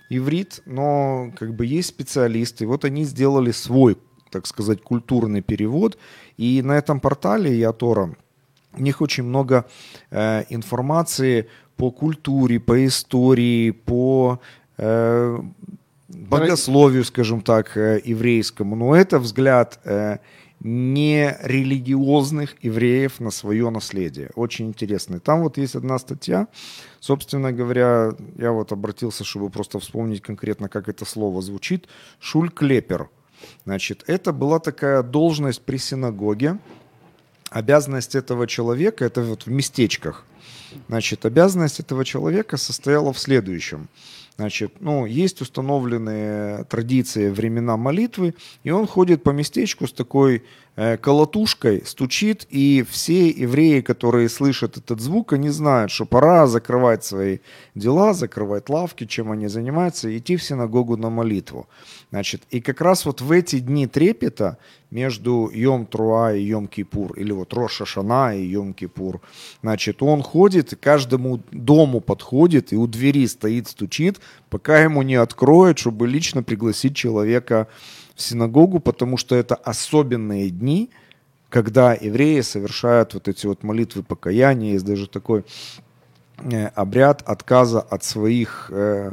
иврит, 0.08 0.62
но 0.66 1.32
как 1.38 1.54
бы 1.54 1.66
есть 1.66 1.88
специалисты, 1.88 2.66
вот 2.66 2.84
они 2.84 3.04
сделали 3.04 3.50
свой 3.50 3.96
так 4.30 4.46
сказать, 4.46 4.80
культурный 4.80 5.42
перевод. 5.42 5.98
И 6.36 6.62
на 6.62 6.78
этом 6.78 7.00
портале 7.00 7.58
Ятора 7.58 8.14
у 8.72 8.80
них 8.80 9.00
очень 9.00 9.24
много 9.24 9.66
э, 10.10 10.44
информации 10.48 11.48
по 11.80 11.90
культуре, 11.90 12.60
по 12.60 12.84
истории, 12.84 13.70
по 13.70 14.38
э, 14.76 15.40
богословию, 16.08 17.04
скажем 17.04 17.40
так, 17.40 17.74
э, 17.76 18.02
еврейскому. 18.04 18.76
Но 18.76 18.94
это 18.94 19.18
взгляд 19.18 19.80
э, 19.84 20.18
не 20.60 21.38
религиозных 21.42 22.62
евреев 22.64 23.20
на 23.20 23.30
свое 23.30 23.70
наследие. 23.70 24.28
Очень 24.34 24.66
интересный. 24.66 25.20
Там 25.20 25.40
вот 25.40 25.56
есть 25.56 25.74
одна 25.74 25.98
статья, 25.98 26.48
собственно 27.00 27.50
говоря, 27.50 28.12
я 28.36 28.52
вот 28.52 28.72
обратился, 28.72 29.24
чтобы 29.24 29.48
просто 29.48 29.78
вспомнить 29.78 30.20
конкретно, 30.20 30.68
как 30.68 30.88
это 30.88 31.06
слово 31.06 31.40
звучит. 31.40 31.88
Шульклепер. 32.20 33.08
Значит, 33.64 34.04
это 34.06 34.32
была 34.32 34.58
такая 34.58 35.02
должность 35.02 35.62
при 35.62 35.78
синагоге. 35.78 36.58
Обязанность 37.50 38.14
этого 38.14 38.46
человека, 38.46 39.06
это 39.06 39.22
вот 39.22 39.46
в 39.46 39.50
местечках, 39.50 40.26
значит, 40.88 41.26
обязанность 41.26 41.80
этого 41.80 42.04
человека 42.04 42.56
состояла 42.56 43.12
в 43.12 43.18
следующем. 43.18 43.88
Значит, 44.36 44.72
ну, 44.80 45.04
есть 45.04 45.42
установленные 45.42 46.64
традиции 46.64 47.28
времена 47.28 47.76
молитвы, 47.76 48.34
и 48.64 48.70
он 48.70 48.86
ходит 48.86 49.22
по 49.22 49.30
местечку 49.30 49.86
с 49.86 49.92
такой 49.92 50.44
колотушкой, 50.76 51.82
стучит, 51.84 52.46
и 52.48 52.84
все 52.88 53.28
евреи, 53.28 53.80
которые 53.80 54.28
слышат 54.28 54.76
этот 54.76 55.00
звук, 55.00 55.32
они 55.32 55.50
знают, 55.50 55.90
что 55.90 56.06
пора 56.06 56.46
закрывать 56.46 57.04
свои 57.04 57.38
дела, 57.74 58.14
закрывать 58.14 58.68
лавки, 58.68 59.04
чем 59.04 59.32
они 59.32 59.48
занимаются, 59.48 60.08
и 60.08 60.18
идти 60.18 60.36
в 60.36 60.42
синагогу 60.42 60.96
на 60.96 61.10
молитву. 61.10 61.68
Значит, 62.10 62.42
и 62.50 62.60
как 62.60 62.80
раз 62.80 63.04
вот 63.04 63.20
в 63.20 63.30
эти 63.30 63.58
дни 63.58 63.86
трепета 63.86 64.58
между 64.90 65.50
Йом 65.52 65.86
Труа 65.86 66.32
и 66.34 66.42
Йом 66.42 66.66
Кипур, 66.66 67.12
или 67.12 67.32
вот 67.32 67.52
Роша 67.52 67.84
Шана 67.84 68.36
и 68.36 68.42
Йом 68.42 68.74
Кипур, 68.74 69.20
значит, 69.62 70.02
он 70.02 70.22
ходит 70.22 70.72
и 70.72 70.76
каждому 70.76 71.40
дому 71.52 72.00
подходит 72.00 72.72
и 72.72 72.76
у 72.76 72.86
двери 72.86 73.26
стоит, 73.26 73.68
стучит, 73.68 74.20
пока 74.48 74.80
ему 74.80 75.02
не 75.02 75.14
откроют, 75.14 75.78
чтобы 75.78 76.08
лично 76.08 76.42
пригласить 76.42 76.96
человека 76.96 77.68
синагогу, 78.20 78.80
потому 78.80 79.16
что 79.16 79.34
это 79.34 79.54
особенные 79.54 80.50
дни, 80.50 80.90
когда 81.48 81.94
евреи 81.94 82.40
совершают 82.42 83.14
вот 83.14 83.28
эти 83.28 83.46
вот 83.46 83.62
молитвы 83.62 84.02
покаяния, 84.02 84.72
есть 84.72 84.84
даже 84.84 85.08
такой 85.08 85.44
э, 86.38 86.66
обряд 86.68 87.22
отказа 87.26 87.80
от 87.80 88.04
своих, 88.04 88.70
э, 88.72 89.12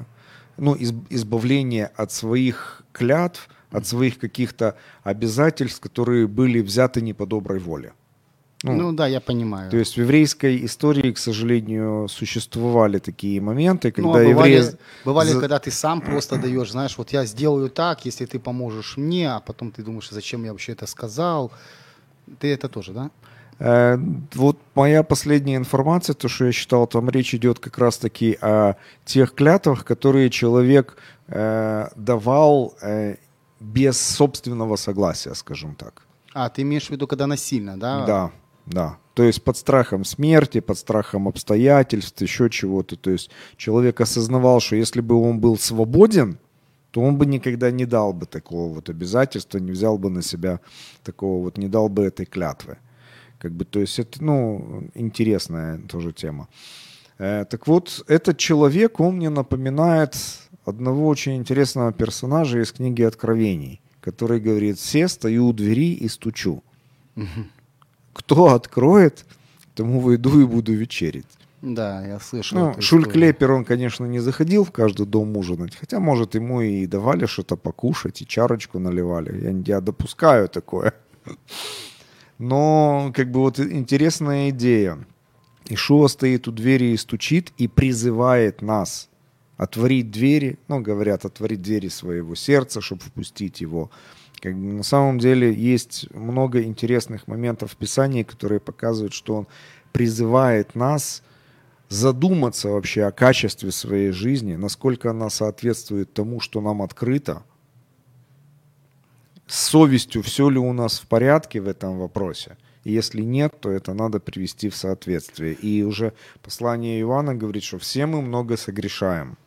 ну, 0.57 0.75
из- 0.75 0.93
избавления 1.09 1.91
от 1.95 2.11
своих 2.11 2.83
клятв, 2.91 3.49
от 3.71 3.85
своих 3.85 4.19
каких-то 4.19 4.75
обязательств, 5.03 5.79
которые 5.79 6.27
были 6.27 6.61
взяты 6.61 7.01
не 7.01 7.13
по 7.13 7.25
доброй 7.25 7.59
воле. 7.59 7.93
Ну, 8.63 8.73
Ну 8.73 8.91
да, 8.93 9.07
я 9.07 9.19
понимаю. 9.19 9.69
То 9.69 9.77
есть 9.77 9.93
в 9.97 10.01
еврейской 10.01 10.65
истории, 10.65 11.11
к 11.11 11.17
сожалению, 11.17 12.07
существовали 12.09 12.97
такие 12.99 13.39
моменты, 13.39 13.93
Ну, 13.97 14.03
когда 14.11 14.19
а 14.19 14.25
бывали, 14.25 14.51
евреи... 14.51 14.75
бывали 15.05 15.31
за- 15.31 15.39
когда 15.39 15.59
ты 15.59 15.71
сам 15.71 16.01
просто 16.01 16.37
даешь, 16.37 16.71
знаешь, 16.71 16.97
вот 16.97 17.13
я 17.13 17.25
сделаю 17.25 17.69
так, 17.69 18.05
если 18.05 18.25
ты 18.25 18.39
поможешь 18.39 18.97
мне, 18.97 19.31
а 19.31 19.39
потом 19.39 19.71
ты 19.71 19.83
думаешь, 19.83 20.09
зачем 20.11 20.43
я 20.43 20.51
вообще 20.51 20.71
это 20.71 20.87
сказал. 20.87 21.51
Ты 22.39 22.47
это 22.53 22.67
тоже, 22.67 22.93
да? 22.93 23.09
Э, 23.59 23.97
Вот 24.35 24.57
моя 24.75 25.03
последняя 25.03 25.55
информация, 25.57 26.13
то, 26.15 26.27
что 26.27 26.45
я 26.45 26.51
читал, 26.51 26.87
там 26.87 27.09
речь 27.09 27.35
идет 27.35 27.59
как 27.59 27.77
раз-таки 27.77 28.37
о 28.41 28.73
тех 29.05 29.33
клятвах, 29.35 29.85
которые 29.85 30.29
человек 30.29 30.97
э, 31.27 31.87
давал 31.95 32.73
э, 32.81 33.15
без 33.59 34.01
собственного 34.01 34.77
согласия, 34.77 35.35
скажем 35.35 35.75
так. 35.75 36.01
А, 36.33 36.49
ты 36.49 36.61
имеешь 36.61 36.87
в 36.87 36.91
виду, 36.91 37.07
когда 37.07 37.27
насильно, 37.27 37.77
да? 37.79 38.05
Да, 38.05 38.31
да. 38.67 38.97
То 39.13 39.23
есть 39.23 39.43
под 39.43 39.57
страхом 39.57 40.05
смерти, 40.05 40.59
под 40.59 40.77
страхом 40.77 41.27
обстоятельств, 41.27 42.21
еще 42.21 42.49
чего-то. 42.49 42.95
То 42.95 43.09
есть 43.09 43.31
человек 43.55 43.99
осознавал, 43.99 44.59
что 44.59 44.75
если 44.75 45.01
бы 45.01 45.15
он 45.15 45.39
был 45.39 45.57
свободен, 45.57 46.37
то 46.91 47.01
он 47.01 47.17
бы 47.17 47.25
никогда 47.25 47.71
не 47.71 47.85
дал 47.85 48.13
бы 48.13 48.25
такого 48.25 48.73
вот 48.73 48.89
обязательства, 48.89 49.57
не 49.57 49.71
взял 49.71 49.97
бы 49.97 50.09
на 50.09 50.21
себя 50.21 50.59
такого 51.03 51.43
вот, 51.43 51.57
не 51.57 51.67
дал 51.67 51.89
бы 51.89 52.03
этой 52.03 52.25
клятвы. 52.25 52.77
Как 53.39 53.51
бы, 53.51 53.65
то 53.65 53.79
есть 53.79 53.99
это, 53.99 54.23
ну, 54.23 54.89
интересная 54.93 55.79
тоже 55.79 56.11
тема. 56.11 56.47
Э, 57.17 57.45
так 57.49 57.67
вот, 57.67 58.03
этот 58.07 58.37
человек, 58.37 58.99
он 58.99 59.15
мне 59.15 59.29
напоминает 59.29 60.15
одного 60.65 61.07
очень 61.07 61.37
интересного 61.37 61.91
персонажа 61.91 62.59
из 62.59 62.71
книги 62.71 63.03
Откровений, 63.03 63.81
который 64.01 64.39
говорит, 64.39 64.77
все 64.77 65.07
стою 65.07 65.47
у 65.47 65.53
двери 65.53 65.93
и 65.93 66.07
стучу. 66.07 66.63
Кто 68.17 68.53
откроет, 68.53 69.25
тому 69.75 69.99
войду 69.99 70.41
и 70.41 70.45
буду 70.45 70.73
вечерить. 70.73 71.27
Да, 71.61 72.05
я 72.05 72.19
слышал. 72.19 72.57
Ну, 72.57 72.69
эту 72.71 72.81
Шуль 72.81 73.01
историю. 73.01 73.13
Клепер, 73.13 73.51
он, 73.51 73.63
конечно, 73.63 74.05
не 74.05 74.19
заходил 74.19 74.63
в 74.63 74.71
каждый 74.71 75.05
дом 75.05 75.37
ужинать, 75.37 75.75
хотя, 75.75 75.99
может, 75.99 76.35
ему 76.35 76.61
и 76.61 76.87
давали 76.87 77.27
что-то 77.27 77.55
покушать, 77.55 78.21
и 78.21 78.27
чарочку 78.27 78.79
наливали. 78.79 79.43
Я, 79.43 79.75
я 79.75 79.81
допускаю 79.81 80.49
такое. 80.49 80.93
Но, 82.39 83.11
как 83.15 83.31
бы, 83.31 83.39
вот 83.41 83.59
интересная 83.59 84.49
идея. 84.49 84.97
Ишуа 85.69 86.07
стоит 86.07 86.47
у 86.47 86.51
двери 86.51 86.93
и 86.93 86.97
стучит, 86.97 87.51
и 87.57 87.67
призывает 87.67 88.61
нас 88.61 89.09
отворить 89.57 90.11
двери, 90.11 90.57
ну, 90.67 90.79
говорят, 90.79 91.25
отворить 91.25 91.61
двери 91.61 91.89
своего 91.89 92.35
сердца, 92.35 92.81
чтобы 92.81 93.01
впустить 93.01 93.61
его. 93.61 93.91
Как 94.39 94.55
бы, 94.55 94.73
на 94.73 94.83
самом 94.83 95.19
деле 95.19 95.53
есть 95.53 96.13
много 96.13 96.61
интересных 96.63 97.27
моментов 97.27 97.71
в 97.71 97.75
Писании, 97.75 98.23
которые 98.23 98.59
показывают, 98.59 99.13
что 99.13 99.35
он 99.35 99.47
призывает 99.91 100.75
нас 100.75 101.23
задуматься 101.89 102.69
вообще 102.69 103.05
о 103.05 103.11
качестве 103.11 103.71
своей 103.71 104.11
жизни, 104.11 104.55
насколько 104.55 105.09
она 105.09 105.29
соответствует 105.29 106.13
тому, 106.13 106.39
что 106.39 106.61
нам 106.61 106.81
открыто, 106.81 107.43
с 109.47 109.67
совестью 109.67 110.21
все 110.21 110.49
ли 110.49 110.59
у 110.59 110.73
нас 110.73 110.99
в 110.99 111.07
порядке 111.07 111.61
в 111.61 111.67
этом 111.67 111.97
вопросе. 111.97 112.57
И 112.83 112.91
если 112.91 113.21
нет, 113.21 113.59
то 113.59 113.71
это 113.71 113.93
надо 113.93 114.19
привести 114.19 114.69
в 114.69 114.75
соответствие. 114.75 115.53
И 115.53 115.83
уже 115.83 116.13
послание 116.43 116.99
Иоанна 117.01 117.33
говорит, 117.33 117.63
что 117.63 117.79
все 117.79 118.05
мы 118.05 118.21
много 118.21 118.57
согрешаем. 118.57 119.37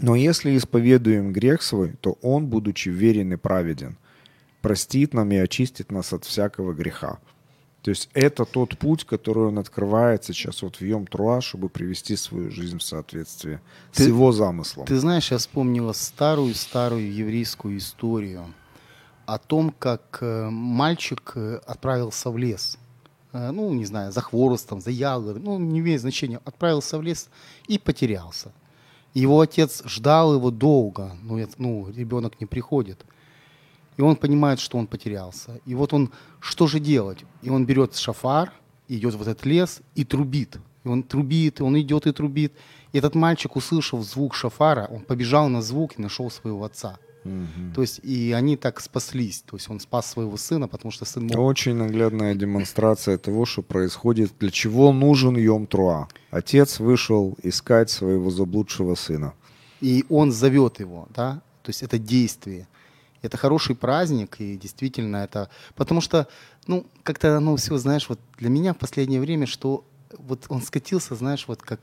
Но 0.00 0.14
если 0.14 0.56
исповедуем 0.56 1.32
грех 1.32 1.62
свой, 1.62 1.94
то 2.00 2.16
Он, 2.22 2.46
будучи 2.46 2.88
верен 2.88 3.32
и 3.32 3.36
праведен, 3.36 3.96
простит 4.62 5.14
нам 5.14 5.30
и 5.32 5.36
очистит 5.36 5.90
нас 5.92 6.12
от 6.12 6.24
всякого 6.24 6.72
греха. 6.72 7.18
То 7.82 7.90
есть 7.90 8.10
это 8.12 8.44
тот 8.44 8.76
путь, 8.76 9.04
который 9.04 9.44
он 9.44 9.58
открывает 9.58 10.24
сейчас 10.24 10.62
вот 10.62 10.76
в 10.76 10.82
Йом 10.82 11.06
Труа, 11.06 11.40
чтобы 11.40 11.68
привести 11.68 12.16
свою 12.16 12.50
жизнь 12.50 12.78
в 12.78 12.82
соответствие 12.82 13.60
с 13.92 13.98
Ты- 13.98 14.08
его 14.08 14.32
замыслом. 14.32 14.84
Ты 14.86 14.98
знаешь, 14.98 15.30
я 15.30 15.38
вспомнила 15.38 15.92
старую-старую 15.92 17.12
еврейскую 17.14 17.78
историю 17.78 18.52
о 19.26 19.38
том, 19.38 19.72
как 19.78 20.18
э, 20.20 20.48
мальчик 20.50 21.32
э, 21.36 21.60
отправился 21.66 22.30
в 22.30 22.36
лес. 22.36 22.78
Э, 23.32 23.52
Ну, 23.52 23.72
не 23.72 23.84
знаю, 23.86 24.10
за 24.12 24.20
хворостом, 24.22 24.80
за 24.80 24.90
ягодой, 24.90 25.40
ну, 25.42 25.58
не 25.58 25.78
имеет 25.78 26.00
значения. 26.00 26.40
Отправился 26.44 26.98
в 26.98 27.02
лес 27.02 27.28
и 27.68 27.78
потерялся. 27.78 28.50
Его 29.14 29.40
отец 29.40 29.82
ждал 29.84 30.34
его 30.34 30.50
долго, 30.50 31.16
это- 31.38 31.54
ну 31.58 31.88
ребенок 31.96 32.40
не 32.40 32.46
приходит. 32.46 33.04
И 33.96 34.02
он 34.02 34.16
понимает, 34.16 34.60
что 34.60 34.78
он 34.78 34.86
потерялся. 34.86 35.60
И 35.66 35.74
вот 35.74 35.92
он, 35.92 36.10
что 36.40 36.66
же 36.66 36.78
делать? 36.78 37.24
И 37.42 37.50
он 37.50 37.66
берет 37.66 37.96
шафар, 37.96 38.52
идет 38.88 39.14
в 39.14 39.22
этот 39.22 39.44
лес 39.44 39.80
и 39.96 40.04
трубит. 40.04 40.58
И 40.84 40.88
он 40.88 41.02
трубит, 41.02 41.60
и 41.60 41.62
он 41.62 41.76
идет 41.80 42.06
и 42.06 42.12
трубит. 42.12 42.52
И 42.92 42.98
этот 42.98 43.14
мальчик, 43.14 43.56
услышав 43.56 44.02
звук 44.04 44.34
шафара, 44.34 44.86
он 44.90 45.00
побежал 45.00 45.48
на 45.48 45.62
звук 45.62 45.98
и 45.98 46.02
нашел 46.02 46.30
своего 46.30 46.64
отца. 46.64 46.98
То 47.74 47.82
есть 47.82 48.00
и 48.02 48.32
они 48.32 48.56
так 48.56 48.80
спаслись. 48.80 49.42
То 49.42 49.56
есть 49.56 49.70
он 49.70 49.80
спас 49.80 50.06
своего 50.06 50.36
сына, 50.36 50.68
потому 50.68 50.92
что 50.92 51.04
сын 51.04 51.26
мог... 51.26 51.38
Очень 51.38 51.74
наглядная 51.74 52.34
демонстрация 52.34 53.18
того, 53.18 53.44
что 53.46 53.62
происходит, 53.62 54.32
для 54.38 54.50
чего 54.50 54.92
нужен 54.92 55.36
Йом 55.36 55.66
Труа. 55.66 56.08
Отец 56.30 56.80
вышел 56.80 57.36
искать 57.42 57.90
своего 57.90 58.30
заблудшего 58.30 58.94
сына. 58.94 59.34
И 59.80 60.04
он 60.08 60.32
зовет 60.32 60.80
его, 60.80 61.08
да, 61.14 61.40
то 61.62 61.70
есть 61.70 61.82
это 61.82 61.98
действие. 61.98 62.66
Это 63.22 63.36
хороший 63.36 63.74
праздник, 63.74 64.36
и 64.40 64.56
действительно 64.56 65.18
это... 65.18 65.50
Потому 65.74 66.00
что, 66.00 66.28
ну, 66.66 66.86
как-то 67.02 67.36
оно 67.36 67.56
все, 67.56 67.76
знаешь, 67.76 68.08
вот 68.08 68.20
для 68.38 68.48
меня 68.48 68.74
в 68.74 68.78
последнее 68.78 69.20
время, 69.20 69.46
что 69.46 69.84
вот 70.18 70.46
он 70.48 70.62
скатился, 70.62 71.14
знаешь, 71.14 71.46
вот 71.48 71.62
как 71.62 71.80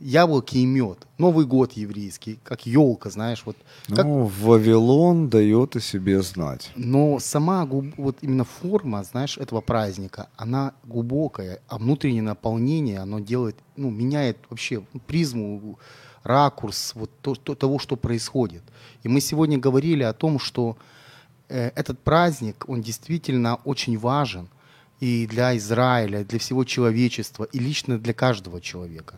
яблоки 0.00 0.58
и 0.58 0.66
мед. 0.66 1.06
Новый 1.18 1.44
год 1.46 1.72
еврейский, 1.72 2.38
как 2.44 2.66
елка, 2.66 3.10
знаешь, 3.10 3.42
вот. 3.44 3.56
Как, 3.88 4.04
Ну, 4.04 4.24
Вавилон 4.40 5.28
дает 5.28 5.76
о 5.76 5.80
себе 5.80 6.22
знать. 6.22 6.70
но 6.76 7.18
сама 7.18 7.64
вот 7.64 8.18
именно 8.22 8.44
форма, 8.44 9.02
знаешь, 9.04 9.38
этого 9.38 9.60
праздника, 9.60 10.28
она 10.36 10.72
глубокая, 10.84 11.60
а 11.68 11.78
внутреннее 11.78 12.22
наполнение, 12.22 12.98
оно 13.00 13.18
делает, 13.20 13.56
ну, 13.76 13.90
меняет 13.90 14.38
вообще 14.50 14.82
призму, 15.06 15.78
ракурс 16.22 16.92
вот 16.94 17.10
то, 17.22 17.34
то- 17.34 17.54
того, 17.54 17.78
что 17.78 17.96
происходит. 17.96 18.62
И 19.04 19.08
мы 19.08 19.20
сегодня 19.20 19.58
говорили 19.58 20.02
о 20.04 20.12
том, 20.12 20.38
что 20.38 20.76
э, 21.48 21.70
этот 21.74 21.98
праздник, 22.00 22.64
он 22.68 22.82
действительно 22.82 23.56
очень 23.64 23.96
важен 23.98 24.48
и 25.00 25.26
для 25.26 25.56
Израиля, 25.56 26.20
и 26.20 26.24
для 26.24 26.38
всего 26.38 26.64
человечества, 26.64 27.44
и 27.44 27.58
лично 27.58 27.98
для 27.98 28.12
каждого 28.12 28.60
человека. 28.60 29.14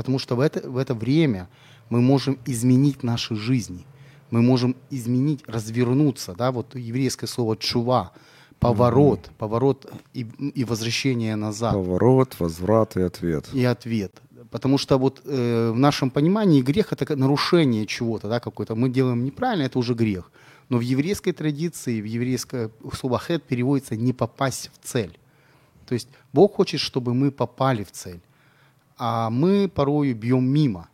Потому 0.00 0.18
что 0.18 0.34
в 0.34 0.40
это, 0.40 0.70
в 0.70 0.78
это 0.78 0.94
время 0.94 1.46
мы 1.90 2.00
можем 2.00 2.38
изменить 2.46 3.02
наши 3.02 3.34
жизни. 3.34 3.84
Мы 4.30 4.40
можем 4.40 4.74
изменить, 4.88 5.42
развернуться. 5.46 6.34
Да? 6.34 6.52
Вот 6.52 6.74
еврейское 6.74 7.26
слово 7.26 7.54
«чува», 7.58 8.12
поворот, 8.58 9.30
поворот 9.36 9.92
и, 10.14 10.26
и 10.54 10.64
возвращение 10.64 11.36
назад 11.36 11.74
Поворот, 11.74 12.36
возврат 12.38 12.96
и 12.96 13.02
ответ. 13.02 13.48
и 13.52 13.62
ответ. 13.62 14.12
Потому 14.50 14.78
что 14.78 14.98
вот 14.98 15.20
э, 15.26 15.70
в 15.74 15.78
нашем 15.78 16.10
понимании 16.10 16.62
грех 16.62 16.94
это 16.94 17.14
нарушение 17.14 17.86
чего-то, 17.86 18.28
да, 18.28 18.40
какое-то. 18.40 18.74
Мы 18.74 18.88
делаем 18.88 19.22
неправильно, 19.22 19.64
это 19.64 19.78
уже 19.78 19.92
грех. 19.92 20.32
Но 20.70 20.78
в 20.78 20.80
еврейской 20.80 21.32
традиции, 21.32 22.00
в 22.00 22.04
еврейское 22.06 22.70
слово 22.94 23.18
хет 23.18 23.42
переводится 23.42 23.96
не 23.96 24.14
попасть 24.14 24.70
в 24.72 24.86
цель. 24.86 25.18
То 25.86 25.94
есть 25.94 26.08
Бог 26.32 26.54
хочет, 26.54 26.80
чтобы 26.80 27.12
мы 27.12 27.30
попали 27.30 27.84
в 27.84 27.90
цель, 27.90 28.20
а 29.00 29.30
мы 29.30 29.66
порою 29.68 30.14
бьем 30.14 30.44
мимо. 30.44 30.88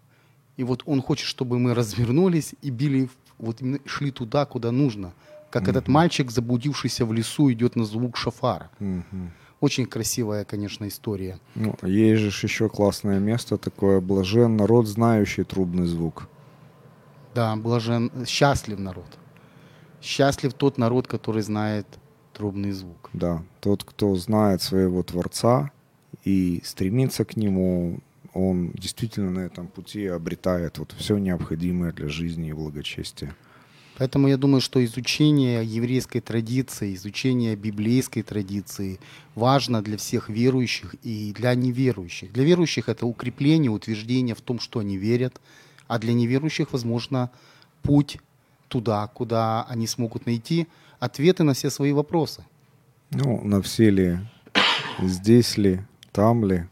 И 0.57 0.63
вот 0.65 0.83
Он 0.87 1.03
хочет, 1.03 1.27
чтобы 1.27 1.59
мы 1.59 1.75
развернулись 1.75 2.55
и 2.63 2.71
били, 2.71 3.11
вот 3.37 3.61
именно 3.61 3.81
шли 3.85 4.13
туда, 4.13 4.47
куда 4.47 4.71
нужно. 4.71 5.13
Как 5.51 5.69
этот 5.69 5.89
мальчик, 5.89 6.31
заблудившийся 6.31 7.05
в 7.05 7.13
лесу, 7.13 7.53
идет 7.53 7.77
на 7.77 7.85
звук 7.85 8.17
шафара. 8.17 8.71
Мгм. 8.79 9.33
Очень 9.61 9.87
красивая, 9.87 10.45
конечно, 10.45 10.87
история. 10.87 11.41
Ну, 11.55 11.75
есть 11.83 12.23
же 12.23 12.29
еще 12.29 12.69
классное 12.69 13.19
место 13.19 13.57
такое, 13.57 14.01
блажен 14.01 14.57
народ, 14.57 14.87
знающий 14.87 15.45
трубный 15.45 15.87
звук. 15.87 16.29
Да, 17.35 17.57
блажен, 17.57 18.11
счастлив 18.27 18.79
народ. 18.79 19.19
Счастлив 20.01 20.53
тот 20.55 20.79
народ, 20.79 21.09
который 21.09 21.43
знает 21.43 21.87
трубный 22.33 22.73
звук. 22.73 23.11
Да, 23.15 23.43
тот, 23.61 23.83
кто 23.83 24.15
знает 24.15 24.63
своего 24.63 25.03
Творца 25.03 25.71
и 26.27 26.61
стремится 26.65 27.25
к 27.25 27.37
Нему, 27.37 28.01
он 28.35 28.73
действительно 28.73 29.31
на 29.31 29.41
этом 29.41 29.69
пути 29.69 30.07
обретает 30.07 30.79
вот 30.79 30.93
все 30.99 31.19
необходимое 31.19 31.93
для 31.93 32.09
жизни 32.09 32.51
и 32.51 32.53
благочестия. 32.53 33.35
Поэтому 33.97 34.29
я 34.29 34.37
думаю, 34.37 34.61
что 34.61 34.85
изучение 34.85 35.65
еврейской 35.65 36.21
традиции, 36.21 36.95
изучение 36.95 37.55
библейской 37.55 38.23
традиции 38.23 38.99
важно 39.37 39.83
для 39.83 39.97
всех 39.97 40.29
верующих 40.29 40.97
и 41.05 41.33
для 41.33 41.55
неверующих. 41.55 42.33
Для 42.33 42.45
верующих 42.45 42.89
это 42.89 43.07
укрепление, 43.07 43.71
утверждение 43.71 44.35
в 44.35 44.41
том, 44.41 44.59
что 44.59 44.81
они 44.81 44.99
верят, 44.99 45.41
а 45.87 45.99
для 46.01 46.13
неверующих, 46.13 46.73
возможно, 46.73 47.31
путь 47.83 48.19
туда, 48.67 49.07
куда 49.07 49.63
они 49.63 49.87
смогут 49.87 50.27
найти 50.27 50.67
ответы 50.99 51.45
на 51.45 51.55
все 51.55 51.71
свои 51.71 51.93
вопросы. 51.93 52.45
Ну, 53.13 53.43
на 53.45 53.63
все 53.63 53.91
ли, 53.91 54.19
здесь 55.01 55.57
ли, 55.57 55.81
там 56.17 56.45
ли, 56.45 56.67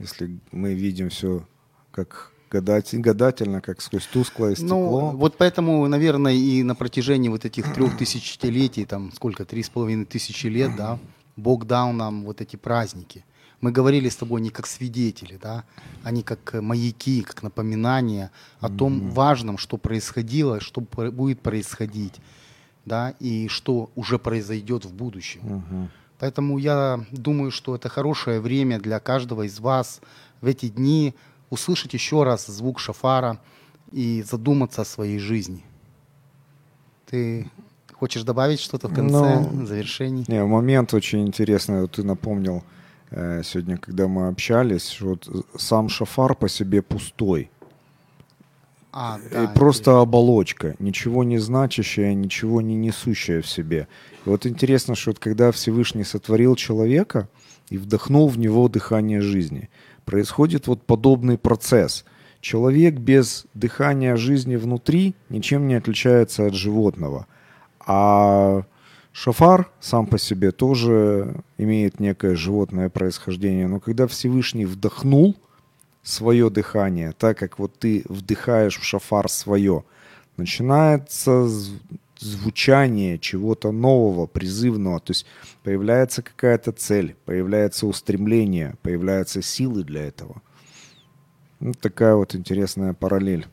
если 0.00 0.38
мы 0.52 0.74
видим 0.74 1.08
все 1.08 1.46
как 1.92 2.32
гадать- 2.50 2.94
гадательно, 3.00 3.60
как 3.60 3.80
сквозь 3.80 4.06
тусклое 4.06 4.54
стекло. 4.56 5.12
Ну, 5.12 5.16
вот 5.16 5.36
поэтому, 5.38 5.86
наверное, 5.88 6.34
и 6.34 6.62
на 6.62 6.74
протяжении 6.74 7.28
вот 7.28 7.44
этих 7.44 7.72
трех 7.74 7.96
тысячелетий, 7.96 8.84
там 8.84 9.12
сколько, 9.12 9.44
три 9.44 9.62
с 9.62 9.68
половиной 9.68 10.04
тысячи 10.04 10.48
лет, 10.48 10.74
да, 10.76 10.98
Бог 11.36 11.64
дал 11.66 11.92
нам 11.92 12.24
вот 12.24 12.40
эти 12.40 12.56
праздники. 12.56 13.24
Мы 13.60 13.72
говорили 13.72 14.08
с 14.08 14.16
тобой 14.16 14.40
не 14.40 14.50
как 14.50 14.66
свидетели, 14.66 15.38
да, 15.42 15.64
а 16.04 16.10
не 16.10 16.22
как 16.22 16.54
маяки, 16.60 17.22
как 17.22 17.42
напоминания 17.42 18.30
о 18.60 18.68
том 18.68 19.10
важном, 19.10 19.58
что 19.58 19.76
происходило, 19.78 20.60
что 20.60 20.80
будет 20.80 21.40
происходить, 21.40 22.14
да, 22.84 23.14
и 23.20 23.48
что 23.48 23.90
уже 23.96 24.18
произойдет 24.18 24.84
в 24.84 24.92
будущем. 24.92 25.40
Мгм. 25.42 25.90
Поэтому 26.18 26.58
я 26.58 27.04
думаю, 27.10 27.50
что 27.50 27.74
это 27.74 27.88
хорошее 27.88 28.40
время 28.40 28.80
для 28.80 29.00
каждого 29.00 29.42
из 29.42 29.60
вас 29.60 30.00
в 30.40 30.46
эти 30.46 30.68
дни 30.68 31.14
услышать 31.50 31.94
еще 31.94 32.24
раз 32.24 32.46
звук 32.46 32.80
шафара 32.80 33.40
и 33.92 34.22
задуматься 34.22 34.82
о 34.82 34.84
своей 34.84 35.18
жизни. 35.18 35.64
Ты 37.06 37.50
Хочешь 37.98 38.22
добавить 38.22 38.60
что-то 38.60 38.88
в 38.88 38.94
конце, 38.94 39.40
Ну, 39.40 39.62
в 39.64 39.66
завершении? 39.66 40.24
Не, 40.28 40.44
момент 40.44 40.94
очень 40.94 41.26
интересный. 41.26 41.88
Ты 41.88 42.04
напомнил 42.04 42.62
э, 43.10 43.42
сегодня, 43.44 43.76
когда 43.76 44.06
мы 44.06 44.28
общались, 44.28 44.88
что 44.90 45.06
вот 45.06 45.46
сам 45.56 45.88
шафар 45.88 46.36
по 46.36 46.48
себе 46.48 46.80
пустой. 46.80 47.50
А, 48.92 49.18
И 49.30 49.32
да, 49.32 49.46
просто 49.48 50.00
оболочка, 50.00 50.74
ничего 50.78 51.22
не 51.22 51.38
значащая, 51.38 52.14
ничего 52.14 52.60
не 52.60 52.74
несущая 52.74 53.42
в 53.42 53.48
себе. 53.48 53.86
И 54.24 54.28
вот 54.28 54.46
интересно, 54.46 54.94
что 54.94 55.10
вот 55.10 55.18
когда 55.18 55.52
Всевышний 55.52 56.04
сотворил 56.04 56.56
человека 56.56 57.28
и 57.68 57.76
вдохнул 57.76 58.28
в 58.28 58.38
него 58.38 58.68
дыхание 58.68 59.20
жизни, 59.20 59.68
происходит 60.04 60.66
вот 60.66 60.82
подобный 60.82 61.36
процесс. 61.36 62.04
Человек 62.40 62.94
без 62.94 63.46
дыхания 63.52 64.16
жизни 64.16 64.56
внутри 64.56 65.14
ничем 65.28 65.66
не 65.66 65.74
отличается 65.74 66.46
от 66.46 66.54
животного. 66.54 67.26
А 67.86 68.62
шафар 69.12 69.70
сам 69.80 70.06
по 70.06 70.18
себе 70.18 70.50
тоже 70.52 71.42
имеет 71.58 72.00
некое 72.00 72.36
животное 72.36 72.88
происхождение. 72.88 73.66
Но 73.66 73.80
когда 73.80 74.06
Всевышний 74.06 74.64
вдохнул 74.64 75.36
свое 76.02 76.50
дыхание, 76.50 77.12
так 77.12 77.38
как 77.38 77.58
вот 77.58 77.78
ты 77.78 78.04
вдыхаешь 78.08 78.78
в 78.78 78.84
шафар 78.84 79.28
свое, 79.28 79.84
начинается 80.36 81.48
звучание 82.18 83.18
чего-то 83.18 83.70
нового, 83.70 84.26
призывного, 84.26 85.00
то 85.00 85.12
есть 85.12 85.26
появляется 85.62 86.22
какая-то 86.22 86.72
цель, 86.72 87.16
появляется 87.24 87.86
устремление, 87.86 88.76
появляются 88.82 89.42
силы 89.42 89.84
для 89.84 90.06
этого. 90.06 90.42
Вот 91.60 91.78
такая 91.80 92.14
вот 92.14 92.34
интересная 92.34 92.94
параллель. 92.94 93.46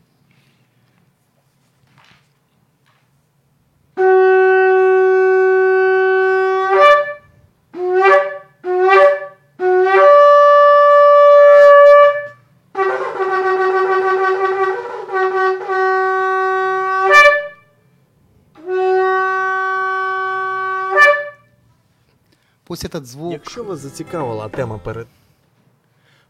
Этот 22.96 23.08
звук, 23.08 23.32
Якщо 23.32 23.64
вас 23.64 23.80
зацікавила 23.80 24.50
тема 24.50 24.80
перед 24.80 25.08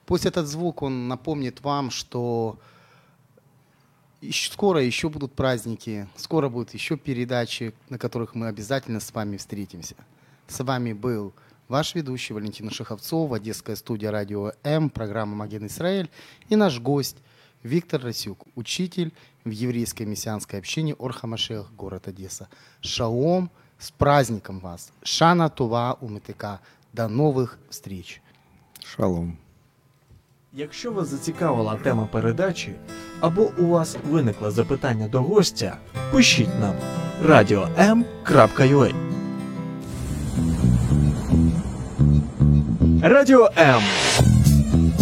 пусть 0.05 0.26
этот 0.26 0.45
звук, 0.45 0.82
он 0.82 1.07
напомнит 1.07 1.61
вам, 1.61 1.91
что 1.91 2.57
скоро 4.32 4.82
еще 4.82 5.09
будут 5.09 5.34
праздники, 5.34 6.07
скоро 6.16 6.49
будут 6.49 6.74
еще 6.74 6.95
передачи, 6.97 7.74
на 7.89 7.97
которых 7.97 8.36
мы 8.36 8.47
обязательно 8.47 8.99
с 8.99 9.13
вами 9.13 9.38
встретимся. 9.38 9.95
С 10.47 10.63
вами 10.63 10.93
был 10.93 11.34
ваш 11.68 11.95
ведущий 11.95 12.34
Валентин 12.34 12.70
Шаховцов, 12.70 13.32
Одесская 13.34 13.76
студия 13.76 14.11
Радио 14.11 14.51
М, 14.63 14.89
программа 14.89 15.36
«Маген 15.36 15.66
Израиль» 15.66 16.09
и 16.49 16.55
наш 16.55 16.80
гость 16.80 17.18
Виктор 17.63 18.01
Расюк, 18.01 18.45
учитель 18.55 19.11
в 19.43 19.49
еврейской 19.49 20.03
мессианской 20.03 20.59
общине 20.59 20.95
Орхамашех, 20.99 21.74
город 21.76 22.07
Одесса. 22.07 22.47
Шаом, 22.82 23.49
с 23.80 23.91
праздником 23.91 24.59
вас! 24.59 24.91
Шана 25.03 25.49
Това 25.49 25.97
Умитыка. 26.01 26.59
До 26.93 27.07
новых 27.07 27.57
встреч! 27.69 28.21
Шалом. 28.84 29.38
Якщо 30.53 30.91
вас 30.91 31.07
зацікавила 31.07 31.76
тема 31.76 32.07
передачі, 32.11 32.76
або 33.19 33.51
у 33.57 33.67
вас 33.67 33.97
виникло 34.09 34.51
запитання 34.51 35.07
до 35.07 35.21
гостя, 35.21 35.78
пишіть 36.11 36.59
нам 36.59 36.76
radio.m.ua 37.26 38.93
Радіо 43.01 43.49
М. 43.57 43.82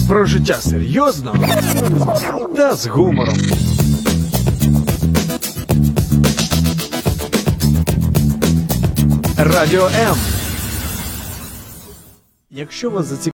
Про 0.07 0.26
життя 0.26 0.53
серйозно 0.53 1.36
та 2.55 2.76
з 2.76 2.88
гумором. 2.88 3.38
Радіо 9.45 9.85
М. 9.85 10.15
Якщо 12.51 12.89
вас 12.89 13.05
зацікавила 13.05 13.21